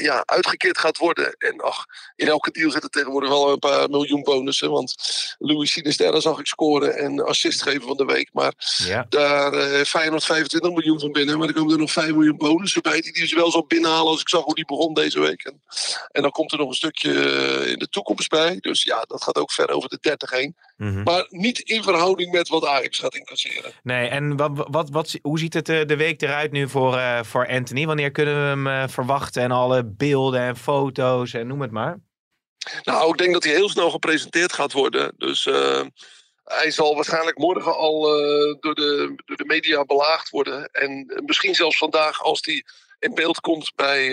ja, 0.00 0.22
uitgekeerd 0.24 0.78
gaat 0.78 0.98
worden. 0.98 1.34
En 1.38 1.60
ach, 1.60 1.84
in 2.16 2.28
elke 2.28 2.50
deal 2.50 2.70
zitten 2.70 2.90
tegenwoordig 2.90 3.28
wel 3.30 3.50
een 3.52 3.58
paar 3.58 3.90
miljoen 3.90 4.22
bonussen. 4.22 4.70
Want 4.70 4.94
Louis 5.38 5.72
Sinisterra 5.72 6.20
zag 6.20 6.38
ik 6.38 6.46
scoren 6.46 6.96
en 6.96 7.24
assist 7.24 7.62
geven 7.62 7.82
van 7.82 7.96
de 7.96 8.04
week. 8.04 8.28
Maar 8.32 8.52
Ja. 8.76 9.06
daar 9.08 9.52
eh 9.52 9.84
Feyenoord 9.84 10.24
25 10.24 10.70
miljoen 10.70 11.00
van 11.00 11.12
binnen. 11.12 11.38
Maar 11.38 11.48
er 11.48 11.54
komen 11.54 11.72
er 11.72 11.78
nog 11.78 11.92
5 11.92 12.12
miljoen 12.12 12.36
bonussen 12.36 12.82
bij. 12.82 13.00
Die 13.00 13.12
die 13.12 13.22
dus 13.22 13.32
wel 13.32 13.50
zal 13.50 13.66
binnenhalen 13.66 14.10
als 14.10 14.20
ik 14.20 14.28
zag 14.28 14.44
hoe 14.44 14.54
die 14.54 14.64
begon 14.66 14.94
deze 14.94 15.20
week. 15.20 15.42
En, 15.44 15.62
en 16.12 16.22
dan 16.22 16.30
komt 16.30 16.52
er 16.52 16.58
nog 16.58 16.68
een 16.68 16.74
stukje 16.74 17.12
eh, 17.30 17.70
in 17.70 17.78
de 17.78 17.88
toekomst 17.88 18.28
bij. 18.28 18.56
Dus 18.60 18.82
ja, 18.82 19.02
dat 19.02 19.22
gaat 19.22 19.36
ook 19.38 19.52
ver 19.52 19.68
over 19.70 19.88
de 19.88 19.98
30 20.00 20.30
heen. 20.30 20.56
Mhm. 20.76 21.02
Maar 21.02 21.26
niet 21.28 21.58
in 21.58 21.82
verhouding 21.82 22.32
met 22.32 22.48
wat 22.48 22.66
Ajax 22.66 22.98
gaat 22.98 23.14
incasseren. 23.14 23.72
Nee, 23.82 24.08
en 24.08 24.36
wat, 24.36 24.66
wat, 24.70 24.90
wat, 24.90 25.18
hoe 25.22 25.38
ziet 25.38 25.54
het 25.54 25.68
eh, 25.68 25.84
de 25.86 25.96
week 25.96 26.22
eruit 26.22 26.52
nu 26.52 26.68
voor, 26.68 26.96
eh, 26.96 27.22
voor 27.22 27.48
Anthony? 27.48 27.86
Wanneer 27.86 28.10
kunnen 28.10 28.34
we 28.34 28.40
hem 28.40 28.66
eh, 28.66 28.88
verwachten? 28.88 29.42
En 29.42 29.50
alle 29.50 29.84
beelden 29.84 30.40
en 30.40 30.56
foto's 30.56 31.32
en 31.32 31.46
noem 31.46 31.60
het 31.60 31.70
maar. 31.70 32.00
Nou, 32.82 33.10
ik 33.10 33.18
denk 33.18 33.32
dat 33.32 33.44
hij 33.44 33.52
heel 33.52 33.68
snel 33.68 33.90
gepresenteerd 33.90 34.52
gaat 34.52 34.72
worden. 34.72 35.12
Dus 35.16 35.44
hij 36.44 36.70
zal 36.70 36.94
waarschijnlijk 36.94 37.38
morgen 37.38 37.76
al 37.76 38.00
door, 38.60 38.74
de, 38.74 39.12
door 39.24 39.36
de 39.36 39.44
media 39.44 39.84
belaagd 39.84 40.30
worden. 40.30 40.68
En 40.72 41.22
misschien 41.26 41.54
zelfs 41.54 41.78
vandaag 41.78 42.22
als 42.22 42.40
hij 42.44 42.64
in 42.98 43.14
beeld 43.14 43.40
komt 43.40 43.72
bij 43.74 44.08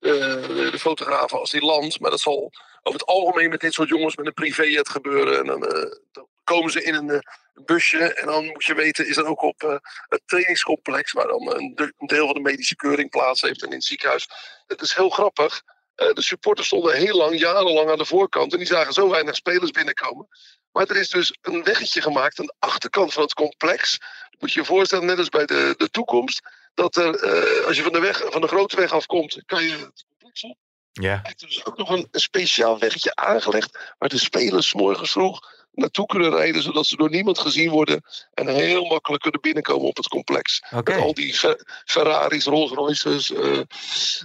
de 0.00 0.78
fotografen 0.78 1.38
als 1.38 1.52
hij 1.52 1.60
landt. 1.60 2.00
Maar 2.00 2.10
dat 2.10 2.20
zal 2.20 2.52
over 2.84 3.00
het 3.00 3.08
algemeen 3.08 3.48
met 3.50 3.60
dit 3.60 3.72
soort 3.72 3.88
jongens 3.88 4.16
met 4.16 4.26
een 4.26 4.34
privéjet 4.34 4.88
gebeuren. 4.88 5.38
En 5.38 5.46
dan, 5.46 5.66
eh, 5.66 5.90
dan 6.12 6.28
komen 6.44 6.70
ze 6.72 6.82
in 6.82 6.94
een 6.94 7.10
eh, 7.10 7.18
busje. 7.64 8.14
En 8.14 8.26
dan 8.26 8.44
moet 8.44 8.64
je 8.64 8.74
weten, 8.74 9.08
is 9.08 9.16
er 9.16 9.26
ook 9.26 9.42
op 9.42 9.62
eh, 9.62 9.76
het 10.08 10.22
trainingscomplex... 10.26 11.12
waar 11.12 11.26
dan 11.26 11.54
een, 11.54 11.72
de- 11.74 11.92
een 11.98 12.06
deel 12.06 12.24
van 12.26 12.34
de 12.34 12.40
medische 12.40 12.76
keuring 12.76 13.10
plaats 13.10 13.40
heeft 13.40 13.62
en 13.62 13.68
in 13.68 13.74
het 13.74 13.84
ziekenhuis. 13.84 14.28
Het 14.66 14.80
is 14.80 14.94
heel 14.94 15.10
grappig. 15.10 15.62
De 15.94 16.22
supporters 16.22 16.66
stonden 16.66 16.96
heel 16.96 17.16
lang, 17.16 17.38
jarenlang 17.38 17.90
aan 17.90 17.98
de 17.98 18.04
voorkant. 18.04 18.52
En 18.52 18.58
die 18.58 18.66
zagen 18.66 18.92
zo 18.92 19.10
weinig 19.10 19.34
spelers 19.34 19.70
binnenkomen. 19.70 20.28
Maar 20.72 20.86
er 20.86 20.96
is 20.96 21.10
dus 21.10 21.36
een 21.42 21.62
weggetje 21.62 22.00
gemaakt 22.02 22.38
aan 22.40 22.46
de 22.46 22.54
achterkant 22.58 23.12
van 23.12 23.22
het 23.22 23.34
complex. 23.34 23.98
Moet 24.38 24.52
je 24.52 24.60
je 24.60 24.66
voorstellen, 24.66 25.06
net 25.06 25.18
als 25.18 25.28
bij 25.28 25.46
de, 25.46 25.74
de 25.76 25.90
toekomst. 25.90 26.40
Dat 26.74 26.96
er, 26.96 27.20
als 27.66 27.76
je 27.76 27.82
van 27.82 27.92
de, 27.92 28.00
weg, 28.00 28.22
van 28.30 28.40
de 28.40 28.46
grote 28.48 28.76
weg 28.76 28.92
afkomt, 28.92 29.42
kan 29.46 29.62
je 29.62 29.70
het 29.70 30.04
complex 30.08 30.42
op. 30.44 30.56
Ja. 31.00 31.20
Er 31.22 31.32
is 31.36 31.42
dus 31.46 31.66
ook 31.66 31.76
nog 31.78 31.90
een, 31.90 32.08
speciaal 32.10 32.78
weggetje 32.78 33.14
aangelegd. 33.14 33.94
Waar 33.98 34.08
de 34.08 34.18
spelers 34.18 34.74
morgens 34.74 35.10
vroeg 35.10 35.52
naartoe 35.72 36.06
kunnen 36.06 36.30
rijden. 36.30 36.62
Zodat 36.62 36.86
ze 36.86 36.96
door 36.96 37.10
niemand 37.10 37.38
gezien 37.38 37.70
worden. 37.70 38.02
En 38.34 38.48
heel 38.48 38.84
makkelijk 38.84 39.22
kunnen 39.22 39.40
binnenkomen 39.40 39.86
op 39.88 39.96
het 39.96 40.08
complex. 40.08 40.62
Met 40.70 40.96
al 40.96 41.14
die 41.14 41.34
Fer- 41.34 41.82
Ferraris, 41.84 42.44
Rolls 42.44 42.70
Royces. 42.70 43.32
eh, 43.32 43.58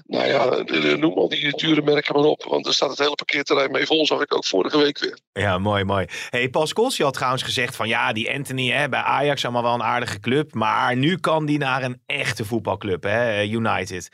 nou 0.06 0.28
ja, 0.28 0.64
noem 0.96 1.14
al 1.18 1.30
die 1.30 1.58
dure 1.58 1.82
merken 1.82 2.16
maar 2.16 2.24
op. 2.24 2.44
Want 2.44 2.68
er 2.68 2.74
staat 2.74 2.90
het 2.90 3.00
hele 3.00 3.16
parkeerterrein 3.16 3.72
mee 3.72 3.86
vol, 3.86 4.06
zag 4.06 4.22
ik 4.22 4.36
ook 4.36 4.46
vorige 4.46 4.78
week 4.78 5.00
weer. 5.00 5.18
Ja, 5.34 5.58
mooi, 5.58 5.84
mooi. 5.84 6.06
Hey, 6.30 6.50
Paul 6.50 6.68
Scholes 6.68 6.98
had 6.98 7.14
trouwens 7.14 7.44
gezegd 7.44 7.76
van 7.76 7.88
ja, 7.88 8.14
die 8.14 8.32
Anthony 8.34 8.72
hè, 8.72 8.90
bij 8.90 9.02
Ajax 9.02 9.44
allemaal 9.44 9.64
wel 9.64 9.74
een 9.74 9.84
aardige 9.84 10.20
club. 10.20 10.54
Maar 10.54 10.96
nu 10.96 11.18
kan 11.18 11.46
die 11.46 11.58
naar 11.58 11.84
een 11.84 12.02
echte 12.06 12.46
voetbalclub, 12.46 13.04
hè, 13.04 13.44
United. 13.44 14.10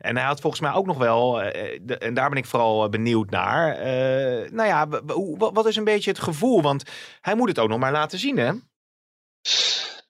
En 0.00 0.16
hij 0.16 0.26
had 0.26 0.40
volgens 0.40 0.62
mij 0.62 0.72
ook 0.72 0.86
nog 0.86 0.98
wel, 0.98 1.42
eh, 1.42 1.78
de- 1.82 1.98
en 1.98 2.14
daar 2.14 2.28
ben 2.28 2.38
ik 2.38 2.46
vooral 2.46 2.84
eh, 2.84 2.90
benieuwd 2.90 3.30
naar. 3.30 3.76
eh, 3.76 4.50
nou 4.50 4.68
ja, 4.68 4.88
wat, 5.52 5.66
is 5.66 5.76
een 5.76 5.84
beetje 5.84 6.10
het 6.10 6.20
gevoel? 6.20 6.62
Want 6.62 6.82
hij 7.20 7.34
moet 7.34 7.48
het 7.48 7.58
ook 7.58 7.68
nog 7.68 7.78
maar 7.78 7.92
laten 7.92 8.18
zien, 8.18 8.36
hè? 8.36 8.52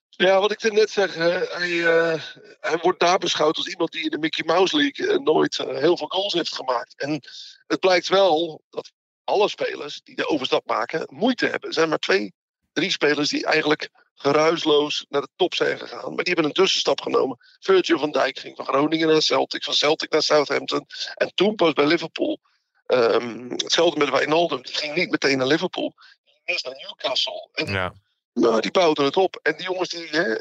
Ja, 0.08 0.40
wat 0.40 0.50
ik 0.50 0.72
net 0.72 0.90
zeg, 0.90 1.14
hij, 1.14 1.86
eh, 1.86 2.22
hij 2.60 2.78
wordt 2.82 3.00
daar 3.00 3.18
beschouwd 3.18 3.56
als 3.56 3.66
iemand 3.66 3.92
die 3.92 4.04
in 4.04 4.10
de 4.10 4.18
Mickey 4.18 4.44
Mouse 4.44 4.76
League 4.76 5.08
eh, 5.08 5.18
nooit 5.18 5.58
eh, 5.58 5.66
heel 5.66 5.96
veel 5.96 6.06
goals 6.06 6.32
heeft 6.32 6.54
gemaakt. 6.54 6.94
En 6.96 7.20
het 7.66 7.80
blijkt 7.80 8.08
wel 8.08 8.62
dat 8.70 8.92
alle 9.24 9.48
spelers 9.48 10.00
die 10.04 10.16
de 10.16 10.28
overstap 10.28 10.66
maken 10.66 11.06
moeite 11.10 11.46
hebben. 11.46 11.68
Er 11.68 11.74
zijn 11.74 11.88
maar 11.88 11.98
twee, 11.98 12.32
drie 12.72 12.90
spelers 12.90 13.28
die 13.28 13.46
eigenlijk 13.46 13.90
geruisloos 14.20 15.06
naar 15.08 15.20
de 15.20 15.28
top 15.36 15.54
zijn 15.54 15.78
gegaan. 15.78 16.14
Maar 16.14 16.24
die 16.24 16.34
hebben 16.34 16.44
een 16.44 16.52
tussenstap 16.52 17.00
genomen. 17.00 17.38
Virgil 17.60 17.98
van 17.98 18.10
Dijk 18.10 18.38
ging 18.38 18.56
van 18.56 18.64
Groningen 18.64 19.08
naar 19.08 19.22
Celtic, 19.22 19.64
van 19.64 19.74
Celtic 19.74 20.10
naar 20.10 20.22
Southampton. 20.22 20.86
En 21.14 21.34
toen 21.34 21.54
pas 21.54 21.72
bij 21.72 21.86
Liverpool. 21.86 22.38
Ehm, 22.86 23.50
hetzelfde 23.50 23.98
met 23.98 24.10
Wijnaldum, 24.10 24.62
die 24.62 24.74
ging 24.74 24.94
niet 24.94 25.10
meteen 25.10 25.38
naar 25.38 25.46
Liverpool. 25.46 25.94
Die 26.24 26.34
eerst 26.44 26.64
naar 26.64 26.74
Newcastle. 26.74 27.48
Ja. 27.52 27.92
Nou, 28.34 28.60
die 28.60 28.70
bouwden 28.70 29.04
het 29.04 29.16
op. 29.16 29.38
En 29.42 29.56
die 29.56 29.64
jongens, 29.64 29.88
die, 29.88 30.08
hè, 30.10 30.34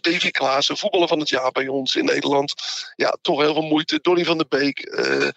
Davy 0.00 0.30
Klaassen, 0.30 0.76
voetballer 0.76 1.08
van 1.08 1.18
het 1.18 1.28
jaar 1.28 1.52
bij 1.52 1.68
ons 1.68 1.96
in 1.96 2.04
Nederland. 2.04 2.54
Ja, 2.96 3.16
toch 3.22 3.40
heel 3.40 3.52
veel 3.52 3.62
moeite. 3.62 3.98
Donny 4.02 4.24
van 4.24 4.38
der 4.38 4.48
Beek. 4.48 4.78
eh, 4.78 5.28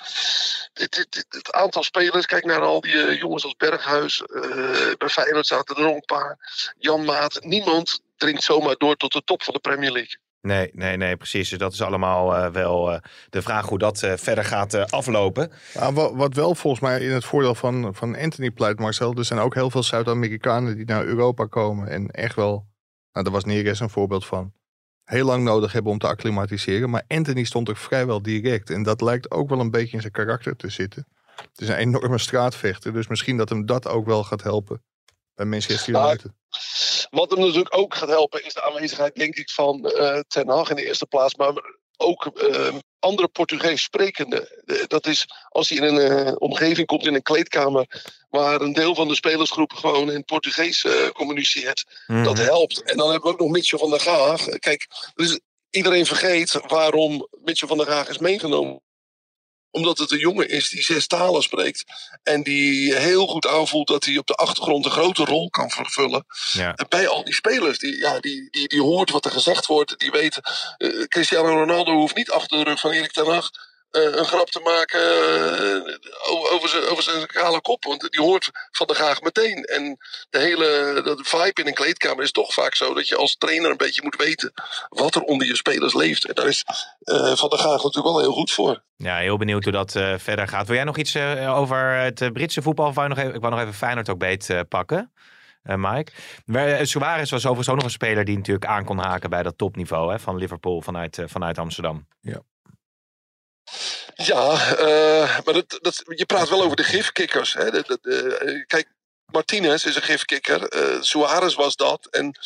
dit, 0.74 1.08
dit, 1.10 1.26
het 1.30 1.52
aantal 1.52 1.84
spelers, 1.84 2.26
kijk 2.26 2.46
naar 2.46 2.62
al 2.62 2.82
die 2.82 3.02
eh, 3.02 3.20
jongens 3.20 3.44
als 3.44 3.56
Berghuis. 3.56 4.22
eh, 4.22 4.96
bij 4.98 5.10
Feyenoord 5.10 5.48
zaten 5.48 5.76
er 5.76 5.82
nog 5.82 5.96
een 5.96 6.06
paar. 6.06 6.38
Jan 6.78 7.06
Maat. 7.06 7.40
Niemand 7.44 8.02
dringt 8.18 8.44
zomaar 8.44 8.76
door 8.78 8.96
tot 8.96 9.14
de 9.14 9.24
top 9.24 9.44
van 9.44 9.54
de 9.54 9.60
Premier 9.60 9.92
League. 9.92 10.18
Nee, 10.42 10.70
nee, 10.74 10.98
nee, 10.98 11.18
precies. 11.18 11.50
Dus 11.50 11.60
dat 11.60 11.74
is 11.74 11.82
allemaal 11.82 12.36
eh, 12.36 12.52
wel 12.52 12.92
eh, 12.92 13.00
de 13.30 13.42
vraag 13.42 13.66
hoe 13.66 13.78
dat 13.78 14.04
eh, 14.04 14.14
verder 14.18 14.46
gaat 14.46 14.74
eh, 14.74 14.86
aflopen. 14.86 15.52
Ja, 15.74 15.94
wat, 15.94 16.14
wat 16.14 16.34
wel 16.34 16.56
volgens 16.56 16.82
mij 16.82 17.00
in 17.00 17.12
het 17.12 17.26
voordeel 17.26 17.56
van, 17.56 17.96
van 17.96 18.18
Anthony 18.18 18.52
pleit, 18.52 18.80
Marcel. 18.80 19.16
Er 19.16 19.26
zijn 19.26 19.40
ook 19.40 19.54
heel 19.54 19.70
veel 19.70 19.84
Zuid-Amerikanen 19.84 20.76
die 20.76 20.86
naar 20.86 21.06
Europa 21.06 21.46
komen. 21.46 21.88
En 21.88 22.08
echt 22.08 22.36
wel, 22.36 22.68
nou, 23.12 23.26
daar 23.26 23.34
was 23.34 23.44
Neres 23.44 23.80
een 23.80 23.90
voorbeeld 23.90 24.26
van. 24.26 24.54
Heel 25.04 25.26
lang 25.26 25.44
nodig 25.44 25.72
hebben 25.72 25.92
om 25.92 25.98
te 25.98 26.08
acclimatiseren. 26.08 26.90
Maar 26.90 27.04
Anthony 27.08 27.44
stond 27.44 27.68
er 27.68 27.78
vrijwel 27.78 28.22
direct. 28.22 28.70
En 28.70 28.84
dat 28.84 29.02
lijkt 29.02 29.32
ook 29.32 29.50
wel 29.50 29.60
een 29.60 29.72
beetje 29.72 29.96
in 29.96 30.02
zijn 30.02 30.14
karakter 30.14 30.56
te 30.56 30.70
zitten. 30.70 31.08
Het 31.36 31.62
is 31.62 31.68
een 31.68 31.76
enorme 31.76 32.18
straatvechter. 32.18 32.94
Dus 32.94 33.08
misschien 33.08 33.38
dat 33.38 33.50
hem 33.50 33.66
dat 33.66 33.88
ook 33.88 34.06
wel 34.06 34.24
gaat 34.24 34.44
helpen 34.44 34.84
bij 35.36 35.46
Manchester 35.46 35.94
Nou, 35.94 36.08
United. 36.10 36.32
Wat 37.10 37.30
hem 37.32 37.40
natuurlijk 37.40 37.78
ook 37.78 37.96
gaat 37.96 38.10
helpen 38.10 38.46
is 38.46 38.54
de 38.54 38.64
aanwezigheid, 38.64 39.16
denk 39.16 39.36
ik, 39.36 39.50
van 39.50 39.86
eh 39.90 40.20
Ten 40.28 40.50
Hag 40.50 40.70
in 40.70 40.76
de 40.76 40.86
eerste 40.86 41.06
plaats. 41.06 41.36
Maar 41.36 41.54
ook 41.98 42.26
eh, 42.26 42.74
andere 43.00 43.28
Portugees 43.28 43.82
sprekenden. 43.84 44.48
Eh, 44.66 44.76
dat 44.88 45.08
is 45.08 45.26
als 45.50 45.70
hij 45.70 45.78
in 45.78 45.84
een 45.96 46.26
eh, 46.26 46.34
omgeving 46.38 46.88
komt, 46.88 47.06
in 47.06 47.14
een 47.14 47.22
kleedkamer, 47.22 47.86
waar 48.30 48.62
een 48.62 48.74
deel 48.74 48.96
van 48.96 49.08
de 49.08 49.16
spelersgroep 49.16 49.74
gewoon 49.74 50.12
in 50.12 50.24
Portugees 50.26 50.84
eh, 50.86 51.10
communiceert. 51.10 51.86
Dat 52.08 52.34
Mhm. 52.36 52.44
helpt. 52.44 52.84
En 52.84 52.98
dan 52.98 53.12
hebben 53.12 53.28
we 53.30 53.34
ook 53.36 53.42
nog 53.42 53.52
Mitchell 53.52 53.80
van 53.80 53.90
der 53.90 54.00
Gaag. 54.00 54.46
Kijk, 54.46 54.88
dus 55.16 55.40
iedereen 55.70 56.06
vergeet 56.06 56.60
waarom 56.68 57.28
Mitchell 57.44 57.68
van 57.68 57.78
der 57.78 57.88
Gaag 57.88 58.10
is 58.10 58.18
meegenomen. 58.18 58.82
Omdat 59.72 59.98
het 59.98 60.12
een 60.12 60.20
jongen 60.20 60.50
is 60.50 60.70
die 60.70 60.84
zes 60.84 61.08
talen 61.08 61.44
spreekt. 61.44 61.84
En 62.24 62.44
die 62.44 62.96
heel 62.96 63.28
goed 63.28 63.48
aanvoelt 63.48 63.88
dat 63.88 64.06
hij 64.06 64.18
op 64.18 64.28
de 64.28 64.36
achtergrond 64.36 64.86
een 64.86 64.92
grote 64.92 65.26
rol 65.26 65.50
kan 65.50 65.70
vervullen. 65.70 66.26
Ja. 66.52 66.76
En 66.76 66.86
bij 66.90 67.08
al 67.08 67.24
die 67.24 67.34
spelers, 67.34 67.80
die, 67.80 67.98
ja, 67.98 68.20
die, 68.20 68.48
die, 68.50 68.68
die 68.68 68.82
hoort 68.82 69.12
wat 69.12 69.26
er 69.26 69.32
gezegd 69.32 69.66
wordt. 69.66 70.00
Die 70.00 70.12
weten, 70.12 70.44
eh, 70.78 71.04
Cristiano 71.08 71.50
Ronaldo 71.50 71.94
hoeft 71.94 72.16
niet 72.16 72.32
achter 72.32 72.58
de 72.58 72.64
rug 72.64 72.80
van 72.80 72.92
Erik 72.92 73.12
ten 73.12 73.26
Hag 73.26 73.50
een 73.92 74.26
grap 74.26 74.50
te 74.50 74.60
maken 74.60 75.00
eh, 75.00 76.32
over, 76.32 76.52
over, 76.52 76.70
zijn, 76.70 76.84
over 76.84 77.04
zijn 77.04 77.28
kale 77.28 77.62
kop. 77.62 77.84
Want 77.84 78.12
die 78.12 78.22
hoort 78.22 78.50
van 78.72 78.88
de 78.88 78.94
graag 78.94 79.22
meteen. 79.22 79.64
En 79.64 79.98
de 80.30 80.40
hele 80.40 80.68
de 81.04 81.24
vibe 81.24 81.62
in 81.62 81.68
een 81.68 81.74
kleedkamer 81.74 82.24
is 82.24 82.32
toch 82.32 82.54
vaak 82.54 82.76
zo 82.76 82.94
dat 82.94 83.08
je 83.08 83.16
als 83.16 83.38
trainer 83.38 83.72
een 83.72 83.78
beetje 83.78 84.04
moet 84.04 84.16
weten 84.16 84.54
wat 84.90 85.16
er 85.16 85.22
onder 85.22 85.48
je 85.48 85.56
spelers 85.56 85.94
leeft. 85.94 86.26
En 86.26 86.36
daar 86.36 86.48
is 86.48 86.66
eh, 87.00 87.36
Van 87.36 87.50
der 87.50 87.60
Gaag 87.60 87.84
natuurlijk 87.84 88.06
wel 88.06 88.20
heel 88.20 88.34
goed 88.34 88.52
voor. 88.52 88.84
Ja, 88.96 89.18
heel 89.18 89.38
benieuwd 89.38 89.64
hoe 89.64 89.74
dat 89.74 89.96
eh, 89.96 90.14
verder 90.18 90.48
gaat. 90.48 90.68
Wil 90.68 90.76
jij 90.76 90.86
nog 90.86 90.98
iets 90.98 91.16
eh, 91.16 91.58
over 91.58 91.94
het 91.94 92.22
eh, 92.22 92.32
Britse 92.32 92.62
voetbal? 92.62 92.88
Of 92.88 92.96
wou 92.96 93.08
je 93.08 93.14
nog 93.16 93.24
even, 93.24 93.36
ik 93.36 93.42
wou 93.42 93.54
nog 93.54 93.62
even 93.62 93.74
Feyenoord 93.74 94.10
ook 94.10 94.20
beet 94.20 94.50
eh, 94.50 94.60
pakken. 94.70 95.12
Eh, 95.64 95.76
Mike. 95.78 96.12
Eh, 96.46 96.84
Suarez 96.84 97.32
was 97.32 97.46
overigens 97.46 97.70
ook 97.70 97.76
nog 97.76 97.84
een 97.84 97.92
speler 97.92 98.26
die 98.26 98.38
natuurlijk 98.38 98.66
aan 98.66 98.86
kon 98.86 98.98
haken 98.98 99.30
bij 99.30 99.44
dat 99.44 99.58
topniveau 99.58 100.12
hè, 100.12 100.20
van 100.20 100.38
Liverpool 100.38 100.82
vanuit, 100.82 101.18
eh, 101.18 101.26
vanuit 101.28 101.58
Amsterdam. 101.58 102.08
Ja, 102.22 102.42
eh, 104.28 105.40
maar 105.46 105.54
dat, 105.54 105.80
dat, 105.82 106.04
je 106.06 106.26
praat 106.26 106.50
wel 106.50 106.62
over 106.64 106.76
de 106.76 106.84
gifkikkers. 106.84 107.54
Hè? 107.54 107.70
Eh, 107.70 108.66
kijk, 108.68 108.88
Martinez 109.32 109.86
is 109.86 109.96
een 109.96 110.02
gifkikker. 110.02 110.64
eh 110.64 111.02
Suarez 111.02 111.56
was 111.56 111.76
dat. 111.76 112.08
En 112.12 112.38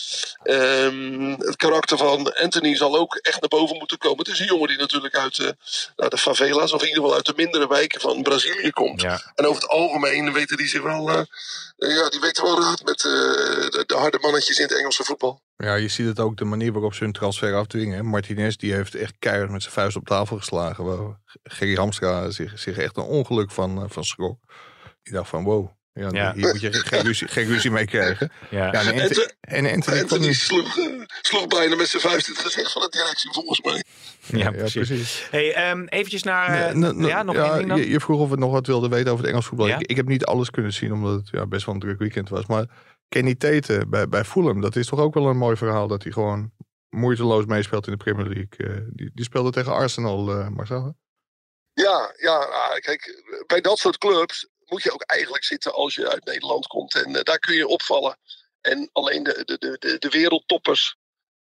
ehm, 0.44 1.30
het 1.32 1.56
karakter 1.56 1.98
van 1.98 2.34
Anthony 2.34 2.76
zal 2.76 2.98
ook 2.98 3.16
echt 3.16 3.40
naar 3.40 3.50
boven 3.50 3.78
moeten 3.78 3.98
komen. 3.98 4.18
Het 4.18 4.28
is 4.28 4.40
een 4.40 4.46
jongen 4.46 4.68
die 4.68 4.78
natuurlijk 4.78 5.16
uit 5.16 5.40
eh, 5.40 5.50
nou, 5.96 6.10
de 6.10 6.18
favela's, 6.18 6.72
of 6.72 6.82
in 6.82 6.88
ieder 6.88 7.02
geval 7.02 7.18
uit 7.18 7.26
de 7.26 7.34
mindere 7.36 7.68
wijken 7.68 8.02
van 8.02 8.22
Brazilië 8.22 8.70
komt. 8.70 9.02
Ja. 9.02 9.32
En 9.36 9.46
over 9.46 9.62
het 9.62 9.72
algemeen 9.72 10.34
weten 10.34 10.58
die 10.58 10.68
zich 10.68 10.82
wel, 10.82 11.10
eh, 11.10 11.24
ja, 11.78 12.10
die 12.10 12.20
weten 12.20 12.44
wel 12.44 12.62
raad 12.62 12.84
met 12.84 13.04
eh, 13.06 13.12
de, 13.12 13.84
de 13.86 13.96
harde 13.96 14.20
mannetjes 14.22 14.58
in 14.58 14.64
het 14.64 14.78
Engelse 14.78 15.04
voetbal. 15.04 15.42
Ja, 15.58 15.76
je 15.76 15.88
ziet 15.88 16.08
het 16.08 16.20
ook 16.20 16.38
de 16.38 16.46
manier 16.46 16.72
waarop 16.72 16.94
ze 16.94 17.04
hun 17.04 17.14
transfer 17.14 17.56
afdwingen. 17.56 18.06
Martinez 18.06 18.56
die 18.56 18.74
heeft 18.74 18.96
echt 18.96 19.16
keihard 19.20 19.52
met 19.52 19.62
zijn 19.62 19.74
vuist 19.74 19.96
op 19.96 20.06
tafel 20.06 20.38
geslagen. 20.38 20.84
Waar 20.84 21.20
Gerry 21.44 21.76
Hamstra 21.76 22.30
zich, 22.30 22.60
zich 22.60 22.78
echt 22.78 22.98
een 22.98 23.04
ongeluk 23.04 23.52
van, 23.52 23.90
van 23.90 24.04
schrok. 24.04 24.38
Die 25.04 25.14
dacht 25.14 25.30
van 25.30 25.44
wow, 25.44 25.70
ja, 25.94 26.10
Ja. 26.12 26.34
hier 26.34 26.48
moet 26.48 26.62
je 26.62 26.72
geen, 26.74 26.84
geen 26.86 27.02
ruzie, 27.02 27.28
geen 27.28 27.48
ruzie 27.48 27.72
mee 27.72 27.86
krijgen. 27.86 28.32
Ja. 28.50 28.66
Ja, 28.66 28.72
en, 28.72 29.02
Anthony, 29.02 29.32
en 29.42 29.66
Anthony 29.66 30.00
Anthony 30.00 30.34
sloeg, 30.34 30.78
eh, 30.78 30.86
sloeg 31.22 31.48
bijna 31.48 31.76
met 31.76 31.88
zijn 31.88 32.02
vuist 32.02 32.28
in 32.28 32.34
het 32.34 32.44
gezicht 32.44 32.72
van 32.72 32.82
de 32.82 32.90
directie, 32.90 33.32
volgens 33.34 33.62
mij. 33.62 33.84
Ja, 34.40 34.52
precies. 34.52 35.28
Hey, 35.32 35.54
ehm, 35.54 35.86
eventjes 35.86 36.24
naar... 36.24 36.48
eh, 36.50 36.60
Ja, 36.60 36.74
nou, 36.74 36.94
nou, 36.96 37.08
ja, 37.08 37.24
nog 37.24 37.36
één 37.36 37.58
ding 37.58 37.68
dan? 37.68 37.78
Je, 37.78 37.90
je 37.90 38.00
vroeg 38.00 38.20
of 38.20 38.30
we 38.30 38.36
nog 38.36 38.52
wat 38.52 38.68
wilden 38.68 38.90
weten 38.90 39.08
over 39.12 39.22
het 39.24 39.30
Engels 39.32 39.46
voetbal. 39.48 39.68
Ja? 39.68 39.78
Ik, 39.80 39.88
ik 39.88 39.96
heb 39.96 40.08
niet 40.08 40.26
alles 40.26 40.50
kunnen 40.50 40.74
zien, 40.74 40.94
omdat 40.94 41.20
het 41.20 41.30
ja, 41.30 41.46
best 41.46 41.66
wel 41.66 41.76
een 41.76 41.82
druk 41.82 42.00
weekend 42.00 42.30
was. 42.30 42.46
Maar 42.46 42.66
Kenny 43.08 43.36
Tete 43.36 43.86
bij, 43.88 44.08
bij 44.10 44.24
Fulham, 44.24 44.62
dat 44.62 44.76
is 44.76 44.88
toch 44.88 45.00
ook 45.00 45.14
wel 45.14 45.28
een 45.28 45.38
mooi 45.38 45.56
verhaal... 45.58 45.88
dat 45.88 46.04
hij 46.04 46.12
gewoon 46.12 46.52
moeiteloos 46.90 47.46
meespeelt 47.46 47.86
in 47.88 47.92
de 47.92 48.04
Premier 48.04 48.26
League. 48.26 48.68
Eh, 48.76 48.82
die, 48.90 49.12
die 49.14 49.26
speelde 49.26 49.52
tegen 49.52 49.74
Arsenal, 49.74 50.32
eh 50.32 50.48
Marcel. 50.48 50.96
Ja, 51.74 52.14
ja, 52.18 52.36
ah, 52.38 52.76
kijk, 52.80 53.24
bij 53.48 53.62
dat 53.62 53.78
soort 53.78 53.98
clubs 53.98 54.50
moet 54.66 54.84
je 54.84 54.94
ook 54.94 55.02
eigenlijk 55.02 55.44
zitten 55.44 55.74
als 55.74 55.96
je 55.96 56.10
uit 56.10 56.26
Nederland 56.26 56.68
komt. 56.68 56.96
En 56.96 57.16
eh, 57.16 57.24
daar 57.24 57.40
kun 57.40 57.56
je 57.56 57.68
opvallen. 57.68 58.18
En 58.62 58.90
alleen 58.94 59.24
de, 59.24 59.42
de, 59.46 59.78
de, 59.80 59.98
de, 60.00 60.10
wereldtoppers, 60.10 60.96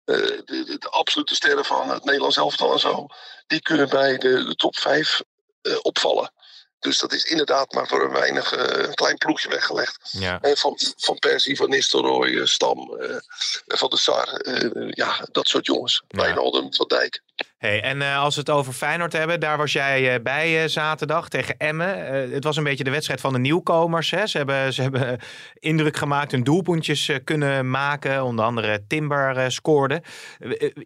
eh, 0.04 0.16
de, 0.16 0.44
de, 0.46 0.78
de 0.80 0.90
absolute 0.90 1.36
sterren 1.36 1.66
van 1.66 1.90
het 1.90 2.04
Nederlands 2.04 2.38
elftal 2.38 2.74
en 2.74 2.80
zo, 2.80 3.08
die 3.48 3.62
kunnen 3.62 3.90
bij 3.90 4.18
de, 4.18 4.44
de 4.44 4.56
top 4.56 4.78
5 4.78 5.22
opvallen. 5.82 6.32
Dus 6.80 7.00
dat 7.00 7.14
is 7.14 7.24
inderdaad 7.24 7.74
maar 7.74 7.88
voor 7.88 8.04
een 8.04 8.12
weinig 8.12 8.52
eh, 8.54 8.88
een 8.88 8.94
klein 8.94 9.18
ploegje 9.18 9.50
weggelegd. 9.50 10.10
Ja. 10.12 10.42
Eh, 10.42 10.56
van, 10.56 10.80
van 10.98 11.20
Persie, 11.20 11.56
van 11.56 11.70
Nistelrooy, 11.70 12.38
eh, 12.40 12.46
Stam, 12.46 12.98
eh, 12.98 13.16
van 13.66 13.90
de 13.90 13.98
Sar. 13.98 14.28
eh, 14.28 14.90
ja, 14.92 15.28
dat 15.32 15.48
soort 15.48 15.66
jongens. 15.66 16.04
Ja. 16.08 16.22
Wijnaldum, 16.22 16.74
Van 16.74 16.88
Dijk. 16.88 17.22
Hey, 17.58 17.82
en 17.82 18.02
eh, 18.02 18.20
als 18.20 18.34
we 18.34 18.40
het 18.40 18.50
over 18.50 18.74
Feyenoord 18.74 19.14
hebben, 19.14 19.40
daar 19.40 19.58
was 19.58 19.72
jij 19.72 20.14
eh, 20.14 20.22
bij 20.22 20.64
eh, 20.64 20.70
zaterdag 20.70 21.30
tegen 21.30 21.58
Emmen. 21.58 22.06
Het 22.32 22.44
was 22.44 22.58
een 22.58 22.64
beetje 22.64 22.84
de 22.84 22.90
wedstrijd 22.90 23.22
van 23.22 23.34
de 23.34 23.40
nieuwkomers. 23.40 24.12
Hè? 24.12 24.28
Ze, 24.28 24.38
hebben, 24.38 24.74
ze 24.74 24.82
hebben 24.82 25.20
indruk 25.54 25.98
gemaakt, 25.98 26.32
hun 26.32 26.44
doelpuntjes 26.44 27.12
kunnen 27.24 27.70
maken. 27.70 28.24
Onder 28.24 28.46
andere 28.46 28.88
Timber 28.88 29.52
scoorde. 29.52 30.02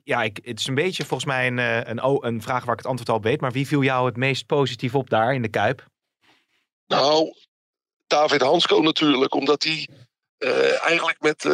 Ja, 0.03 0.23
ik, 0.23 0.39
het 0.43 0.59
is 0.59 0.67
een 0.67 0.75
beetje 0.75 1.05
volgens 1.05 1.29
mij 1.29 1.47
een, 1.47 1.57
een, 1.89 2.25
een 2.25 2.41
vraag 2.41 2.63
waar 2.63 2.73
ik 2.73 2.79
het 2.79 2.89
antwoord 2.89 3.09
al 3.09 3.21
weet. 3.21 3.41
Maar 3.41 3.51
wie 3.51 3.67
viel 3.67 3.83
jou 3.83 4.05
het 4.05 4.17
meest 4.17 4.45
positief 4.45 4.95
op 4.95 5.09
daar 5.09 5.33
in 5.33 5.41
de 5.41 5.49
Kuip? 5.49 5.85
Nou, 6.87 7.33
David 8.07 8.41
Hansko 8.41 8.81
natuurlijk, 8.81 9.33
omdat 9.33 9.63
hij 9.63 9.87
eh, 10.41 10.85
eigenlijk 10.85 11.21
met 11.21 11.45
eh, 11.45 11.51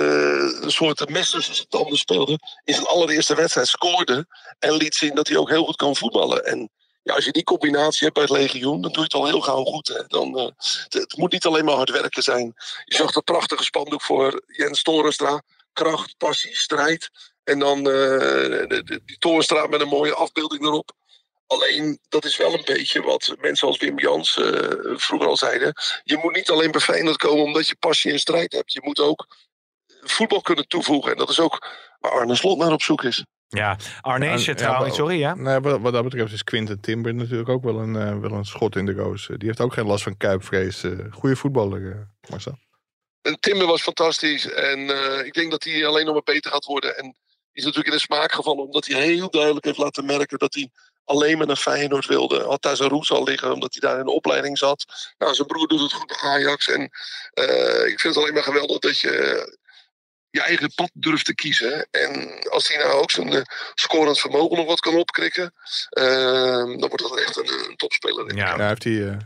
een 0.61 0.71
soort 0.71 1.09
mes 1.09 1.29
tussen 1.29 1.55
zijn 1.55 1.67
tanden 1.67 1.97
speelde. 1.97 2.39
In 2.63 2.73
zijn 2.73 2.85
allereerste 2.85 3.35
wedstrijd 3.35 3.67
scoorde 3.67 4.27
en 4.59 4.73
liet 4.73 4.95
zien 4.95 5.15
dat 5.15 5.27
hij 5.27 5.37
ook 5.37 5.49
heel 5.49 5.65
goed 5.65 5.75
kan 5.75 5.95
voetballen. 5.95 6.45
En 6.45 6.69
ja, 7.03 7.13
als 7.13 7.25
je 7.25 7.31
die 7.31 7.43
combinatie 7.43 8.03
hebt 8.03 8.13
bij 8.13 8.23
het 8.23 8.31
legioen, 8.31 8.81
dan 8.81 8.91
doe 8.91 8.99
je 8.99 9.01
het 9.01 9.13
al 9.13 9.25
heel 9.25 9.41
gauw 9.41 9.63
goed. 9.63 9.87
Hè. 9.87 10.03
Dan, 10.07 10.37
eh, 10.37 10.45
het, 10.45 10.93
het 10.93 11.17
moet 11.17 11.31
niet 11.31 11.45
alleen 11.45 11.65
maar 11.65 11.75
hard 11.75 11.89
werken 11.89 12.23
zijn. 12.23 12.53
Je 12.85 12.95
zag 12.95 13.11
dat 13.11 13.23
prachtige 13.23 13.63
spandoek 13.63 14.01
voor 14.01 14.41
Jens 14.45 14.81
Torenstra. 14.81 15.41
Kracht, 15.73 16.17
passie, 16.17 16.55
strijd. 16.55 17.09
En 17.43 17.59
dan 17.59 17.83
de, 17.83 19.01
die 19.05 19.17
Torenstra 19.17 19.67
met 19.67 19.81
een 19.81 19.87
mooie 19.87 20.13
afbeelding 20.13 20.63
erop. 20.63 20.91
Alleen, 21.47 21.99
dat 22.09 22.25
is 22.25 22.37
wel 22.37 22.53
een 22.53 22.65
beetje 22.65 23.01
wat 23.01 23.35
mensen 23.39 23.67
als 23.67 23.77
Wim 23.77 23.99
Jans 23.99 24.37
eh, 24.37 24.79
vroeger 24.95 25.27
al 25.27 25.37
zeiden. 25.37 25.73
Je 26.03 26.17
moet 26.17 26.35
niet 26.35 26.49
alleen 26.49 26.71
bij 26.71 26.81
Feyenoord 26.81 27.17
komen 27.17 27.43
omdat 27.43 27.67
je 27.67 27.75
passie 27.75 28.11
en 28.11 28.19
strijd 28.19 28.51
hebt. 28.51 28.73
Je 28.73 28.81
moet 28.83 28.99
ook 28.99 29.27
voetbal 30.01 30.41
kunnen 30.41 30.67
toevoegen. 30.67 31.11
En 31.11 31.17
dat 31.17 31.29
is 31.29 31.39
ook 31.39 31.67
waar 31.99 32.11
Arne 32.11 32.35
Slot 32.35 32.57
naar 32.57 32.71
op 32.71 32.81
zoek 32.81 33.03
is. 33.03 33.25
Ja, 33.47 33.77
Arnees 34.01 34.45
Ja, 34.45 34.53
trouwens, 34.53 34.85
maar- 34.87 34.95
sorry 34.95 35.19
ja. 35.19 35.35
Nee, 35.35 35.59
wat, 35.59 35.79
wat 35.81 35.93
dat 35.93 36.03
betreft 36.03 36.33
is 36.33 36.43
Quinten 36.43 36.79
Timber 36.81 37.13
natuurlijk 37.13 37.49
ook 37.49 37.63
wel 37.63 37.79
een, 37.79 37.95
eh, 37.95 38.19
wel 38.19 38.31
een 38.31 38.45
schot 38.45 38.75
in 38.75 38.85
de 38.85 38.93
roos. 38.93 39.29
Eh, 39.29 39.37
Die 39.37 39.47
heeft 39.47 39.59
ook 39.59 39.73
geen 39.73 39.85
last 39.85 40.03
van 40.03 40.17
kuipvrees. 40.17 40.83
Eh 40.83 40.91
goede 41.11 41.35
voetballer, 41.35 42.11
Marcel. 42.29 42.57
En 43.21 43.39
Timber 43.39 43.67
was 43.67 43.81
fantastisch. 43.81 44.49
En 44.51 44.89
eh, 44.89 45.25
ik 45.25 45.33
denk 45.33 45.51
dat 45.51 45.63
hij 45.63 45.85
alleen 45.85 46.05
nog 46.05 46.13
maar 46.13 46.23
beter 46.23 46.51
gaat 46.51 46.65
worden. 46.65 46.97
En 46.97 47.15
is 47.51 47.63
natuurlijk 47.63 47.87
in 47.89 47.95
de 47.95 47.99
smaak 48.03 48.31
gevallen. 48.31 48.63
Omdat 48.65 48.85
hij 48.87 49.01
heel 49.01 49.29
duidelijk 49.29 49.65
heeft 49.65 49.77
laten 49.77 50.05
merken 50.05 50.37
dat 50.37 50.53
hij 50.53 50.69
alleen 51.07 51.37
maar 51.37 51.47
naar 51.47 51.55
Feyenoord 51.55 52.05
wilde. 52.05 52.43
Had 52.43 52.61
daar 52.61 52.75
zijn 52.75 52.89
roes 52.89 53.11
al 53.11 53.23
liggen. 53.23 53.53
Omdat 53.53 53.73
hij 53.73 53.89
daar 53.89 53.99
in 53.99 54.05
de 54.05 54.11
opleiding 54.11 54.57
zat. 54.57 54.85
Nou, 55.17 55.33
zijn 55.33 55.47
broer 55.47 55.67
doet 55.67 55.81
het 55.81 55.93
goed 55.93 56.07
bij 56.07 56.17
Ajax. 56.29 56.67
En 56.69 56.89
eh, 57.33 57.87
ik 57.87 57.99
vind 57.99 58.15
het 58.15 58.17
alleen 58.17 58.33
maar 58.33 58.43
geweldig 58.43 58.79
dat 58.79 58.99
je 58.99 59.11
eh, 59.11 59.53
je 60.29 60.41
eigen 60.41 60.73
pad 60.75 60.89
durft 60.93 61.25
te 61.25 61.35
kiezen. 61.35 61.87
En 61.91 62.39
als 62.49 62.67
hij 62.67 62.77
nou 62.77 62.91
ook 62.91 63.11
zijn 63.11 63.33
eh, 63.33 63.41
scorend 63.73 64.19
vermogen 64.19 64.57
nog 64.57 64.65
wat 64.65 64.79
kan 64.79 64.95
opkrikken. 64.95 65.53
dan 65.89 66.79
wordt 66.79 67.09
dat 67.09 67.19
echt 67.19 67.37
een, 67.37 67.69
een 67.69 67.75
topspeler. 67.75 68.35
Ja, 68.35 68.57
Ja, 68.57 68.67
heeft 68.67 68.83
hij, 68.83 69.17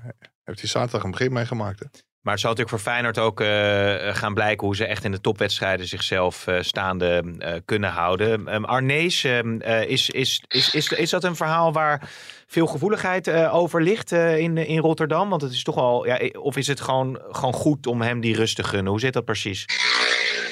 heeft 0.43 0.59
hij 0.59 0.69
zaterdag 0.69 1.03
een 1.03 1.11
begin 1.11 1.33
meegemaakt. 1.33 1.79
hè? 1.79 1.85
Maar 2.21 2.33
het 2.33 2.41
zal 2.41 2.51
natuurlijk 2.51 2.81
voor 2.81 2.91
Feyenoord 2.91 3.17
ook 3.17 3.41
eh, 3.41 4.15
gaan 4.15 4.33
blijken 4.33 4.67
hoe 4.67 4.75
ze 4.75 4.85
echt 4.85 5.03
in 5.03 5.11
de 5.11 5.21
topwedstrijden 5.21 5.87
zichzelf 5.87 6.47
eh, 6.47 6.61
staande 6.61 7.35
eh, 7.39 7.53
kunnen 7.65 7.89
houden. 7.89 8.53
Um, 8.53 8.65
Arnees, 8.65 9.23
ehm, 9.23 9.59
eh, 9.59 9.89
is, 9.89 10.09
is, 10.09 10.43
is, 10.47 10.73
is, 10.73 10.87
is 10.87 11.09
dat 11.09 11.23
een 11.23 11.35
verhaal 11.35 11.73
waar 11.73 12.09
veel 12.51 12.67
gevoeligheid 12.67 13.27
eh, 13.27 13.55
over 13.55 13.81
ligt 13.81 14.11
eh, 14.11 14.37
in, 14.37 14.57
in 14.57 14.79
Rotterdam? 14.79 15.29
Want 15.29 15.41
het 15.41 15.51
is 15.51 15.63
toch 15.63 15.77
al, 15.77 16.05
ja, 16.05 16.19
eh, 16.19 16.41
of 16.41 16.57
is 16.57 16.67
het 16.67 16.81
gewoon, 16.81 17.21
gewoon 17.31 17.53
goed 17.53 17.87
om 17.87 18.01
hem 18.01 18.21
die 18.21 18.35
rust 18.35 18.55
te 18.55 18.63
gunnen? 18.63 18.91
Hoe 18.91 18.99
zit 18.99 19.13
dat 19.13 19.25
precies? 19.25 19.65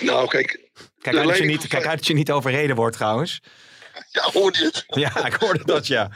Nou, 0.02 0.28
kijk. 0.28 0.60
Kijk 1.02 1.16
uit 1.16 1.28
dat 1.28 1.38
je 1.38 1.46
niet, 1.46 1.68
kijk 1.68 1.86
uit 1.86 1.98
dat 1.98 2.08
je 2.08 2.14
niet 2.14 2.32
overreden 2.32 2.76
wordt 2.76 2.96
trouwens. 2.96 3.42
Ja, 4.10 4.30
hoor 4.32 4.58
je 4.58 4.64
het? 4.64 4.84
Ja, 4.88 5.26
ik 5.26 5.34
hoorde 5.34 5.66
dat 5.66 5.88
ja. 5.88 6.12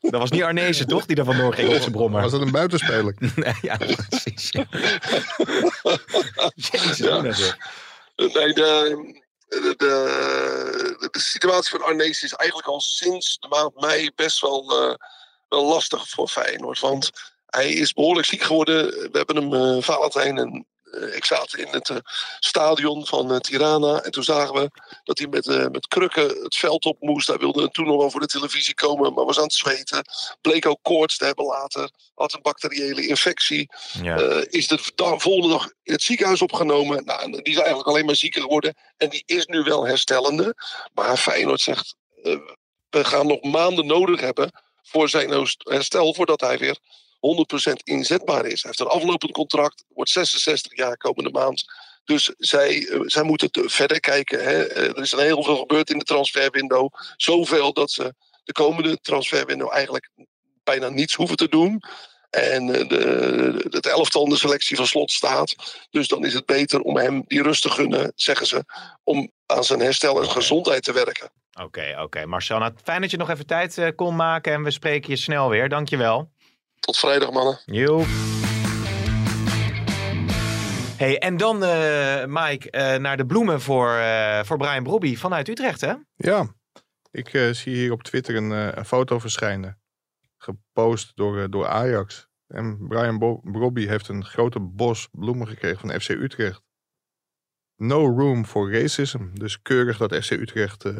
Dat 0.00 0.20
was 0.20 0.30
niet 0.30 0.42
Arnezen 0.42 0.86
toch, 0.86 1.06
die 1.06 1.16
er 1.16 1.24
vandoor 1.24 1.54
ging 1.54 1.68
op 1.68 1.80
zijn 1.80 1.92
brommer. 1.92 2.22
Was 2.22 2.30
dat 2.30 2.40
een 2.40 2.50
buitenspeler? 2.50 3.14
Nee, 3.36 3.54
ja, 3.62 3.76
precies. 4.08 4.50
Ja. 4.50 4.66
Jezus, 6.70 6.96
Ja. 6.96 7.22
Nee, 8.16 8.52
de, 8.52 8.96
de, 9.48 9.74
de, 9.76 11.08
de 11.10 11.20
situatie 11.20 11.70
van 11.70 11.86
Arnees 11.86 12.22
is 12.22 12.32
eigenlijk 12.32 12.68
al 12.68 12.80
sinds 12.80 13.38
de 13.38 13.48
maand 13.48 13.80
mei 13.80 14.10
best 14.14 14.40
wel, 14.40 14.82
eh, 14.82 14.94
wel 15.48 15.66
lastig 15.66 16.08
voor 16.08 16.28
Feyenoord. 16.28 16.80
Want 16.80 17.10
hij 17.46 17.72
is 17.72 17.92
behoorlijk 17.92 18.26
ziek 18.26 18.42
geworden. 18.42 18.86
We 18.86 19.08
hebben 19.12 19.36
hem, 19.36 19.54
eh 19.54 19.82
Valentijn 19.82 20.38
en 20.38 20.66
ik 20.90 21.24
zaten 21.24 21.58
in 21.58 21.68
het 21.70 21.88
eh, 21.88 21.96
stadion 22.38 23.06
van 23.06 23.32
eh, 23.32 23.38
Tirana. 23.38 24.02
En 24.02 24.10
toen 24.10 24.24
zagen 24.24 24.54
we 24.54 24.70
dat 25.04 25.18
hij 25.18 25.26
met, 25.26 25.46
eh, 25.46 25.66
met 25.66 25.88
krukken 25.88 26.28
het 26.42 26.56
veld 26.56 26.84
op 26.84 26.96
moest. 27.00 27.26
Hij 27.26 27.36
wilde 27.36 27.70
toen 27.70 27.86
nog 27.86 27.96
wel 27.96 28.10
voor 28.10 28.20
de 28.20 28.26
televisie 28.26 28.74
komen, 28.74 29.14
maar 29.14 29.24
was 29.24 29.36
aan 29.36 29.42
het 29.42 29.52
zweten. 29.52 30.04
Bleek 30.40 30.66
ook 30.66 30.78
koorts 30.82 31.16
te 31.16 31.24
hebben 31.24 31.44
later. 31.44 31.90
Had 32.14 32.32
een 32.32 32.42
bacteriële 32.42 33.06
infectie. 33.06 33.70
Ja. 34.02 34.18
Eh, 34.18 34.44
is 34.48 34.68
de 34.68 34.78
volgende 34.96 35.48
dag 35.48 35.64
in 35.82 35.92
het 35.92 36.02
ziekenhuis 36.02 36.42
opgenomen. 36.42 37.04
Nou, 37.04 37.30
die 37.30 37.42
is 37.42 37.56
eigenlijk 37.56 37.88
alleen 37.88 38.04
maar 38.04 38.16
zieker 38.16 38.42
geworden. 38.42 38.74
En 38.96 39.08
die 39.08 39.22
is 39.26 39.46
nu 39.46 39.62
wel 39.62 39.86
herstellende. 39.86 40.54
Maar 40.94 41.16
Feyenoord 41.16 41.60
zegt, 41.60 41.96
eh, 42.22 42.36
we 42.90 43.04
gaan 43.04 43.26
nog 43.26 43.42
maanden 43.42 43.86
nodig 43.86 44.20
hebben 44.20 44.52
voor 44.82 45.08
zijn 45.08 45.48
herstel, 45.58 46.14
voordat 46.14 46.40
hij 46.40 46.58
weer 46.58 46.78
100% 47.20 47.72
inzetbaar 47.84 48.46
is. 48.46 48.62
Hij 48.62 48.70
heeft 48.76 48.80
een 48.80 49.00
aflopend 49.00 49.32
contract, 49.32 49.84
wordt 49.88 50.10
66 50.10 50.76
jaar 50.76 50.96
komende 50.96 51.30
maand. 51.30 51.64
Dus 52.04 52.32
zij, 52.38 52.88
eh, 52.88 53.00
zij 53.04 53.22
moeten 53.22 53.50
te- 53.50 53.68
verder 53.68 54.00
kijken. 54.00 54.44
Hè. 54.44 54.64
Eh, 54.66 54.82
er 54.88 54.98
is 54.98 55.12
heel 55.12 55.42
veel 55.42 55.56
gebeurd 55.56 55.90
in 55.90 55.98
de 55.98 56.04
transferwindow. 56.04 56.88
Zoveel 57.16 57.72
dat 57.72 57.90
ze 57.90 58.14
de 58.44 58.52
komende 58.52 58.98
transferwindow 59.00 59.72
eigenlijk 59.72 60.10
bijna 60.64 60.88
niets 60.88 61.14
hoeven 61.14 61.36
te 61.36 61.48
doen. 61.48 61.82
En 62.30 62.74
eh, 62.74 62.88
de, 62.88 63.66
het 63.70 63.86
elftal 63.86 64.24
in 64.24 64.30
de 64.30 64.36
selectie 64.36 64.76
van 64.76 64.86
slot 64.86 65.10
staat. 65.10 65.54
Dus 65.90 66.08
dan 66.08 66.24
is 66.24 66.34
het 66.34 66.46
beter 66.46 66.80
om 66.80 66.96
hem 66.96 67.22
die 67.26 67.42
rust 67.42 67.62
te 67.62 67.70
gunnen, 67.70 68.12
zeggen 68.14 68.46
ze. 68.46 68.64
Om 69.04 69.30
aan 69.46 69.64
zijn 69.64 69.80
herstel 69.80 70.22
en 70.22 70.30
gezondheid 70.30 70.82
te 70.82 70.92
werken. 70.92 71.30
Oké, 71.62 71.96
oké. 72.00 72.26
Marcel, 72.26 72.58
nou, 72.58 72.72
fijn 72.84 73.00
dat 73.00 73.10
je 73.10 73.16
nog 73.16 73.30
even 73.30 73.46
tijd 73.46 73.78
eh, 73.78 73.88
kon 73.96 74.16
maken 74.16 74.52
en 74.52 74.62
we 74.62 74.70
spreken 74.70 75.10
je 75.10 75.16
snel 75.16 75.48
weer. 75.48 75.68
Dankjewel. 75.68 76.30
Tot 76.80 76.96
vrijdag, 76.96 77.30
mannen. 77.30 77.58
Joep. 77.64 78.06
Hey, 80.96 81.18
en 81.18 81.36
dan, 81.36 81.64
eh, 81.64 82.24
Mike, 82.26 82.70
eh, 82.70 82.96
naar 82.98 83.16
de 83.16 83.26
bloemen 83.26 83.60
voor, 83.60 83.94
eh, 83.94 84.44
voor 84.44 84.56
Brian 84.56 84.82
Brobby 84.82 85.16
vanuit 85.16 85.48
Utrecht, 85.48 85.80
hè? 85.80 85.94
Ja, 86.16 86.46
ik 87.10 87.32
eh, 87.32 87.50
zie 87.50 87.74
hier 87.74 87.92
op 87.92 88.02
Twitter 88.02 88.36
een, 88.36 88.52
eh, 88.52 88.68
een 88.74 88.84
foto 88.84 89.18
verschijnen. 89.18 89.80
Gepost 90.36 91.12
door, 91.16 91.50
door 91.50 91.66
Ajax. 91.66 92.26
En 92.46 92.86
Brian 92.88 93.18
Bo 93.18 93.40
Brobby 93.42 93.86
heeft 93.86 94.08
een 94.08 94.24
grote 94.24 94.60
bos 94.60 95.08
bloemen 95.12 95.48
gekregen 95.48 95.78
van 95.78 96.00
FC 96.00 96.08
Utrecht. 96.08 96.62
No 97.76 98.06
room 98.06 98.44
for 98.46 98.72
racism. 98.72 99.28
Dus 99.34 99.62
keurig 99.62 99.98
dat 99.98 100.14
FC 100.14 100.30
Utrecht 100.30 100.84
eh, 100.84 100.96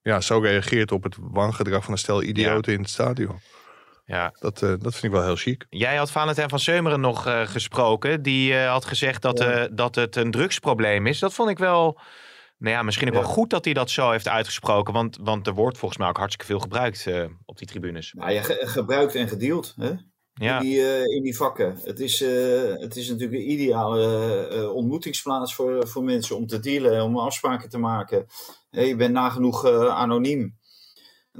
ja, 0.00 0.20
zo 0.20 0.38
reageert 0.38 0.92
op 0.92 1.02
het 1.02 1.16
wangedrag 1.20 1.84
van 1.84 1.92
een 1.92 1.98
stel 1.98 2.22
idioten 2.22 2.72
in 2.72 2.80
het 2.80 2.90
stadion. 2.90 3.38
Ja. 4.10 4.32
Dat, 4.38 4.62
eh, 4.62 4.68
dat 4.68 4.92
vind 4.92 5.02
ik 5.04 5.10
wel 5.10 5.24
heel 5.24 5.36
chic. 5.36 5.66
Jij 5.68 5.96
had 5.96 6.10
Valentijn 6.10 6.48
van 6.48 6.58
Seumeren 6.58 7.00
nog 7.00 7.26
eh, 7.26 7.46
gesproken. 7.46 8.22
Die 8.22 8.54
eh, 8.54 8.70
had 8.70 8.84
gezegd 8.84 9.22
dat, 9.22 9.40
eh, 9.40 9.64
dat 9.72 9.94
het 9.94 10.16
een 10.16 10.30
drugsprobleem 10.30 11.06
is. 11.06 11.18
Dat 11.18 11.34
vond 11.34 11.50
ik 11.50 11.58
wel, 11.58 11.98
nou 12.58 12.74
ja, 12.74 12.82
misschien 12.82 13.08
ook 13.08 13.14
Ja. 13.14 13.20
wel 13.20 13.28
goed 13.28 13.50
dat 13.50 13.64
hij 13.64 13.74
dat 13.74 13.90
zo 13.90 14.10
heeft 14.10 14.28
uitgesproken. 14.28 14.92
Want, 14.94 15.18
want 15.22 15.46
er 15.46 15.54
wordt 15.54 15.78
volgens 15.78 16.00
mij 16.00 16.08
ook 16.08 16.16
hartstikke 16.16 16.52
veel 16.52 16.60
gebruikt 16.60 17.06
eh, 17.06 17.24
op 17.44 17.58
die 17.58 17.66
tribunes. 17.66 18.12
Nou, 18.16 18.30
ja, 18.32 18.42
ge- 18.42 18.60
gebruikt 18.66 19.14
en 19.14 19.28
gedeeld 19.28 19.74
hè? 19.76 19.90
Ja, 20.34 20.56
in, 20.60 20.62
die, 20.66 20.80
eh, 20.82 21.16
in 21.16 21.22
die 21.22 21.36
vakken. 21.36 21.76
Het 21.84 22.00
is, 22.00 22.22
eh, 22.22 22.30
het 22.80 22.96
is 22.96 23.08
natuurlijk 23.08 23.40
een 23.40 23.50
ideale 23.50 24.46
eh, 24.48 24.74
ontmoetingsplaats 24.74 25.54
voor, 25.54 25.88
voor 25.88 26.04
mensen 26.04 26.36
om 26.36 26.46
te 26.46 26.60
dealen, 26.60 27.02
om 27.04 27.18
afspraken 27.18 27.68
te 27.68 27.78
maken. 27.78 28.26
Je 28.70 28.96
bent 28.96 29.12
nagenoeg 29.12 29.64
eh, 29.66 29.86
anoniem. 29.86 30.58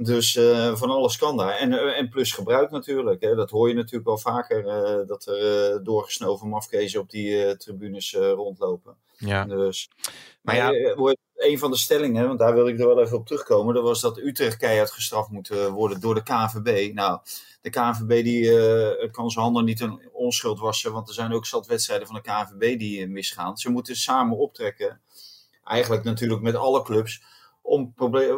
Dus 0.03 0.35
eh, 0.35 0.75
van 0.75 0.89
alles 0.89 1.17
kan 1.17 1.37
daar. 1.37 1.51
En, 1.57 1.73
eh, 1.73 1.97
en 1.97 2.09
plus 2.09 2.31
gebruik 2.31 2.71
natuurlijk. 2.71 3.21
Hè. 3.21 3.35
Dat 3.35 3.49
hoor 3.49 3.67
je 3.67 3.73
natuurlijk 3.73 4.05
wel 4.05 4.17
vaker. 4.17 4.67
eh, 4.67 5.07
dat 5.07 5.25
er 5.25 5.73
uh, 5.75 5.83
doorgesnoven 5.83 6.47
mafkezen 6.47 6.99
op 6.99 7.09
die 7.09 7.57
tribunes 7.57 8.13
rondlopen. 8.15 8.95
ja. 9.17 9.45
Dus, 9.45 9.89
Maar 10.41 10.55
maar 10.55 10.73
ja- 10.73 11.15
een 11.35 11.59
van 11.59 11.71
de 11.71 11.77
stellingen, 11.77 12.27
want 12.27 12.39
daar 12.39 12.53
wil 12.53 12.67
ik 12.67 12.79
er 12.79 12.87
wel 12.87 13.01
even 13.01 13.17
op 13.17 13.25
terugkomen, 13.25 13.73
dat 13.73 13.83
was 13.83 14.01
dat 14.01 14.17
Utrecht 14.17 14.57
keihard 14.57 14.91
gestraft 14.91 15.29
moet 15.29 15.47
worden 15.47 15.99
door 16.01 16.13
de 16.15 16.23
KNVB. 16.23 16.93
Nou, 16.93 17.19
de 17.61 17.69
KNVB 17.69 18.23
die, 18.23 19.09
kan 19.11 19.29
zijn 19.29 19.43
handen 19.45 19.65
niet 19.65 19.79
een 19.79 20.09
onschuld 20.11 20.59
wassen, 20.59 20.91
want 20.91 21.07
er 21.07 21.13
zijn 21.13 21.33
ook 21.33 21.45
zat 21.45 21.67
wedstrijden 21.67 22.07
van 22.07 22.15
de 22.15 22.21
KNVB 22.21 22.79
die 22.79 23.07
misgaan. 23.07 23.57
Ze 23.57 23.69
moeten 23.69 23.95
samen 23.95 24.37
optrekken, 24.37 25.01
eigenlijk 25.63 26.03
natuurlijk 26.03 26.41
met 26.41 26.55
alle 26.55 26.83
clubs, 26.83 27.21
om, 27.61 27.93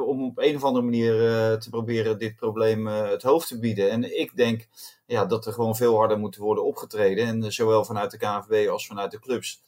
om 0.06 0.26
op 0.26 0.38
een 0.38 0.56
of 0.56 0.64
andere 0.64 0.86
manier 0.86 1.28
eh, 1.28 1.58
te 1.58 1.70
proberen 1.70 2.18
dit 2.18 2.36
probleem 2.36 2.88
eh, 2.88 3.10
het 3.10 3.24
hoofd 3.24 3.48
te 3.48 3.60
bieden. 3.60 3.90
En 3.90 4.20
ik 4.20 4.36
denk 4.36 4.68
ja, 5.06 5.26
dat 5.26 5.46
er 5.46 5.54
gewoon 5.54 5.76
veel 5.76 5.96
harder 5.96 6.20
moet 6.20 6.36
worden 6.36 6.66
opgetreden, 6.66 7.28
en 7.28 7.44
eh, 7.44 7.50
zowel 7.50 7.86
vanuit 7.86 8.12
de 8.12 8.18
KNVB 8.18 8.70
als 8.70 8.88
vanuit 8.88 9.12
de 9.12 9.20
clubs. 9.20 9.62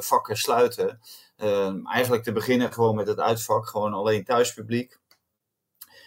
vakken 0.00 0.36
sluiten. 0.36 1.00
Eigenlijk 1.84 2.22
te 2.22 2.32
beginnen 2.32 2.72
gewoon 2.72 2.94
met 2.94 3.06
het 3.06 3.20
uitvak, 3.20 3.68
gewoon 3.68 3.92
alleen 3.92 4.24
thuispubliek. 4.24 4.98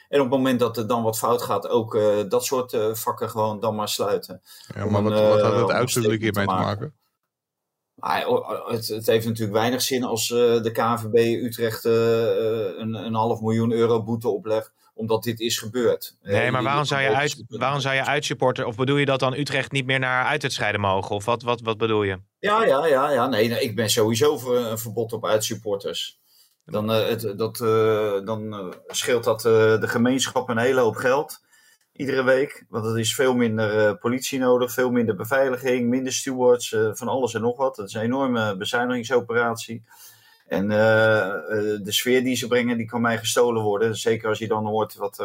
En 0.10 0.20
op 0.20 0.30
het 0.30 0.38
moment 0.38 0.60
dat 0.60 0.78
er 0.78 0.88
dan 0.88 1.04
wat 1.04 1.18
fout 1.18 1.42
gaat, 1.42 1.68
ook 1.68 2.00
dat 2.30 2.46
soort 2.46 2.78
vakken 2.94 3.30
gewoon 3.30 3.60
dan 3.60 3.76
maar 3.76 3.90
sluiten. 3.90 4.42
Ja, 4.76 4.86
maar 4.86 5.04
wat, 5.04 5.14
wat 5.14 5.42
had 5.42 5.56
het 5.56 5.72
uitpubliek 5.72 6.22
hiermee 6.22 6.46
te 6.46 6.54
maken? 6.54 6.94
Ah, 8.00 8.70
het, 8.70 8.88
het, 8.88 9.06
heeft 9.06 9.26
natuurlijk 9.26 9.58
weinig 9.58 9.82
zin 9.82 10.04
als 10.04 10.30
uh, 10.30 10.38
de 10.62 10.72
KNVB 10.72 11.44
Utrecht 11.44 11.86
uh, 11.86 11.94
een, 11.94 12.94
een, 12.94 13.14
half 13.14 13.42
miljoen 13.42 13.72
euro 13.72 14.04
boete 14.04 14.30
oplegt, 14.30 14.72
omdat 14.94 15.24
dit 15.24 15.40
is 15.40 15.58
gebeurd. 15.58 16.18
Nee, 16.22 16.52
maar 16.52 16.64
waarom 16.64 16.86
zou 16.86 17.02
je, 17.02 17.16
uit, 17.16 17.44
waarom 17.48 17.80
zou 17.80 17.96
je 17.96 18.06
uitsupporter, 18.06 18.66
of 18.66 18.76
bedoel 18.76 18.98
je 18.98 19.06
dat 19.06 19.20
dan 19.20 19.34
Utrecht 19.34 19.72
niet 19.72 19.86
meer 19.86 20.00
naar 20.00 20.26
uitwedstrijden 20.26 20.82
mogen? 20.82 21.16
Of 21.16 21.26
wat, 21.26 21.42
wat, 21.42 21.62
wat 21.62 21.78
bedoel 21.78 22.04
je? 22.04 22.20
Ja, 22.40 22.66
ja, 22.66 22.86
ja, 22.86 23.12
ja. 23.12 23.28
Nee, 23.28 23.48
nee, 23.48 23.62
ik 23.62 23.76
ben 23.76 23.90
sowieso 23.90 24.38
voor 24.38 24.58
een 24.58 24.80
verbod 24.80 25.14
op 25.14 25.26
uitsupporters. 25.26 26.20
Dan, 26.66 26.92
uh, 26.92 27.08
het, 27.08 27.34
dat, 27.38 27.58
dan 28.26 28.74
scheelt 28.88 29.24
dat 29.24 29.42
de 29.42 29.88
gemeenschap 29.88 30.50
een 30.50 30.58
hele 30.58 30.82
hoop 30.82 30.96
geld 30.96 31.40
iedere 32.00 32.24
week. 32.24 32.66
Want 32.70 32.86
er 32.86 33.00
is 33.00 33.16
veel 33.16 33.36
minder 33.36 33.88
uh, 33.88 33.94
politie 34.00 34.40
nodig, 34.40 34.72
veel 34.72 34.92
minder 34.92 35.16
beveiliging, 35.16 35.90
minder 35.90 36.14
stewards, 36.14 36.72
uh, 36.72 36.90
van 36.94 37.08
alles 37.08 37.34
en 37.34 37.42
nog 37.42 37.58
wat. 37.58 37.76
Dat 37.76 37.88
is 37.88 37.94
een 37.94 38.02
enorme 38.02 38.58
bezuinigingsoperatie. 38.58 39.84
En 40.48 40.64
uh, 40.64 40.78
de 41.84 41.92
sfeer 41.92 42.24
die 42.24 42.36
ze 42.36 42.48
brengen, 42.48 42.78
die 42.78 42.86
kan 42.86 43.02
mij 43.02 43.18
gestolen 43.18 43.64
worden. 43.64 43.96
Zeker 43.96 44.30
als 44.30 44.40
je 44.40 44.48
dan 44.48 44.66
hoort 44.66 44.96
wat, 44.96 45.18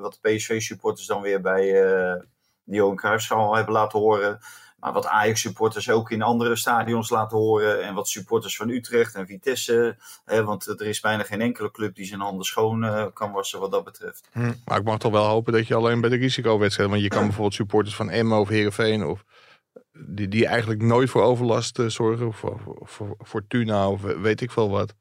wat 0.00 0.18
de 0.20 0.34
PSV-supporters 0.34 1.06
dan 1.06 1.22
weer 1.22 1.40
bij 1.40 1.64
uh, 1.64 2.22
de 2.64 2.76
Johan 2.76 3.54
hebben 3.54 3.74
laten 3.74 3.98
horen. 3.98 4.38
Maar 4.78 4.92
wat 4.92 5.06
Ajax-supporters 5.06 5.90
ook 5.90 6.10
in 6.10 6.22
andere 6.22 6.56
stadions 6.56 7.10
laten 7.10 7.38
horen. 7.38 7.82
En 7.82 7.94
wat 7.94 8.08
supporters 8.08 8.56
van 8.56 8.68
Utrecht 8.68 9.14
en 9.14 9.26
Vitesse. 9.26 9.96
Hè, 10.24 10.44
want 10.44 10.66
er 10.66 10.86
is 10.86 11.00
bijna 11.00 11.22
geen 11.22 11.40
enkele 11.40 11.70
club 11.70 11.94
die 11.94 12.04
zijn 12.04 12.20
handen 12.20 12.44
schoon 12.44 13.10
kan 13.12 13.32
wassen 13.32 13.60
wat 13.60 13.70
dat 13.70 13.84
betreft. 13.84 14.28
Hm. 14.32 14.52
Maar 14.64 14.78
ik 14.78 14.84
mag 14.84 14.98
toch 14.98 15.12
wel 15.12 15.26
hopen 15.26 15.52
dat 15.52 15.66
je 15.66 15.74
alleen 15.74 16.00
bij 16.00 16.10
de 16.10 16.16
risicowedstrijden... 16.16 16.94
Want 16.94 17.06
je 17.06 17.16
kan 17.16 17.24
bijvoorbeeld 17.26 17.54
supporters 17.54 17.94
van 17.94 18.10
Emmen 18.10 18.38
of 18.38 18.48
Heerenveen... 18.48 19.04
of 19.04 19.24
die, 20.06 20.28
die 20.28 20.46
eigenlijk 20.46 20.82
nooit 20.82 21.10
voor 21.10 21.22
overlast 21.22 21.80
zorgen. 21.86 22.26
Of 22.26 22.36
voor, 22.36 22.60
voor 22.82 23.16
Fortuna 23.24 23.88
of 23.88 24.02
weet 24.02 24.40
ik 24.40 24.50
veel 24.50 24.70
wat. 24.70 24.94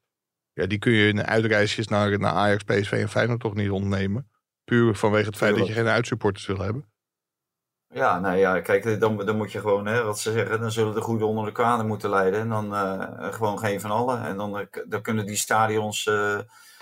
Ja, 0.53 0.65
die 0.65 0.78
kun 0.78 0.91
je 0.91 1.07
in 1.07 1.23
uitreisjes 1.23 1.88
naar, 1.88 2.19
naar 2.19 2.32
Ajax, 2.32 2.63
PSV 2.63 2.91
en 2.91 3.09
Feyenoord 3.09 3.39
toch 3.39 3.55
niet 3.55 3.69
ontnemen. 3.69 4.30
Puur 4.63 4.95
vanwege 4.95 5.25
het 5.25 5.38
feit 5.38 5.55
dat 5.55 5.67
je 5.67 5.73
geen 5.73 5.88
uitsupporters 5.88 6.45
wil 6.45 6.59
hebben. 6.59 6.86
Ja, 7.93 8.19
nou 8.19 8.38
ja, 8.38 8.59
kijk, 8.59 8.99
dan, 8.99 9.25
dan 9.25 9.38
moet 9.38 9.51
je 9.51 9.59
gewoon, 9.59 9.85
hè, 9.85 10.03
wat 10.03 10.19
ze 10.19 10.31
zeggen, 10.31 10.59
dan 10.59 10.71
zullen 10.71 10.93
de 10.93 11.01
goede 11.01 11.25
onder 11.25 11.45
de 11.45 11.51
kwade 11.51 11.83
moeten 11.83 12.09
leiden. 12.09 12.39
En 12.39 12.49
dan 12.49 12.73
uh, 12.73 13.33
gewoon 13.33 13.59
geen 13.59 13.81
van 13.81 13.91
allen. 13.91 14.25
En 14.25 14.38
dan, 14.38 14.59
uh, 14.59 14.65
dan 14.88 15.01
kunnen 15.01 15.25
die 15.25 15.35
stadions 15.35 16.05
uh, 16.05 16.39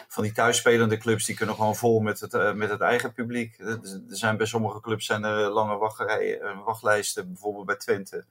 van 0.07 0.23
die 0.23 0.31
thuisspelende 0.31 0.97
clubs, 0.97 1.25
die 1.25 1.35
kunnen 1.35 1.55
gewoon 1.55 1.75
vol 1.75 1.99
met 1.99 2.19
het, 2.19 2.55
met 2.55 2.69
het 2.69 2.81
eigen 2.81 3.13
publiek. 3.13 3.59
Er 3.59 3.79
zijn 4.07 4.37
bij 4.37 4.45
sommige 4.45 4.81
clubs 4.81 5.05
zijn 5.05 5.23
er 5.23 5.49
lange 5.49 5.77
wachtrijen, 5.77 6.63
wachtlijsten, 6.63 7.27
bijvoorbeeld 7.27 7.65
bij 7.65 7.77
Twente. 7.77 8.25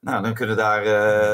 Nou, 0.00 0.22
dan 0.22 0.34
kunnen 0.34 0.56
daar 0.56 0.86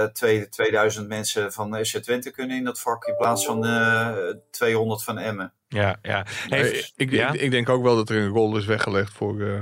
uh, 0.03 0.45
2000 0.49 1.09
mensen 1.09 1.53
van 1.53 1.85
FC 1.85 1.97
Twente 1.97 2.31
kunnen 2.31 2.57
in 2.57 2.65
dat 2.65 2.81
vak 2.81 3.05
in 3.05 3.17
plaats 3.17 3.47
van 3.47 3.67
uh, 3.67 4.17
200 4.51 5.05
van 5.05 5.19
Emmen. 5.19 5.53
Ja, 5.69 5.99
ja. 6.03 6.27
Hey, 6.49 6.91
ik, 6.97 7.11
ja? 7.11 7.33
Ik, 7.33 7.41
ik, 7.41 7.51
denk 7.51 7.69
ook 7.69 7.83
wel 7.83 7.97
dat 7.97 8.09
er 8.09 8.17
een 8.17 8.29
rol 8.29 8.57
is 8.57 8.67
weggelegd 8.67 9.13
voor, 9.13 9.41
uh, 9.41 9.61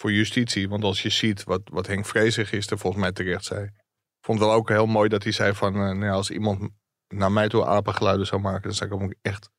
voor 0.00 0.12
justitie. 0.12 0.68
Want 0.68 0.84
als 0.84 1.02
je 1.02 1.10
ziet 1.10 1.44
wat, 1.44 1.60
wat 1.64 1.86
Henk 1.86 2.06
Vrezen 2.06 2.46
gisteren 2.46 2.78
volgens 2.78 3.02
mij 3.02 3.12
terecht 3.12 3.44
zei. 3.44 3.64
Ik 3.64 4.26
vond 4.26 4.38
het 4.38 4.48
wel 4.48 4.56
ook 4.56 4.68
heel 4.68 4.86
mooi 4.86 5.08
dat 5.08 5.22
hij 5.22 5.32
zei 5.32 5.54
van, 5.54 5.74
uh, 5.74 5.80
nou 5.80 6.04
ja, 6.04 6.12
als 6.12 6.30
iemand 6.30 6.68
naar 7.08 7.32
mij 7.32 7.48
toe 7.48 7.66
apengeluiden 7.66 8.26
zou 8.26 8.40
maken, 8.40 8.62
dan 8.62 8.74
zou 8.74 8.94
ik 8.94 9.00
hem 9.00 9.14
echt 9.22 9.50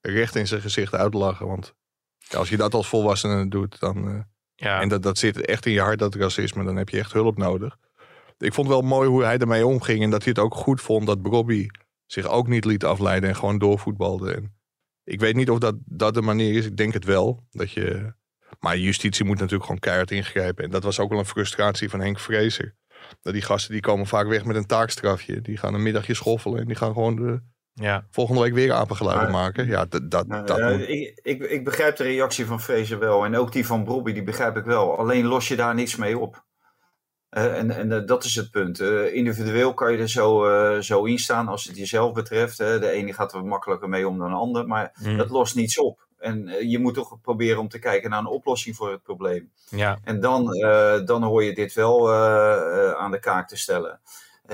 recht 0.00 0.34
in 0.34 0.46
zijn 0.46 0.60
gezicht 0.60 0.94
uitlachen. 0.94 1.46
Want 1.46 1.74
ja, 2.18 2.38
als 2.38 2.48
je 2.48 2.56
dat 2.56 2.74
als 2.74 2.88
volwassene 2.88 3.48
doet, 3.48 3.80
dan... 3.80 4.26
ja. 4.54 4.80
En 4.80 4.88
dat, 4.88 5.02
dat 5.02 5.18
zit 5.18 5.40
echt 5.40 5.66
in 5.66 5.72
je 5.72 5.80
hart, 5.80 5.98
dat 5.98 6.14
racisme, 6.14 6.64
dan 6.64 6.76
heb 6.76 6.88
je 6.88 6.98
echt 6.98 7.12
hulp 7.12 7.36
nodig 7.36 7.76
ik 8.38 8.54
vond 8.54 8.68
wel 8.68 8.82
mooi 8.82 9.08
hoe 9.08 9.24
hij 9.24 9.38
ermee 9.38 9.66
omging. 9.66 10.02
En 10.02 10.10
dat 10.10 10.22
hij 10.22 10.32
het 10.36 10.44
ook 10.44 10.54
goed 10.54 10.80
vond 10.80 11.06
dat 11.06 11.22
Bobby 11.22 11.66
zich 12.06 12.26
ook 12.26 12.48
niet 12.48 12.64
liet 12.64 12.84
afleiden 12.84 13.28
en 13.28 13.36
gewoon 13.36 13.58
doorvoetbalde. 13.58 14.34
En 14.34 14.56
ik 15.04 15.20
weet 15.20 15.34
niet 15.34 15.50
of 15.50 15.58
dat, 15.58 15.74
dat 15.84 16.14
de 16.14 16.22
manier 16.22 16.54
is. 16.54 16.66
Ik 16.66 16.76
denk 16.76 16.92
het 16.92 17.04
wel. 17.04 17.46
Dat 17.50 17.70
je, 17.70 18.14
maar 18.60 18.78
justitie 18.78 19.24
moet 19.24 19.38
natuurlijk 19.38 19.64
gewoon 19.64 19.80
keihard 19.80 20.10
ingrijpen. 20.10 20.64
En 20.64 20.70
dat 20.70 20.82
was 20.82 21.00
ook 21.00 21.10
wel 21.10 21.18
een 21.18 21.26
frustratie 21.26 21.90
van 21.90 22.00
Henk 22.00 22.18
Vrezer. 22.18 22.74
Dat 23.22 23.32
die 23.32 23.42
gasten 23.42 23.72
die 23.72 23.80
komen 23.80 24.06
vaak 24.06 24.26
weg 24.26 24.44
met 24.44 24.56
een 24.56 24.66
taakstrafje. 24.66 25.40
Die 25.40 25.56
gaan 25.56 25.74
een 25.74 25.82
middagje 25.82 26.14
schoffelen 26.14 26.60
en 26.60 26.66
die 26.66 26.76
gaan 26.76 26.92
gewoon 26.92 27.16
de, 27.16 27.40
ja. 27.72 28.06
volgende 28.10 28.40
week 28.40 28.54
weer 28.54 28.72
apengeluiden 28.72 29.30
maken. 29.30 29.66
Ja, 29.66 29.84
dat, 29.84 30.10
dat, 30.10 30.26
nou, 30.26 30.46
dat 30.46 30.58
uh, 30.58 30.88
ik, 30.88 31.20
ik, 31.22 31.42
ik 31.42 31.64
begrijp 31.64 31.96
de 31.96 32.02
reactie 32.02 32.46
van 32.46 32.60
Vrezer 32.60 32.98
wel. 32.98 33.24
En 33.24 33.36
ook 33.36 33.52
die 33.52 33.66
van 33.66 33.84
Bobby, 33.84 34.12
die 34.12 34.22
begrijp 34.22 34.56
ik 34.56 34.64
wel. 34.64 34.98
Alleen 34.98 35.24
los 35.24 35.48
je 35.48 35.56
daar 35.56 35.74
niks 35.74 35.96
mee 35.96 36.18
op. 36.18 36.44
Uh, 37.30 37.58
en 37.58 37.70
en 37.70 37.90
uh, 37.90 38.06
dat 38.06 38.24
is 38.24 38.34
het 38.34 38.50
punt. 38.50 38.80
Uh, 38.80 39.14
individueel 39.14 39.74
kan 39.74 39.92
je 39.92 39.98
er 39.98 40.08
zo, 40.08 40.80
zo 40.80 41.04
in 41.04 41.18
staan 41.18 41.48
als 41.48 41.64
het 41.64 41.76
jezelf 41.76 42.12
betreft. 42.12 42.56
de 42.56 42.90
ene 42.90 43.12
gaat 43.12 43.34
er 43.34 43.44
makkelijker 43.44 43.88
mee 43.88 44.08
om 44.08 44.18
dan 44.18 44.28
de 44.28 44.34
ander, 44.34 44.66
maar 44.66 44.96
mm. 45.02 45.16
dat 45.16 45.30
lost 45.30 45.54
niets 45.54 45.78
op. 45.78 46.05
En 46.26 46.68
je 46.68 46.78
moet 46.78 46.94
toch 46.94 47.20
proberen 47.20 47.58
om 47.58 47.68
te 47.68 47.78
kijken 47.78 48.10
naar 48.10 48.18
een 48.18 48.26
oplossing 48.26 48.76
voor 48.76 48.90
het 48.90 49.02
probleem. 49.02 49.50
Ja. 49.68 49.98
En 50.04 50.20
dan, 50.20 50.50
dan 51.04 51.22
hoor 51.22 51.44
je 51.44 51.54
dit 51.54 51.72
wel 51.72 52.14
aan 52.96 53.10
de 53.10 53.18
kaak 53.18 53.48
te 53.48 53.56
stellen. 53.56 54.00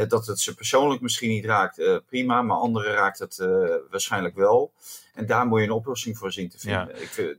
dat 0.08 0.26
het 0.26 0.40
ze 0.40 0.54
persoonlijk 0.54 1.00
misschien 1.00 1.30
niet 1.30 1.44
raakt, 1.44 2.02
prima, 2.06 2.42
maar 2.42 2.56
anderen 2.56 2.92
raakt 2.92 3.18
het 3.18 3.36
waarschijnlijk 3.90 4.34
wel. 4.34 4.72
En 5.14 5.26
daar 5.26 5.46
moet 5.46 5.58
je 5.58 5.64
een 5.64 5.72
oplossing 5.72 6.18
voor 6.18 6.32
zien 6.32 6.48
te 6.48 6.58
vinden. 6.58 6.88
Ja. 6.88 7.00
Ik, 7.00 7.08
vind, 7.08 7.36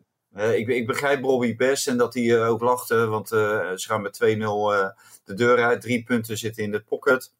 ik, 0.55 0.67
ik, 0.67 0.88
begrijp 0.88 1.23
Robbie 1.23 1.55
best 1.55 1.88
en 1.88 1.97
dat 1.97 2.13
hij 2.13 2.47
ook 2.47 2.61
lachte, 2.61 3.05
want 3.05 3.27
ze 3.27 3.75
gaan 3.75 4.01
met 4.01 4.19
2-0 4.23 4.27
de 5.23 5.34
deur 5.34 5.63
uit. 5.63 5.81
Drie 5.81 6.03
punten 6.03 6.38
zitten 6.38 6.63
in 6.63 6.71
de 6.71 6.81
pocket. 6.81 7.31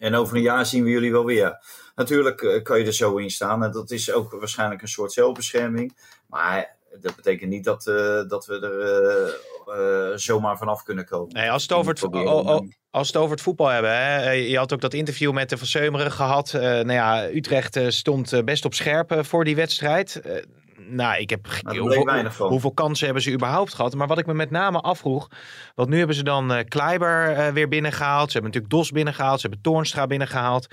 En 0.00 0.14
over 0.14 0.36
een 0.36 0.42
jaar 0.42 0.66
zien 0.66 0.84
we 0.84 0.90
jullie 0.90 1.12
wel 1.12 1.24
weer. 1.24 1.58
Natuurlijk 1.94 2.42
uh, 2.42 2.62
kan 2.62 2.78
je 2.78 2.86
er 2.86 2.92
zo 2.92 3.16
in 3.16 3.30
staan. 3.30 3.64
En 3.64 3.72
dat 3.72 3.90
is 3.90 4.12
ook 4.12 4.30
waarschijnlijk 4.38 4.82
een 4.82 4.88
soort 4.88 5.12
zelfbescherming. 5.12 5.96
Maar 6.26 6.76
dat 7.00 7.16
betekent 7.16 7.50
niet 7.50 7.64
dat, 7.64 7.86
uh, 7.86 7.94
dat 8.28 8.46
we 8.46 8.60
er 8.60 10.10
uh, 10.10 10.16
zomaar 10.16 10.58
vanaf 10.58 10.82
kunnen 10.82 11.04
komen. 11.06 11.34
Nee, 11.34 11.50
als, 11.50 11.62
het 11.62 11.72
over 11.72 11.92
het, 11.92 12.02
oh, 12.02 12.46
oh, 12.46 12.68
als 12.90 13.06
het 13.06 13.16
over 13.16 13.30
het 13.30 13.40
voetbal 13.40 13.66
hebben. 13.66 13.96
Hè? 13.96 14.30
Je 14.30 14.56
had 14.56 14.72
ook 14.72 14.80
dat 14.80 14.94
interview 14.94 15.32
met 15.32 15.48
de 15.48 15.58
Van 15.58 15.66
Seumeren 15.66 16.12
gehad. 16.12 16.52
nou 16.52 16.92
ja, 16.92 17.28
Utrecht 17.28 17.78
stond 17.88 18.44
best 18.44 18.64
op 18.64 18.74
scherp 18.74 19.18
voor 19.20 19.44
die 19.44 19.56
wedstrijd 19.56 20.20
nou, 20.90 21.20
ik 21.20 21.30
heb 21.30 21.46
nou, 21.62 21.78
hoeveel, 21.78 22.48
hoeveel, 22.48 22.72
kansen 22.72 23.04
hebben 23.04 23.22
ze 23.22 23.32
überhaupt 23.32 23.74
gehad? 23.74 23.94
Maar 23.94 24.06
wat 24.06 24.18
ik 24.18 24.26
me 24.26 24.34
met 24.34 24.50
name 24.50 24.80
afvroeg, 24.80 25.28
want 25.74 25.88
nu 25.88 25.98
hebben 25.98 26.16
ze 26.16 26.22
dan 26.22 26.52
uh, 26.52 26.58
Kleiber 26.68 27.30
uh, 27.30 27.48
weer 27.48 27.68
binnengehaald. 27.68 28.26
Ze 28.26 28.32
hebben 28.32 28.52
natuurlijk 28.52 28.72
Dos 28.72 28.90
binnengehaald, 28.90 29.40
ze 29.40 29.46
hebben 29.46 29.64
Toornstra 29.64 30.06
binnengehaald. 30.06 30.66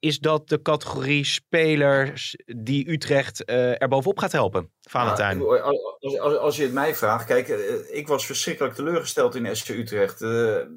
Is 0.00 0.18
dat 0.18 0.48
de 0.48 0.62
categorie 0.62 1.24
spelers 1.24 2.36
die 2.46 2.90
Utrecht 2.90 3.50
uh, 3.50 3.82
er 3.82 3.88
bovenop 3.88 4.18
gaat 4.18 4.32
helpen, 4.32 4.70
Valentijn? 4.80 5.38
Ja, 5.38 5.44
als, 5.44 6.18
als, 6.18 6.36
als, 6.36 6.56
je 6.56 6.62
het 6.62 6.72
mij 6.72 6.94
vraagt, 6.94 7.24
kijk, 7.24 7.48
ik 7.90 8.08
was 8.08 8.26
verschrikkelijk 8.26 8.74
teleurgesteld 8.74 9.34
in 9.34 9.56
SC 9.56 9.68
Utrecht. 9.68 10.20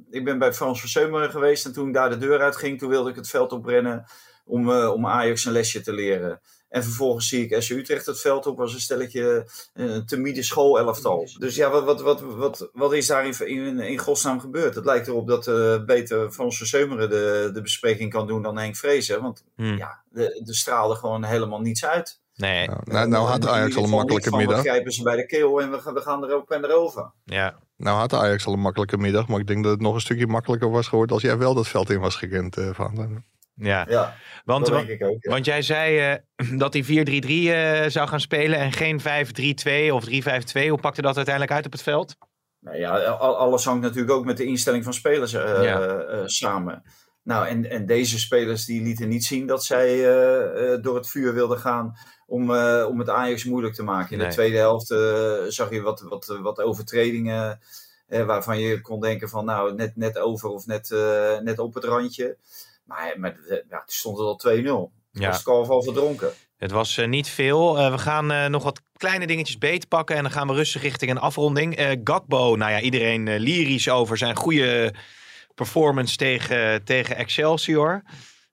ik 0.09 0.23
ben 0.23 0.39
bij 0.39 0.53
Frans 0.53 0.79
Verseumeren 0.79 1.31
geweest 1.31 1.65
en 1.65 1.73
toen 1.73 1.87
ik 1.87 1.93
daar 1.93 2.09
de 2.09 2.17
deur 2.17 2.41
uit 2.41 2.55
ging, 2.55 2.79
toen 2.79 2.89
wilde 2.89 3.09
ik 3.09 3.15
het 3.15 3.29
veld 3.29 3.51
oprennen 3.51 4.05
om, 4.45 4.71
om 4.71 5.07
Ajax 5.07 5.45
een 5.45 5.51
lesje 5.51 5.81
te 5.81 5.93
leren. 5.93 6.41
En 6.71 6.83
vervolgens 6.83 7.27
zie 7.27 7.45
ik 7.45 7.61
SC 7.61 7.69
Utrecht 7.69 8.05
het 8.05 8.19
veld 8.19 8.45
op 8.45 8.59
als 8.59 8.73
een 8.73 8.79
stelletje 8.79 9.47
uh, 9.73 9.97
timide 9.97 10.43
schoolelftal. 10.43 11.27
Dus 11.37 11.55
ja, 11.55 11.69
wat, 11.69 11.83
wat, 11.83 12.01
wat, 12.01 12.21
wat, 12.21 12.69
wat 12.73 12.93
is 12.93 13.07
daar 13.07 13.25
in, 13.25 13.47
in, 13.47 13.79
in 13.79 13.97
godsnaam 13.97 14.39
gebeurd? 14.39 14.75
Het 14.75 14.85
lijkt 14.85 15.07
erop 15.07 15.27
dat 15.27 15.47
uh, 15.47 15.83
beter 15.83 16.31
Frans 16.31 16.57
Verseumeren 16.57 17.09
de, 17.09 17.49
de 17.53 17.61
bespreking 17.61 18.11
kan 18.11 18.27
doen 18.27 18.41
dan 18.41 18.57
Henk 18.57 18.75
Vrezen. 18.75 19.21
Want 19.21 19.43
hmm. 19.55 19.77
ja, 19.77 20.03
de, 20.09 20.41
de 20.43 20.55
straalde 20.55 20.95
gewoon 20.95 21.23
helemaal 21.23 21.61
niets 21.61 21.85
uit. 21.85 22.19
Nee. 22.35 22.67
Nou, 22.67 22.79
nou, 22.83 23.07
nou 23.07 23.27
had 23.27 23.47
Ajax 23.47 23.75
al 23.75 23.83
een 23.83 23.89
makkelijke 23.89 24.37
middag. 24.37 24.61
We 24.61 24.69
grijpen 24.69 24.91
ze 24.91 25.03
bij 25.03 25.15
de 25.15 25.25
keel 25.25 25.61
en 25.61 25.71
we, 25.71 25.79
gaan, 25.79 25.93
we 25.93 26.01
gaan 26.01 26.23
er 26.23 26.35
ook 26.35 26.51
en 26.51 26.65
erover. 26.65 27.11
Ja. 27.23 27.59
Nou 27.77 27.97
had 27.97 28.13
Ajax 28.13 28.45
al 28.45 28.53
een 28.53 28.59
makkelijke 28.59 28.97
middag, 28.97 29.27
maar 29.27 29.39
ik 29.39 29.47
denk 29.47 29.63
dat 29.63 29.71
het 29.71 29.81
nog 29.81 29.93
een 29.93 30.01
stukje 30.01 30.27
makkelijker 30.27 30.71
was 30.71 30.87
geworden 30.87 31.15
als 31.15 31.23
jij 31.23 31.37
wel 31.37 31.53
dat 31.53 31.67
veld 31.67 31.89
in 31.89 31.99
was 31.99 32.15
gekend, 32.15 32.57
uh, 32.57 32.69
van. 32.73 33.23
Ja, 33.63 33.85
ja 33.89 34.15
want, 34.45 34.65
dat 34.65 34.75
denk 34.75 35.01
ik 35.01 35.07
ook, 35.07 35.23
ja. 35.23 35.31
want 35.31 35.45
jij 35.45 35.61
zei 35.61 36.19
uh, 36.35 36.59
dat 36.59 36.73
hij 36.73 36.83
4-3-3 36.83 36.87
uh, 36.87 37.89
zou 37.89 38.07
gaan 38.07 38.19
spelen 38.19 38.59
en 38.59 38.71
geen 38.71 38.99
5-3-2 38.99 39.03
of 39.93 40.05
3-5-2. 40.09 40.69
Hoe 40.69 40.79
pakte 40.81 41.01
dat 41.01 41.15
uiteindelijk 41.15 41.55
uit 41.55 41.65
op 41.65 41.71
het 41.71 41.81
veld? 41.81 42.15
Nou 42.59 42.77
ja, 42.77 42.89
alles 43.17 43.65
hangt 43.65 43.81
natuurlijk 43.81 44.11
ook 44.11 44.25
met 44.25 44.37
de 44.37 44.45
instelling 44.45 44.83
van 44.83 44.93
spelers 44.93 45.33
uh, 45.33 45.63
ja. 45.63 46.27
samen. 46.27 46.83
Nou, 47.23 47.47
en, 47.47 47.69
en 47.69 47.85
deze 47.85 48.19
spelers 48.19 48.65
die 48.65 48.81
lieten 48.81 49.07
niet 49.07 49.25
zien 49.25 49.47
dat 49.47 49.63
zij 49.63 49.97
door 50.81 50.95
het 50.95 51.09
vuur 51.09 51.33
wilden 51.33 51.57
gaan 51.57 51.93
om, 52.25 52.51
om 52.85 52.99
het 52.99 53.09
Ajax 53.09 53.45
moeilijk 53.45 53.73
te 53.73 53.83
maken. 53.83 54.11
In 54.11 54.17
nee. 54.17 54.27
de 54.27 54.33
tweede 54.33 54.57
helft 54.57 54.87
zag 55.53 55.69
je 55.69 55.81
wat, 55.81 56.01
wat, 56.01 56.37
wat 56.41 56.61
overtredingen 56.61 57.59
waarvan 58.07 58.59
je 58.59 58.81
kon 58.81 58.99
denken 58.99 59.29
van 59.29 59.45
nou 59.45 59.75
net, 59.75 59.95
net 59.95 60.17
over 60.17 60.49
of 60.49 60.65
net, 60.65 60.89
net 61.43 61.59
op 61.59 61.73
het 61.73 61.83
randje. 61.83 62.37
Maar, 62.91 63.13
maar 63.19 63.35
ja, 63.47 63.77
toen 63.77 63.83
stond 63.85 64.17
het 64.17 64.45
al 64.45 64.89
2-0. 64.89 64.99
Ja. 65.11 65.27
Was 65.27 65.37
het 65.37 65.47
al 65.47 65.81
verdronken. 65.81 66.31
Het 66.57 66.71
was 66.71 66.97
uh, 66.97 67.07
niet 67.07 67.27
veel. 67.29 67.77
Uh, 67.77 67.91
we 67.91 67.97
gaan 67.97 68.31
uh, 68.31 68.45
nog 68.45 68.63
wat 68.63 68.81
kleine 68.97 69.27
dingetjes 69.27 69.57
beet 69.57 69.87
pakken. 69.87 70.15
En 70.15 70.21
dan 70.21 70.31
gaan 70.31 70.47
we 70.47 70.53
rustig 70.53 70.81
richting 70.81 71.11
een 71.11 71.17
afronding. 71.17 71.97
Gakbo, 72.03 72.55
nou 72.55 72.71
ja, 72.71 72.79
iedereen 72.79 73.37
lyrisch 73.37 73.89
over 73.89 74.17
zijn 74.17 74.35
goede 74.35 74.93
performance 75.55 76.15
tegen, 76.15 76.83
tegen 76.83 77.15
Excelsior. 77.15 78.01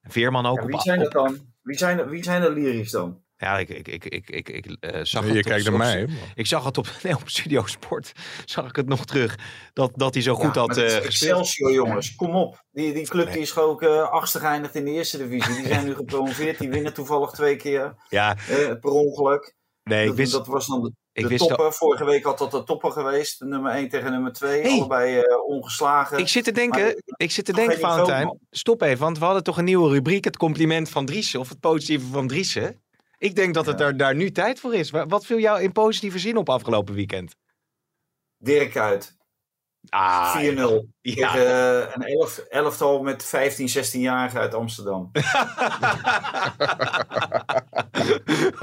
Veerman 0.02 0.46
ook. 0.46 0.60
Ja, 0.60 0.66
wie 0.66 0.80
zijn 0.80 0.98
dat 0.98 1.12
dan? 1.12 1.38
Wie 1.62 1.78
zijn, 1.78 2.08
wie 2.08 2.22
zijn 2.22 2.42
er 2.42 2.52
lyrisch 2.52 2.90
dan? 2.90 3.22
Ja, 3.40 3.58
ik, 3.58 3.68
ik, 3.68 3.88
ik, 3.88 4.04
ik, 4.04 4.28
ik, 4.28 4.48
ik 4.48 4.66
uh, 4.66 5.00
zag 5.02 5.26
je 5.26 5.32
het 5.32 5.46
kijkt 5.46 5.64
naar 5.64 5.78
mij. 5.78 6.08
Ik 6.34 6.46
zag 6.46 6.64
het 6.64 6.78
op, 6.78 6.88
nee, 7.02 7.14
op 7.14 7.28
Studio 7.28 7.66
Sport. 7.66 8.12
Zag 8.44 8.68
ik 8.68 8.76
het 8.76 8.88
nog 8.88 9.04
terug. 9.04 9.38
Dat, 9.72 9.92
dat 9.94 10.14
hij 10.14 10.22
zo 10.22 10.34
goed 10.34 10.54
ja, 10.54 10.60
had 10.60 10.78
uh, 10.78 10.84
gespeeld. 10.84 11.04
Excelsior, 11.04 11.72
jongens. 11.72 12.14
Kom 12.14 12.34
op. 12.34 12.64
Die, 12.70 12.92
die 12.92 13.08
club 13.08 13.32
die 13.32 13.40
is 13.40 13.50
gewoon 13.50 13.68
ook 13.68 13.82
uh, 13.82 14.10
achtste 14.10 14.38
geëindigd 14.38 14.74
in 14.74 14.84
de 14.84 14.90
eerste 14.90 15.18
divisie. 15.18 15.54
Die 15.54 15.66
zijn 15.66 15.84
nu 15.84 15.94
gepromoveerd. 15.94 16.58
Die 16.58 16.68
winnen 16.68 16.94
toevallig 16.94 17.30
twee 17.30 17.56
keer. 17.56 17.94
Ja. 18.08 18.36
per 18.80 18.90
ongeluk. 18.90 19.56
Nee, 19.82 20.02
dat, 20.02 20.10
ik 20.10 20.16
wist... 20.16 20.32
dat 20.32 20.46
was 20.46 20.66
dan 20.66 20.82
de 20.82 20.92
Ik 21.12 21.22
de 21.22 21.28
wist 21.28 21.48
toppen, 21.48 21.72
vorige 21.72 22.04
week 22.04 22.24
had 22.24 22.38
dat 22.38 22.50
de 22.50 22.64
toppen 22.64 22.92
geweest. 22.92 23.40
Nummer 23.40 23.72
1 23.72 23.88
tegen 23.88 24.10
nummer 24.10 24.32
2. 24.32 24.60
Hey. 24.60 24.70
Allebei 24.70 25.18
eh, 25.18 25.44
ongeslagen. 25.46 26.18
Ik 26.18 26.28
zit 26.28 26.44
te 26.44 26.52
denken, 26.52 26.82
Maar- 26.82 26.94
ik 27.16 27.30
zit 27.30 27.44
te 27.44 27.52
denken, 27.52 27.78
Valentijn. 27.78 28.38
Stop 28.50 28.82
even, 28.82 28.98
want 28.98 29.18
we 29.18 29.24
hadden 29.24 29.42
toch 29.42 29.58
een 29.58 29.64
nieuwe 29.64 29.90
rubriek, 29.90 30.24
het 30.24 30.36
compliment 30.36 30.88
van 30.88 31.06
Driessen 31.06 31.40
of 31.40 31.48
het 31.48 31.60
positieve 31.60 32.06
van 32.06 32.26
Driessen. 32.26 32.82
Ik 33.18 33.34
denk 33.34 33.54
dat 33.54 33.66
het 33.66 33.78
daar, 33.78 33.96
daar 33.96 34.14
nu 34.14 34.30
tijd 34.30 34.60
voor 34.60 34.74
is. 34.74 34.90
Wa- 34.90 35.06
Wat 35.06 35.26
viel 35.26 35.38
jou 35.38 35.62
in 35.62 35.72
positieve 35.72 36.18
zin 36.18 36.36
op 36.36 36.48
afgelopen 36.48 36.94
weekend? 36.94 37.34
Dirk 38.36 38.76
uit. 38.76 39.16
Ah, 39.88 40.36
4-0. 40.36 40.88
Ja. 41.14 41.32
Tegen 41.32 41.46
eh, 41.46 41.94
een 41.94 42.02
elf, 42.02 42.38
elftal 42.38 43.02
met 43.02 43.24
15, 43.24 43.68
16-jarigen 43.68 44.38
uit 44.38 44.54
Amsterdam. 44.54 45.10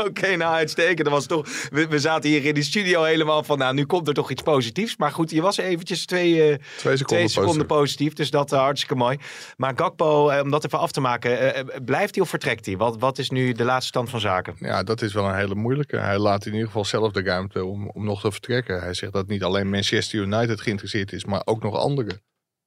Oké, 0.08 0.36
nou 0.36 0.54
uitstekend. 0.54 1.04
Dat 1.04 1.14
was 1.14 1.26
toch, 1.26 1.48
we, 1.70 1.88
we 1.88 2.00
zaten 2.00 2.30
hier 2.30 2.46
in 2.46 2.54
die 2.54 2.64
studio 2.64 3.04
helemaal 3.04 3.44
van, 3.44 3.58
nou 3.58 3.74
nu 3.74 3.86
komt 3.86 4.08
er 4.08 4.14
toch 4.14 4.32
iets 4.32 4.42
positiefs. 4.42 4.98
Maar 4.98 5.12
goed, 5.12 5.32
je 5.32 5.42
was 5.42 5.58
eventjes 5.58 6.06
twee, 6.06 6.34
eh, 6.42 6.58
Twee 6.78 6.98
seconden, 6.98 7.06
twee 7.06 7.28
seconden 7.28 7.66
positief. 7.66 7.78
positief, 7.78 8.14
dus 8.14 8.30
dat 8.32 8.54
uh, 8.54 8.60
hartstikke 8.60 8.96
mooi. 8.96 9.18
Maar 9.58 9.74
Gakpo, 9.76 10.30
eh, 10.30 10.42
om 10.42 10.50
dat 10.52 10.66
even 10.66 10.80
af 10.80 10.92
te 10.92 11.02
maken, 11.02 11.40
eh, 11.40 11.60
eh, 11.60 11.66
blijft 11.86 12.16
hij 12.16 12.24
of 12.24 12.30
vertrekt 12.30 12.66
hij? 12.66 12.78
Wat, 12.78 13.00
wat 13.00 13.18
is 13.18 13.30
nu 13.30 13.52
de 13.52 13.64
laatste 13.64 13.88
stand 13.88 14.10
van 14.10 14.20
zaken? 14.20 14.56
Ja, 14.60 14.84
dat 14.84 15.02
is 15.02 15.14
wel 15.14 15.26
een 15.26 15.36
hele 15.36 15.56
moeilijke. 15.56 15.98
Hij 15.98 16.18
laat 16.18 16.46
in 16.46 16.52
ieder 16.52 16.68
geval 16.68 16.86
zelf 16.86 17.12
de 17.12 17.22
ruimte 17.24 17.66
om, 17.66 17.90
om 17.90 18.06
nog 18.06 18.22
te 18.22 18.32
vertrekken. 18.32 18.82
Hij 18.82 18.94
zegt 18.94 19.14
dat 19.14 19.28
niet 19.28 19.44
alleen 19.44 19.70
Manchester 19.70 20.20
United 20.20 20.62
geïnteresseerd 20.62 21.12
is, 21.12 21.26
maar 21.26 21.42
ook 21.46 21.64
nog 21.64 21.76
anderen. 21.76 22.22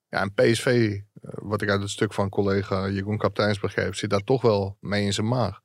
Ja, 0.09 0.20
en 0.20 0.34
PSV, 0.34 0.66
eh, 0.66 1.30
wat 1.34 1.62
ik 1.62 1.68
uit 1.70 1.80
het 1.80 1.90
stuk 1.90 2.12
van 2.12 2.28
collega 2.28 2.88
Jeroen 2.88 3.18
Kapteins 3.18 3.61
begreep, 3.61 3.94
zit 3.94 4.11
daar 4.11 4.24
toch 4.24 4.42
wel 4.42 4.76
mee 4.80 5.04
in 5.04 5.12
zijn 5.12 5.28
maag. 5.28 5.61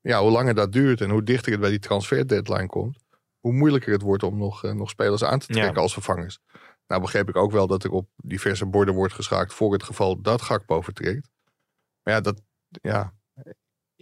Ja, 0.00 0.20
hoe 0.20 0.30
langer 0.30 0.54
dat 0.54 0.72
duurt 0.72 1.00
en 1.00 1.10
hoe 1.10 1.22
dichter 1.22 1.52
het 1.52 1.60
bij 1.60 1.70
die 1.70 1.78
transfer 1.78 2.26
deadline 2.28 2.66
komt, 2.66 2.98
hoe 3.40 3.52
moeilijker 3.52 3.92
het 3.92 4.02
wordt 4.02 4.22
om 4.22 4.38
nog, 4.38 4.64
eh, 4.64 4.72
nog 4.72 4.90
spelers 4.90 5.24
aan 5.24 5.38
te 5.38 5.46
Ja. 5.54 5.60
trekken 5.60 5.82
als 5.82 5.92
vervangers. 5.92 6.38
Nou 6.86 7.00
begreep 7.00 7.28
ik 7.28 7.36
ook 7.36 7.52
wel 7.52 7.66
dat 7.66 7.84
er 7.84 7.90
op 7.90 8.08
diverse 8.16 8.66
borden 8.66 8.94
wordt 8.94 9.14
geschaakt 9.14 9.54
voor 9.54 9.72
het 9.72 9.82
geval 9.82 10.20
dat 10.22 10.42
Gakpo 10.42 10.80
vertrekt. 10.80 11.30
Maar 12.02 12.14
ja, 12.14 12.20
dat, 12.20 12.40
ja, 12.70 13.12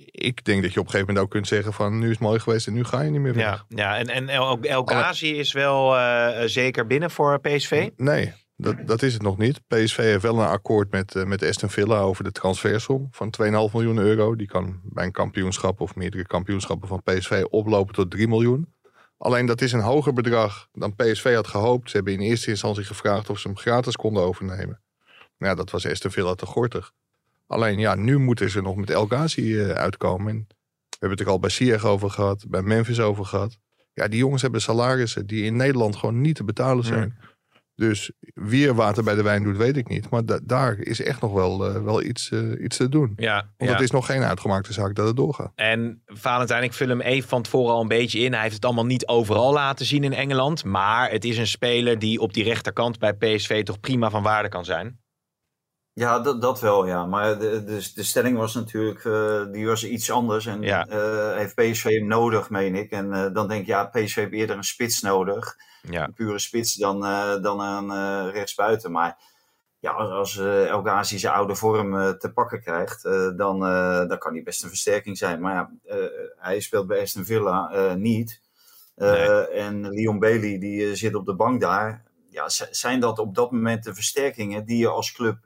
ik 0.04 0.44
denk 0.44 0.62
dat 0.62 0.72
je 0.72 0.80
op 0.80 0.84
een 0.86 0.90
gegeven 0.92 1.06
moment 1.14 1.18
ook 1.18 1.30
kunt 1.30 1.46
zeggen 1.48 1.72
van 1.72 1.98
nu 1.98 2.04
is 2.04 2.10
het 2.10 2.20
mooi 2.20 2.38
geweest 2.40 2.66
en 2.66 2.72
nu 2.72 2.84
ga 2.84 3.00
je 3.00 3.10
niet 3.10 3.20
meer 3.20 3.34
weg. 3.34 3.44
Ja, 3.44 3.64
ja 3.68 3.98
en, 3.98 4.08
en 4.08 4.28
El, 4.28 4.60
El 4.60 4.84
Ghazi 4.84 5.38
is 5.38 5.52
wel 5.52 5.96
eh, 5.98 6.46
zeker 6.46 6.86
binnen 6.86 7.10
voor 7.10 7.40
PSV. 7.40 7.90
Nee, 7.96 8.32
dat, 8.62 8.76
dat 8.86 9.02
is 9.02 9.12
het 9.12 9.22
nog 9.22 9.38
niet. 9.38 9.60
PSV 9.66 9.96
heeft 9.96 10.22
wel 10.22 10.38
een 10.38 10.46
akkoord 10.46 10.90
met, 10.90 11.14
eh, 11.14 11.24
met 11.24 11.42
Aston 11.42 11.70
Villa 11.70 12.00
over 12.00 12.24
de 12.24 12.32
transfersom 12.32 13.08
van 13.10 13.30
2,5 13.30 13.72
miljoen 13.72 13.98
euro. 13.98 14.36
Die 14.36 14.46
kan 14.46 14.80
bij 14.82 15.04
een 15.04 15.12
kampioenschap 15.12 15.80
of 15.80 15.94
meerdere 15.94 16.26
kampioenschappen 16.26 16.88
van 16.88 17.02
PSV 17.02 17.44
oplopen 17.50 17.94
tot 17.94 18.10
3 18.10 18.28
miljoen. 18.28 18.72
Alleen 19.18 19.46
dat 19.46 19.60
is 19.60 19.72
een 19.72 19.80
hoger 19.80 20.12
bedrag 20.12 20.68
dan 20.72 20.94
PSV 20.96 21.34
had 21.34 21.46
gehoopt. 21.46 21.90
Ze 21.90 21.96
hebben 21.96 22.14
in 22.14 22.20
eerste 22.20 22.50
instantie 22.50 22.84
gevraagd 22.84 23.30
of 23.30 23.38
ze 23.38 23.48
hem 23.48 23.56
gratis 23.56 23.96
konden 23.96 24.22
overnemen. 24.22 24.80
Nou 25.38 25.50
ja, 25.50 25.54
dat 25.54 25.70
was 25.70 25.86
Aston 25.86 26.10
Villa 26.10 26.34
te 26.34 26.46
gortig. 26.46 26.92
Alleen 27.46 27.78
ja, 27.78 27.94
nu 27.94 28.18
moeten 28.18 28.50
ze 28.50 28.62
nog 28.62 28.76
met 28.76 28.90
El 28.90 29.06
Ghazi 29.06 29.60
eh, 29.60 29.70
uitkomen. 29.70 30.28
En 30.28 30.46
we 30.48 30.96
hebben 30.98 31.18
het 31.18 31.26
er 31.26 31.32
al 31.32 31.38
bij 31.38 31.50
Ziyech 31.50 31.84
over 31.84 32.10
gehad, 32.10 32.44
bij 32.48 32.62
Memphis 32.62 33.00
over 33.00 33.24
gehad. 33.24 33.58
Ja, 33.94 34.08
die 34.08 34.18
jongens 34.18 34.42
hebben 34.42 34.60
salarissen 34.60 35.26
die 35.26 35.44
in 35.44 35.56
Nederland 35.56 35.96
gewoon 35.96 36.20
niet 36.20 36.36
te 36.36 36.44
betalen 36.44 36.84
zijn. 36.84 37.18
Dus 37.88 38.10
wie 38.34 38.66
er 38.66 38.74
water 38.74 39.04
bij 39.04 39.14
de 39.14 39.22
wijn 39.22 39.42
doet, 39.42 39.56
weet 39.56 39.76
ik 39.76 39.88
niet. 39.88 40.10
Maar 40.10 40.24
da- 40.24 40.38
daar 40.42 40.78
is 40.78 41.02
echt 41.02 41.20
nog 41.20 41.32
wel, 41.32 41.66
eh, 41.66 41.82
wel 41.82 42.02
iets, 42.02 42.30
eh, 42.30 42.64
iets 42.64 42.76
te 42.76 42.88
doen. 42.88 43.12
Ja, 43.16 43.34
Want 43.34 43.70
ja. 43.70 43.76
het 43.76 43.80
is 43.84 43.90
nog 43.90 44.06
geen 44.06 44.22
uitgemaakte 44.22 44.72
zaak 44.72 44.94
dat 44.94 45.06
het 45.06 45.16
doorgaat. 45.16 45.52
En 45.54 46.02
Valentijn, 46.06 46.62
ik 46.62 46.72
vul 46.72 46.88
hem 46.88 47.00
even 47.00 47.28
van 47.28 47.42
tevoren 47.42 47.74
al 47.74 47.80
een 47.80 47.88
beetje 47.88 48.18
in. 48.18 48.32
Hij 48.32 48.42
heeft 48.42 48.54
het 48.54 48.64
allemaal 48.64 48.86
niet 48.86 49.06
overal 49.06 49.52
laten 49.52 49.86
zien 49.86 50.04
in 50.04 50.12
Engeland. 50.12 50.64
Maar 50.64 51.10
het 51.10 51.24
is 51.24 51.38
een 51.38 51.46
speler 51.46 51.98
die 51.98 52.20
op 52.20 52.32
die 52.34 52.44
rechterkant 52.44 52.98
bij 52.98 53.12
PSV 53.14 53.62
toch 53.62 53.80
prima 53.80 54.10
van 54.10 54.22
waarde 54.22 54.48
kan 54.48 54.64
zijn. 54.64 55.00
Ja, 55.92 56.18
dat, 56.20 56.40
dat 56.42 56.60
wel, 56.60 56.86
ja. 56.86 57.06
Maar 57.06 57.38
de, 57.38 57.64
de, 57.64 57.90
de 57.94 58.02
stelling 58.02 58.36
was 58.36 58.54
natuurlijk, 58.54 59.04
eh, 59.04 59.52
die 59.52 59.66
was 59.66 59.84
iets 59.84 60.10
anders. 60.10 60.46
En 60.46 60.62
Ja. 60.62 60.86
eh, 60.86 61.36
heeft 61.36 61.54
PSV 61.54 61.84
hem 61.84 62.06
nodig, 62.06 62.50
meen 62.50 62.74
ik. 62.74 62.90
En 62.90 63.12
eh, 63.12 63.32
dan 63.32 63.48
denk 63.48 63.60
ik, 63.60 63.66
ja, 63.66 63.84
PSV 63.84 64.14
heeft 64.14 64.32
eerder 64.32 64.56
een 64.56 64.64
spits 64.64 65.00
nodig. 65.00 65.56
Ja. 65.82 66.04
Een 66.04 66.12
pure 66.12 66.38
spits 66.38 66.74
dan, 66.74 67.04
eh, 67.04 67.42
dan 67.42 67.60
een 67.60 67.90
eh, 67.90 68.32
rechtsbuiten. 68.32 68.92
Maar 68.92 69.18
ja, 69.78 69.90
als, 69.90 70.10
als 70.10 70.38
eh, 70.38 70.66
El 70.66 70.82
Ghazi 70.82 71.18
zijn 71.18 71.34
oude 71.34 71.54
vorm 71.54 72.18
te 72.18 72.32
pakken 72.34 72.60
krijgt, 72.60 73.02
dan, 73.36 73.60
dan 74.08 74.18
kan 74.18 74.32
hij 74.32 74.42
best 74.42 74.62
een 74.62 74.68
versterking 74.68 75.18
zijn. 75.18 75.40
Maar 75.40 75.54
ja, 75.54 75.70
hij 76.36 76.60
speelt 76.60 76.86
bij 76.86 77.00
Aston 77.00 77.24
Villa 77.24 77.94
niet. 77.94 78.40
En 79.52 79.88
Leon 79.88 80.18
Bailey, 80.18 80.58
die 80.58 80.96
zit 80.96 81.14
op 81.14 81.26
de 81.26 81.34
bank 81.34 81.60
daar. 81.60 82.04
Ja, 82.28 82.48
zijn 82.48 83.00
dat 83.00 83.18
op 83.18 83.34
dat 83.34 83.50
moment 83.50 83.84
de 83.84 83.94
versterkingen 83.94 84.64
die 84.64 84.78
je 84.78 84.88
als 84.88 85.12
club 85.12 85.36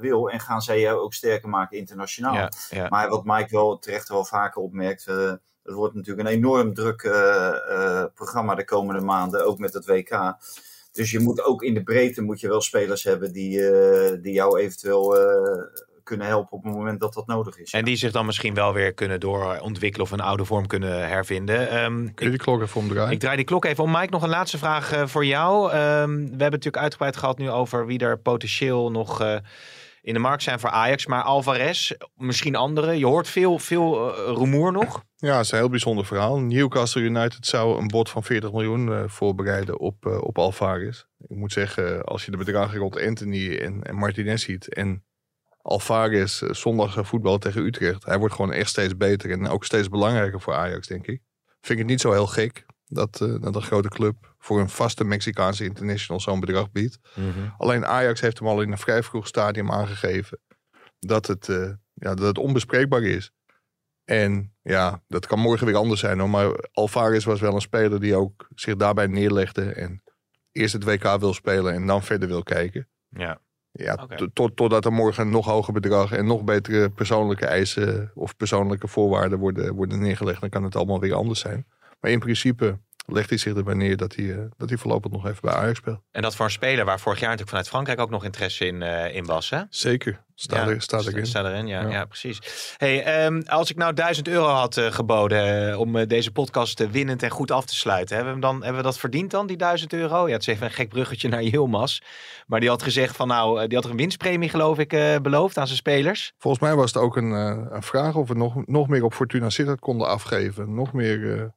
wil? 0.00 0.30
En 0.30 0.40
gaan 0.40 0.62
zij 0.62 0.80
jou 0.80 0.98
ook 0.98 1.14
sterker 1.14 1.48
maken 1.48 1.78
internationaal? 1.78 2.34
Ja, 2.34 2.50
ja. 2.70 2.88
Maar 2.88 3.08
wat 3.08 3.24
Mike 3.24 3.48
wel 3.50 3.78
terecht 3.78 4.08
wel 4.08 4.24
vaker 4.24 4.62
opmerkt, 4.62 5.06
het 5.62 5.74
wordt 5.74 5.94
natuurlijk 5.94 6.28
een 6.28 6.34
enorm 6.34 6.74
druk 6.74 7.02
eh, 7.02 7.48
eh, 7.48 8.04
programma 8.14 8.54
de 8.54 8.64
komende 8.64 9.00
maanden, 9.00 9.46
ook 9.46 9.58
met 9.58 9.72
het 9.74 9.86
WK. 9.86 10.34
Dus 10.92 11.10
je 11.10 11.18
moet 11.20 11.42
ook 11.44 11.62
in 11.62 11.74
de 11.74 11.82
breedte 11.82 12.22
moet 12.22 12.40
je 12.40 12.48
wel 12.48 12.60
spelers 12.60 13.04
hebben 13.04 13.32
die, 13.32 13.68
eh, 13.70 14.22
die 14.22 14.32
jou 14.32 14.58
eventueel 14.60 15.18
eh, 15.18 15.62
kunnen 16.02 16.26
helpen 16.26 16.52
op 16.52 16.64
het 16.64 16.72
moment 16.72 17.00
dat 17.00 17.14
dat 17.14 17.26
nodig 17.26 17.58
is. 17.58 17.72
En 17.72 17.84
die 17.84 17.96
zich 17.96 18.12
dan 18.12 18.26
misschien 18.26 18.54
wel 18.54 18.72
weer 18.72 18.92
kunnen 18.94 19.20
doorontwikkelen 19.20 20.06
of 20.06 20.12
een 20.12 20.20
oude 20.20 20.44
vorm 20.44 20.66
kunnen 20.66 21.08
hervinden. 21.08 21.68
Ehm, 21.68 21.94
Kun 21.94 22.12
je 22.16 22.24
ik, 22.24 22.30
die 22.30 22.36
klok 22.36 22.62
even 22.62 22.80
omdraaien? 22.80 23.12
ik 23.12 23.18
draai 23.18 23.36
die 23.36 23.44
klok 23.44 23.64
even 23.64 23.84
om. 23.84 23.90
Mike, 23.90 24.10
nog 24.10 24.22
een 24.22 24.28
laatste 24.28 24.58
vraag 24.58 24.92
eh, 24.92 25.06
voor 25.06 25.24
jou. 25.24 25.70
Ehm, 25.70 25.76
we 26.14 26.20
hebben 26.20 26.38
het 26.38 26.38
natuurlijk 26.50 26.76
uitgebreid 26.82 27.16
gehad 27.16 27.38
nu 27.38 27.50
over 27.50 27.86
wie 27.86 27.98
er 27.98 28.18
potentieel 28.18 28.90
nog 28.90 29.20
eh, 29.20 29.36
in 30.02 30.14
de 30.14 30.20
markt 30.20 30.42
zijn 30.42 30.60
voor 30.60 30.70
Ajax. 30.70 31.06
Maar 31.06 31.22
Alvarez, 31.22 31.92
misschien 32.14 32.56
anderen. 32.56 32.98
Je 32.98 33.06
hoort 33.06 33.28
veel, 33.28 33.58
veel 33.58 34.14
eh, 34.14 34.24
rumoer 34.24 34.72
nog. 34.72 35.04
Ja, 35.16 35.36
het 35.36 35.44
is 35.44 35.52
een 35.52 35.58
heel 35.58 35.68
bijzonder 35.68 36.06
verhaal. 36.06 36.40
Newcastle 36.40 37.02
United 37.02 37.46
zou 37.46 37.80
een 37.80 37.88
bod 37.88 38.10
van 38.10 38.24
40 38.24 38.52
miljoen 38.52 38.92
eh, 38.92 39.02
voorbereiden 39.06 39.78
op, 39.78 40.06
eh, 40.06 40.22
op 40.22 40.38
Alvarez. 40.38 41.04
Ik 41.28 41.36
moet 41.36 41.52
zeggen, 41.52 42.04
als 42.04 42.24
je 42.24 42.30
de 42.30 42.36
bedragen 42.36 42.78
rond 42.78 43.00
Anthony 43.00 43.56
en, 43.56 43.82
en 43.82 43.94
Martinez 43.94 44.44
ziet... 44.44 44.74
en 44.74 45.04
Alvarez 45.62 46.42
zondag 46.42 47.06
voetbal 47.06 47.38
tegen 47.38 47.64
Utrecht... 47.64 48.04
hij 48.04 48.18
wordt 48.18 48.34
gewoon 48.34 48.52
echt 48.52 48.68
steeds 48.68 48.96
beter 48.96 49.30
en 49.30 49.48
ook 49.48 49.64
steeds 49.64 49.88
belangrijker 49.88 50.40
voor 50.40 50.54
Ajax, 50.54 50.86
denk 50.86 51.06
ik. 51.06 51.20
Vind 51.46 51.78
ik 51.78 51.78
het 51.78 51.86
niet 51.86 52.00
zo 52.00 52.12
heel 52.12 52.26
gek 52.26 52.64
dat, 52.90 53.20
eh, 53.20 53.34
dat 53.40 53.54
een 53.54 53.62
grote 53.62 53.88
club... 53.88 54.34
voor 54.38 54.60
een 54.60 54.68
vaste 54.68 55.04
Mexicaanse 55.04 55.64
international 55.64 56.20
zo'n 56.20 56.40
bedrag 56.40 56.70
biedt. 56.70 56.98
Alleen 57.58 57.86
Ajax 57.86 58.20
heeft 58.20 58.38
hem 58.38 58.48
al 58.48 58.62
in 58.62 58.72
een 58.72 58.78
vrij 58.78 59.02
vroeg 59.02 59.26
stadium 59.26 59.70
aangegeven 59.70 60.38
dat 60.98 61.26
het, 61.26 61.48
eh, 61.48 61.70
ja, 61.94 62.14
dat 62.14 62.26
het 62.26 62.38
onbespreekbaar 62.38 63.02
is. 63.02 63.32
En 64.04 64.54
ja, 64.62 65.02
dat 65.08 65.26
kan 65.26 65.38
morgen 65.38 65.66
weer 65.66 65.76
anders 65.76 66.00
zijn 66.00 66.18
hoor. 66.18 66.30
Maar 66.30 66.68
Alvarez 66.72 67.24
was 67.24 67.40
wel 67.40 67.54
een 67.54 67.60
speler 67.60 68.00
die 68.00 68.16
ook 68.16 68.48
zich 68.54 68.76
daarbij 68.76 69.06
neerlegde. 69.06 69.72
En 69.72 70.02
eerst 70.52 70.72
het 70.72 70.84
WK 70.84 71.18
wil 71.18 71.34
spelen 71.34 71.74
en 71.74 71.86
dan 71.86 72.02
verder 72.02 72.28
wil 72.28 72.42
kijken. 72.42 72.88
Ja. 73.08 73.40
Ja, 73.72 74.06
tot, 74.32 74.56
totdat 74.56 74.84
er 74.84 74.92
morgen 74.92 75.22
een 75.22 75.30
nog 75.30 75.46
hoger 75.46 75.72
bedrag 75.72 76.12
en 76.12 76.26
nog 76.26 76.44
betere 76.44 76.90
persoonlijke 76.90 77.46
eisen 77.46 78.10
of 78.14 78.36
persoonlijke 78.36 78.88
voorwaarden 78.88 79.38
worden, 79.38 79.74
worden 79.74 80.00
neergelegd. 80.00 80.40
Dan 80.40 80.50
kan 80.50 80.64
het 80.64 80.76
allemaal 80.76 81.00
weer 81.00 81.14
anders 81.14 81.40
zijn. 81.40 81.66
Maar 82.00 82.10
in 82.10 82.18
principe 82.18 82.78
legt 83.12 83.28
hij 83.28 83.38
zich 83.38 83.54
erbij 83.54 83.74
neer 83.74 83.96
dat 83.96 84.14
hij, 84.14 84.30
eh, 84.30 84.38
dat 84.56 84.68
hij 84.68 84.78
voorlopig 84.78 85.10
nog 85.10 85.26
even 85.26 85.40
bij 85.40 85.54
Ajax 85.54 85.78
speelt. 85.78 86.00
En 86.10 86.22
dat 86.22 86.36
voor 86.36 86.44
een 86.44 86.50
speler 86.50 86.84
waar 86.84 87.00
vorig 87.00 87.20
jaar 87.20 87.28
natuurlijk 87.28 87.56
vanuit 87.56 87.68
Frankrijk 87.68 88.00
ook 88.00 88.10
nog 88.10 88.24
interesse 88.24 88.66
in, 88.66 88.82
eh, 88.82 89.14
in 89.14 89.24
was. 89.24 89.50
Hè? 89.50 89.60
Zeker, 89.70 90.24
staat, 90.34 90.68
Ja, 90.68 90.74
er, 90.74 90.82
staat 90.82 91.06
erin. 91.06 91.26
Staat 91.26 91.44
erin, 91.44 91.66
ja, 91.66 91.80
ja. 91.80 91.88
Ja. 91.88 92.04
precies. 92.04 92.38
Hey, 92.76 93.04
ehm, 93.04 93.42
als 93.46 93.70
ik 93.70 93.76
nou 93.76 93.94
1000 93.94 94.28
euro 94.28 94.48
had 94.48 94.76
eh, 94.76 94.86
geboden 94.86 95.78
om 95.78 96.06
deze 96.06 96.32
podcast 96.32 96.90
winnend 96.90 97.22
en 97.22 97.30
goed 97.30 97.50
af 97.50 97.64
te 97.64 97.74
sluiten, 97.74 98.16
hebben 98.16 98.34
we, 98.34 98.40
hem 98.40 98.50
dan, 98.50 98.62
hebben 98.62 98.82
we 98.82 98.88
dat 98.88 98.98
verdiend 98.98 99.30
dan, 99.30 99.46
die 99.46 99.56
1000 99.56 99.92
euro? 99.92 100.26
Ja, 100.26 100.32
het 100.32 100.40
is 100.40 100.46
even 100.46 100.66
een 100.66 100.72
gek 100.72 100.88
bruggetje 100.88 101.28
naar 101.28 101.42
Yilmaz. 101.42 102.00
Maar 102.46 102.60
die 102.60 102.68
had 102.68 102.82
gezegd 102.82 103.16
van 103.16 103.28
nou, 103.28 103.66
die 103.66 103.76
had 103.76 103.84
er 103.84 103.90
een 103.90 103.96
winstpremie 103.96 104.48
geloof 104.48 104.78
ik 104.78 104.88
beloofd 105.22 105.58
aan 105.58 105.66
zijn 105.66 105.78
spelers. 105.78 106.32
Volgens 106.38 106.62
mij 106.62 106.74
was 106.74 106.92
het 106.92 107.02
ook 107.02 107.16
een, 107.16 107.30
een 107.74 107.82
vraag 107.82 108.14
of 108.14 108.28
we 108.28 108.34
nog, 108.34 108.66
nog 108.66 108.88
meer 108.88 109.04
op 109.04 109.14
Fortuna 109.14 109.50
Sittard 109.50 109.80
konden 109.80 110.08
afgeven. 110.08 110.74
Nog 110.74 110.92
meer 110.92 111.52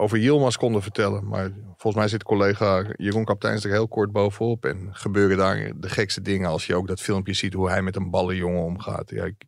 over 0.00 0.18
Yilmaz 0.18 0.56
konden 0.56 0.82
vertellen. 0.82 1.28
Maar 1.28 1.50
volgens 1.66 1.94
mij 1.94 2.08
zit 2.08 2.22
collega 2.22 2.84
Jeroen 2.96 3.24
Kapteins 3.24 3.64
er 3.64 3.70
heel 3.70 3.88
kort 3.88 4.12
bovenop. 4.12 4.64
En 4.64 4.88
gebeuren 4.92 5.36
daar 5.36 5.72
de 5.76 5.88
gekste 5.88 6.20
dingen 6.22 6.48
als 6.50 6.66
je 6.66 6.74
ook 6.74 6.88
dat 6.88 7.00
filmpje 7.00 7.34
ziet 7.34 7.52
hoe 7.54 7.68
hij 7.68 7.82
met 7.82 7.96
een 7.96 8.10
ballenjongen 8.10 8.62
omgaat. 8.62 9.10
Ja, 9.10 9.24
ik- 9.24 9.44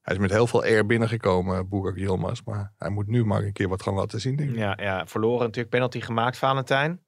hij 0.00 0.14
is 0.14 0.20
met 0.20 0.30
heel 0.30 0.46
veel 0.46 0.62
air 0.62 0.86
binnengekomen, 0.86 1.68
Boerak 1.68 1.96
Yilmaz. 1.96 2.40
Maar 2.44 2.72
hij 2.76 2.90
moet 2.90 3.06
nu 3.06 3.24
maar 3.24 3.42
een 3.42 3.52
keer 3.52 3.68
wat 3.68 3.82
gaan 3.82 3.94
laten 3.94 4.20
zien, 4.20 4.36
denk 4.36 4.50
ik. 4.50 4.56
Ja, 4.56 4.78
ja, 4.80 5.06
verloren 5.06 5.40
natuurlijk 5.40 5.74
penalty 5.74 6.00
gemaakt, 6.00 6.38
Valentijn. 6.38 7.00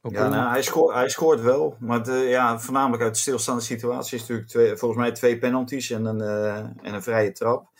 Ja, 0.00 0.28
nou, 0.28 0.50
hij, 0.50 0.62
scoort, 0.62 0.94
hij 0.94 1.08
scoort 1.08 1.40
wel. 1.40 1.76
Maar 1.80 2.02
de, 2.04 2.12
ja, 2.12 2.58
voornamelijk 2.58 3.02
uit 3.02 3.14
de 3.14 3.20
stilstaande 3.20 3.62
situatie 3.62 4.14
is 4.14 4.20
natuurlijk 4.20 4.48
twee, 4.48 4.76
volgens 4.76 5.00
mij 5.00 5.12
twee 5.12 5.38
penalties 5.38 5.90
en 5.90 6.04
een, 6.04 6.20
eh, 6.20 6.56
en 6.56 6.94
een 6.94 7.02
vrije 7.02 7.32
trap. 7.32 7.70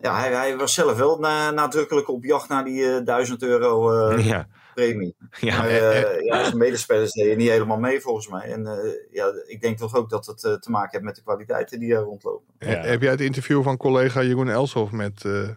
Ja, 0.00 0.18
hij, 0.18 0.32
hij 0.32 0.56
was 0.56 0.74
zelf 0.74 0.98
wel 0.98 1.18
na, 1.18 1.50
nadrukkelijk 1.50 2.08
op 2.08 2.24
jacht 2.24 2.48
naar 2.48 2.64
die 2.64 2.94
eh 2.94 3.04
1000 3.04 3.42
euro 3.42 3.92
eh, 4.08 4.26
Ja, 4.26 4.46
premie. 4.74 5.16
ja. 5.40 5.58
Maar 5.58 5.68
eh, 5.68 6.24
ja, 6.24 6.44
zijn 6.44 6.58
medespelers 6.58 7.12
deden 7.12 7.36
niet 7.38 7.48
helemaal 7.48 7.78
mee 7.78 8.00
volgens 8.00 8.28
mij. 8.28 8.52
En 8.52 8.66
eh, 8.66 8.92
ja, 9.10 9.32
ik 9.46 9.60
denk 9.60 9.78
toch 9.78 9.94
ook 9.94 10.10
dat 10.10 10.26
het 10.26 10.44
eh, 10.44 10.54
te 10.54 10.70
maken 10.70 10.90
heeft 10.90 11.04
met 11.04 11.14
de 11.14 11.22
kwaliteiten 11.22 11.80
die 11.80 11.94
er 11.94 12.00
rondlopen. 12.02 12.54
Ja. 12.58 12.66
Eh, 12.66 12.90
Heb 12.90 13.02
jij 13.02 13.10
het 13.10 13.20
interview 13.20 13.62
van 13.62 13.76
collega 13.76 14.22
Jeroen 14.22 14.48
Elshoff 14.48 14.92
met, 14.92 15.24
eh, 15.24 15.48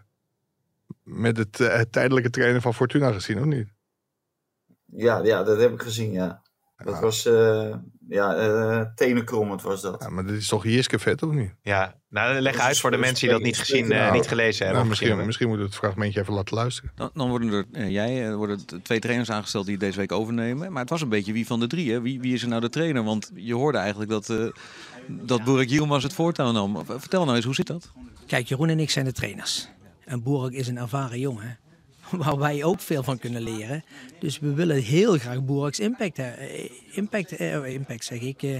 met 1.03 1.37
het 1.37 1.59
eh, 1.59 1.81
tijdelijke 1.81 2.29
trainer 2.29 2.61
van 2.61 2.73
Fortuna 2.73 3.11
gezien, 3.11 3.39
of 3.39 3.45
niet? 3.45 3.67
Ja, 4.85 5.19
ja 5.23 5.43
dat 5.43 5.59
heb 5.59 5.73
ik 5.73 5.81
gezien, 5.81 6.11
ja. 6.11 6.41
Dat 6.83 6.99
was, 6.99 7.25
eh 7.25 7.75
ja, 8.09 8.35
eh 8.35 8.81
tenenkrommend 8.95 9.61
was 9.61 9.81
dat. 9.81 9.97
Ja, 9.99 10.09
maar 10.09 10.25
dit 10.25 10.35
is 10.35 10.47
toch 10.47 10.63
Jiske 10.63 10.99
vet, 10.99 11.23
of 11.23 11.31
niet? 11.31 11.51
ja. 11.61 12.01
Nou, 12.09 12.39
leg 12.39 12.59
uit 12.59 12.79
voor 12.79 12.91
de 12.91 12.97
mensen 12.97 13.27
die 13.27 13.37
dat 13.37 13.45
niet 13.45 13.57
gezien, 13.57 13.91
eh, 13.91 13.99
Nou, 13.99 14.13
niet 14.13 14.27
gelezen 14.27 14.65
hebben. 14.65 14.75
Nou, 14.75 14.87
misschien, 14.89 15.25
misschien 15.25 15.47
moeten 15.47 15.65
we 15.65 15.71
het 15.71 15.81
fragmentje 15.81 16.19
even 16.19 16.33
laten 16.33 16.55
luisteren. 16.55 16.91
Dan, 16.95 17.09
dan 17.13 17.29
worden 17.29 17.65
er, 17.71 17.89
jij, 17.89 18.35
worden 18.35 18.59
twee 18.83 18.99
trainers 18.99 19.31
aangesteld 19.31 19.65
die 19.65 19.73
het 19.73 19.83
deze 19.83 19.97
week 19.97 20.11
overnemen. 20.11 20.71
Maar 20.71 20.81
het 20.81 20.89
was 20.89 21.01
een 21.01 21.09
beetje 21.09 21.33
wie 21.33 21.45
van 21.47 21.59
de 21.59 21.67
drie. 21.67 21.91
Hè? 21.91 22.01
Wie, 22.01 22.19
wie 22.19 22.33
is 22.33 22.41
er 22.41 22.47
nou 22.47 22.61
de 22.61 22.69
trainer? 22.69 23.03
Want 23.03 23.31
je 23.35 23.53
hoorde 23.53 23.77
eigenlijk 23.77 24.09
dat, 24.09 24.29
eh 24.29 24.45
dat 25.07 25.43
Burik 25.43 25.69
Yilmaz 25.69 26.03
het 26.03 26.13
voortouw 26.13 26.51
nam. 26.51 26.83
Vertel 26.85 27.23
nou 27.23 27.35
eens, 27.35 27.45
hoe 27.45 27.55
zit 27.55 27.67
dat? 27.67 27.91
Kijk, 28.27 28.47
Jeroen 28.47 28.69
en 28.69 28.79
ik 28.79 28.89
zijn 28.89 29.05
de 29.05 29.11
trainers. 29.11 29.67
En 30.05 30.23
Boerik 30.23 30.53
is 30.53 30.67
een 30.67 30.77
ervaren 30.77 31.19
jongen. 31.19 31.59
Waar 32.23 32.37
wij 32.37 32.63
ook 32.63 32.79
veel 32.79 33.03
van 33.03 33.17
kunnen 33.17 33.41
leren. 33.41 33.83
Dus 34.19 34.39
we 34.39 34.53
willen 34.53 34.81
heel 34.81 35.17
graag 35.17 35.45
Boerik's 35.45 35.79
impact, 35.79 36.19
eh, 36.19 36.69
impact, 36.91 37.31
eh, 37.31 37.73
impact 37.73 38.05
zeg 38.05 38.19
ik, 38.19 38.43
eh, 38.43 38.59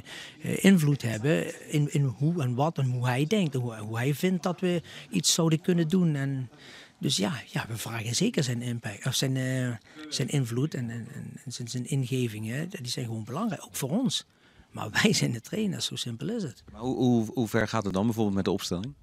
invloed 0.64 1.02
hebben. 1.02 1.70
In, 1.72 1.94
in 1.94 2.04
hoe 2.04 2.42
en 2.42 2.56
wat 2.56 2.78
en 2.78 2.86
hoe 2.86 3.08
hij 3.08 3.26
denkt. 3.26 3.54
Hoe, 3.54 3.76
hoe 3.76 3.98
hij 3.98 4.14
vindt 4.14 4.44
dat 4.44 4.60
we 4.60 4.82
iets 5.10 5.34
zouden 5.34 5.62
kunnen 5.62 5.88
doen. 5.88 6.16
En 6.16 6.50
dus 6.98 7.18
ja, 7.18 7.42
ja, 7.52 7.66
we 7.68 7.78
vragen 7.78 8.16
zeker 8.16 8.44
zijn 8.44 8.62
impact. 8.62 9.06
Of 9.06 9.16
zijn, 9.16 9.80
zijn 10.10 10.28
invloed 10.28 10.74
en, 10.74 10.90
en, 10.90 11.08
en 11.46 11.52
zijn, 11.52 11.68
zijn 11.68 11.86
ingevingen. 11.86 12.70
Die 12.70 12.88
zijn 12.88 13.06
gewoon 13.06 13.24
belangrijk. 13.24 13.66
Ook 13.66 13.76
voor 13.76 13.90
ons. 13.90 14.26
Maar 14.72 14.90
wij 15.02 15.14
zijn 15.14 15.32
de 15.32 15.42
trainers, 15.42 15.86
zo 15.86 15.96
simpel 15.96 16.30
is 16.30 16.44
het. 16.44 16.64
Maar 16.72 16.82
hoe, 16.82 16.96
hoe, 16.96 17.26
hoe 17.34 17.48
ver 17.48 17.68
gaat 17.68 17.84
het 17.84 17.94
dan 17.94 18.06
bijvoorbeeld 18.06 18.36
met 18.36 18.46
de 18.46 18.52
opstelling? 18.52 18.94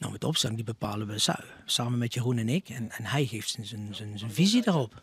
Nou, 0.00 0.12
met 0.12 0.24
opstelling 0.24 0.58
die 0.58 0.66
bepalen 0.66 1.06
we 1.06 1.18
sa- 1.18 1.44
samen 1.64 1.98
met 1.98 2.14
Jeroen 2.14 2.38
en 2.38 2.48
ik. 2.48 2.68
En, 2.68 2.90
en 2.90 3.04
hij 3.04 3.26
geeft 3.26 3.48
zijn, 3.50 3.66
zijn, 3.66 3.94
zijn, 3.94 4.18
zijn 4.18 4.32
visie 4.32 4.62
daarop. 4.62 4.94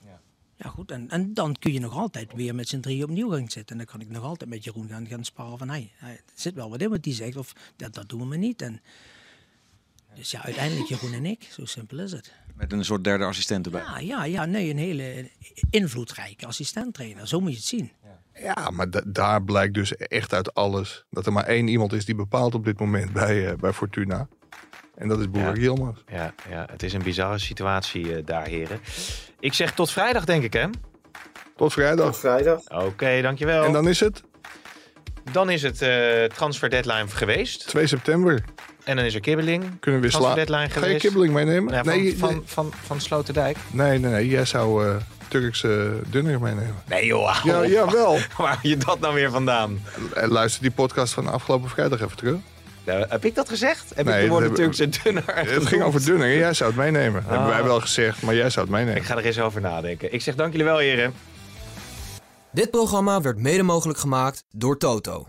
Ja, 0.55 0.69
goed. 0.69 0.91
En, 0.91 1.09
en 1.09 1.33
dan 1.33 1.55
kun 1.59 1.73
je 1.73 1.79
nog 1.79 1.93
altijd 1.97 2.33
weer 2.33 2.55
met 2.55 2.67
z'n 2.67 2.79
drie 2.79 3.03
opnieuw 3.03 3.29
gaan 3.29 3.49
zitten. 3.49 3.65
En 3.67 3.77
dan 3.77 3.85
kan 3.85 4.01
ik 4.01 4.09
nog 4.09 4.23
altijd 4.23 4.49
met 4.49 4.63
Jeroen 4.63 4.87
gaan, 4.89 5.07
gaan 5.07 5.23
sparen 5.25 5.57
van... 5.57 5.69
Hey, 5.69 5.91
er 5.99 6.19
zit 6.33 6.53
wel 6.53 6.69
wat 6.69 6.81
in 6.81 6.89
wat 6.89 7.03
die 7.03 7.13
zegt. 7.13 7.35
Of 7.35 7.53
dat, 7.75 7.93
dat 7.93 8.09
doen 8.09 8.19
we 8.19 8.25
maar 8.25 8.37
niet. 8.37 8.61
En, 8.61 8.81
dus 10.15 10.31
ja, 10.31 10.43
uiteindelijk 10.43 10.87
Jeroen 10.89 11.13
en 11.13 11.25
ik. 11.25 11.47
Zo 11.51 11.65
simpel 11.65 11.99
is 11.99 12.11
het. 12.11 12.33
Met 12.55 12.71
een 12.71 12.85
soort 12.85 13.03
derde 13.03 13.23
assistent 13.25 13.65
erbij. 13.65 13.81
Ja, 13.81 13.97
ja, 13.99 14.23
ja. 14.23 14.45
Nee, 14.45 14.69
een 14.69 14.77
hele 14.77 15.29
invloedrijke 15.69 16.45
assistenttrainer. 16.45 17.27
Zo 17.27 17.39
moet 17.39 17.51
je 17.51 17.55
het 17.57 17.65
zien. 17.65 17.91
Ja, 18.41 18.69
maar 18.69 18.89
da- 18.89 19.03
daar 19.07 19.43
blijkt 19.43 19.73
dus 19.73 19.95
echt 19.95 20.33
uit 20.33 20.53
alles 20.53 21.05
dat 21.09 21.25
er 21.25 21.33
maar 21.33 21.45
één 21.45 21.67
iemand 21.67 21.93
is 21.93 22.05
die 22.05 22.15
bepaalt 22.15 22.55
op 22.55 22.65
dit 22.65 22.79
moment 22.79 23.13
bij, 23.13 23.49
eh, 23.51 23.57
bij 23.57 23.73
Fortuna. 23.73 24.27
En 24.97 25.07
dat 25.07 25.19
is 25.19 25.29
Boerik 25.29 25.61
Ja. 25.63 25.93
Ja, 26.11 26.33
ja, 26.49 26.67
het 26.71 26.83
is 26.83 26.93
een 26.93 27.03
bizarre 27.03 27.37
situatie 27.39 28.15
eh, 28.15 28.25
daar, 28.25 28.45
heren. 28.45 28.79
Ik 29.39 29.53
zeg 29.53 29.71
tot 29.73 29.91
vrijdag, 29.91 30.25
denk 30.25 30.43
ik, 30.43 30.53
hè? 30.53 30.65
Tot 30.69 30.77
Tot 31.55 31.73
vrijdag. 31.73 32.17
vrijdag. 32.17 32.59
Oké, 32.69 33.21
dankjewel. 33.21 33.63
En 33.63 33.71
dan 33.71 33.87
is 33.87 33.99
het 33.99 34.23
Dan 35.31 35.49
is 35.49 35.61
het 35.61 35.81
eh, 35.81 36.23
transfer 36.23 36.69
deadline 36.69 37.07
geweest. 37.07 37.67
2 37.67 37.87
september. 37.87 38.43
En 38.83 38.95
dan 38.95 39.05
is 39.05 39.13
er 39.13 39.19
kibbeling. 39.19 39.79
Kunnen 39.79 40.01
we 40.01 40.09
slaan. 40.09 40.35
deadline 40.35 40.57
Ga 40.57 40.63
je 40.79 40.85
geweest. 40.85 40.99
kibbeling 41.01 41.33
meenemen? 41.33 41.73
Ja, 41.73 41.83
van, 41.83 41.97
nee, 41.97 42.17
van, 42.17 42.29
nee, 42.29 42.41
van, 42.45 42.73
van 42.85 43.01
Sloterdijk. 43.01 43.57
nee, 43.71 43.99
nee, 43.99 44.11
nee. 44.11 44.27
Jij 44.27 44.45
zou 44.45 44.87
eh, 44.87 44.95
Turkse 45.27 45.99
dunner 46.07 46.41
meenemen. 46.41 46.75
Nee 46.87 47.05
joh, 47.05 47.39
Ja, 47.43 47.65
jawel. 47.65 48.17
waar 48.37 48.59
je 48.61 48.77
dat 48.77 48.99
nou 48.99 49.13
weer 49.13 49.31
vandaan? 49.31 49.79
Luister 50.13 50.61
die 50.61 50.71
podcast 50.71 51.13
van 51.13 51.27
afgelopen 51.27 51.69
vrijdag 51.69 52.01
even 52.01 52.17
terug. 52.17 52.37
Nou, 52.87 53.05
heb 53.09 53.25
ik 53.25 53.35
dat 53.35 53.49
gezegd? 53.49 53.91
Heb 53.95 54.05
Nee, 54.05 54.15
ik 54.15 54.21
de 54.21 54.27
woorden 54.29 54.53
Turkse 54.53 54.89
dunner 55.03 55.23
Het 55.25 55.47
genoemd? 55.47 55.67
ging 55.67 55.83
over 55.83 56.05
dunner. 56.05 56.37
Jij 56.37 56.53
zou 56.53 56.69
het 56.69 56.79
meenemen. 56.79 57.21
Dat 57.21 57.29
hebben 57.31 57.49
wij 57.49 57.63
wel 57.63 57.79
gezegd, 57.79 58.21
maar 58.21 58.35
jij 58.35 58.49
zou 58.49 58.65
het 58.65 58.75
meenemen. 58.75 58.95
Ik 58.97 59.03
ga 59.03 59.17
er 59.17 59.25
eens 59.25 59.39
over 59.39 59.61
nadenken. 59.61 60.13
Ik 60.13 60.21
zeg 60.21 60.35
dank 60.35 60.51
jullie 60.51 60.67
wel, 60.67 60.77
heren. 60.77 61.13
Dit 62.51 62.71
programma 62.71 63.21
werd 63.21 63.37
mede 63.37 63.63
mogelijk 63.63 63.99
gemaakt 63.99 64.43
door 64.51 64.77
Toto. 64.77 65.27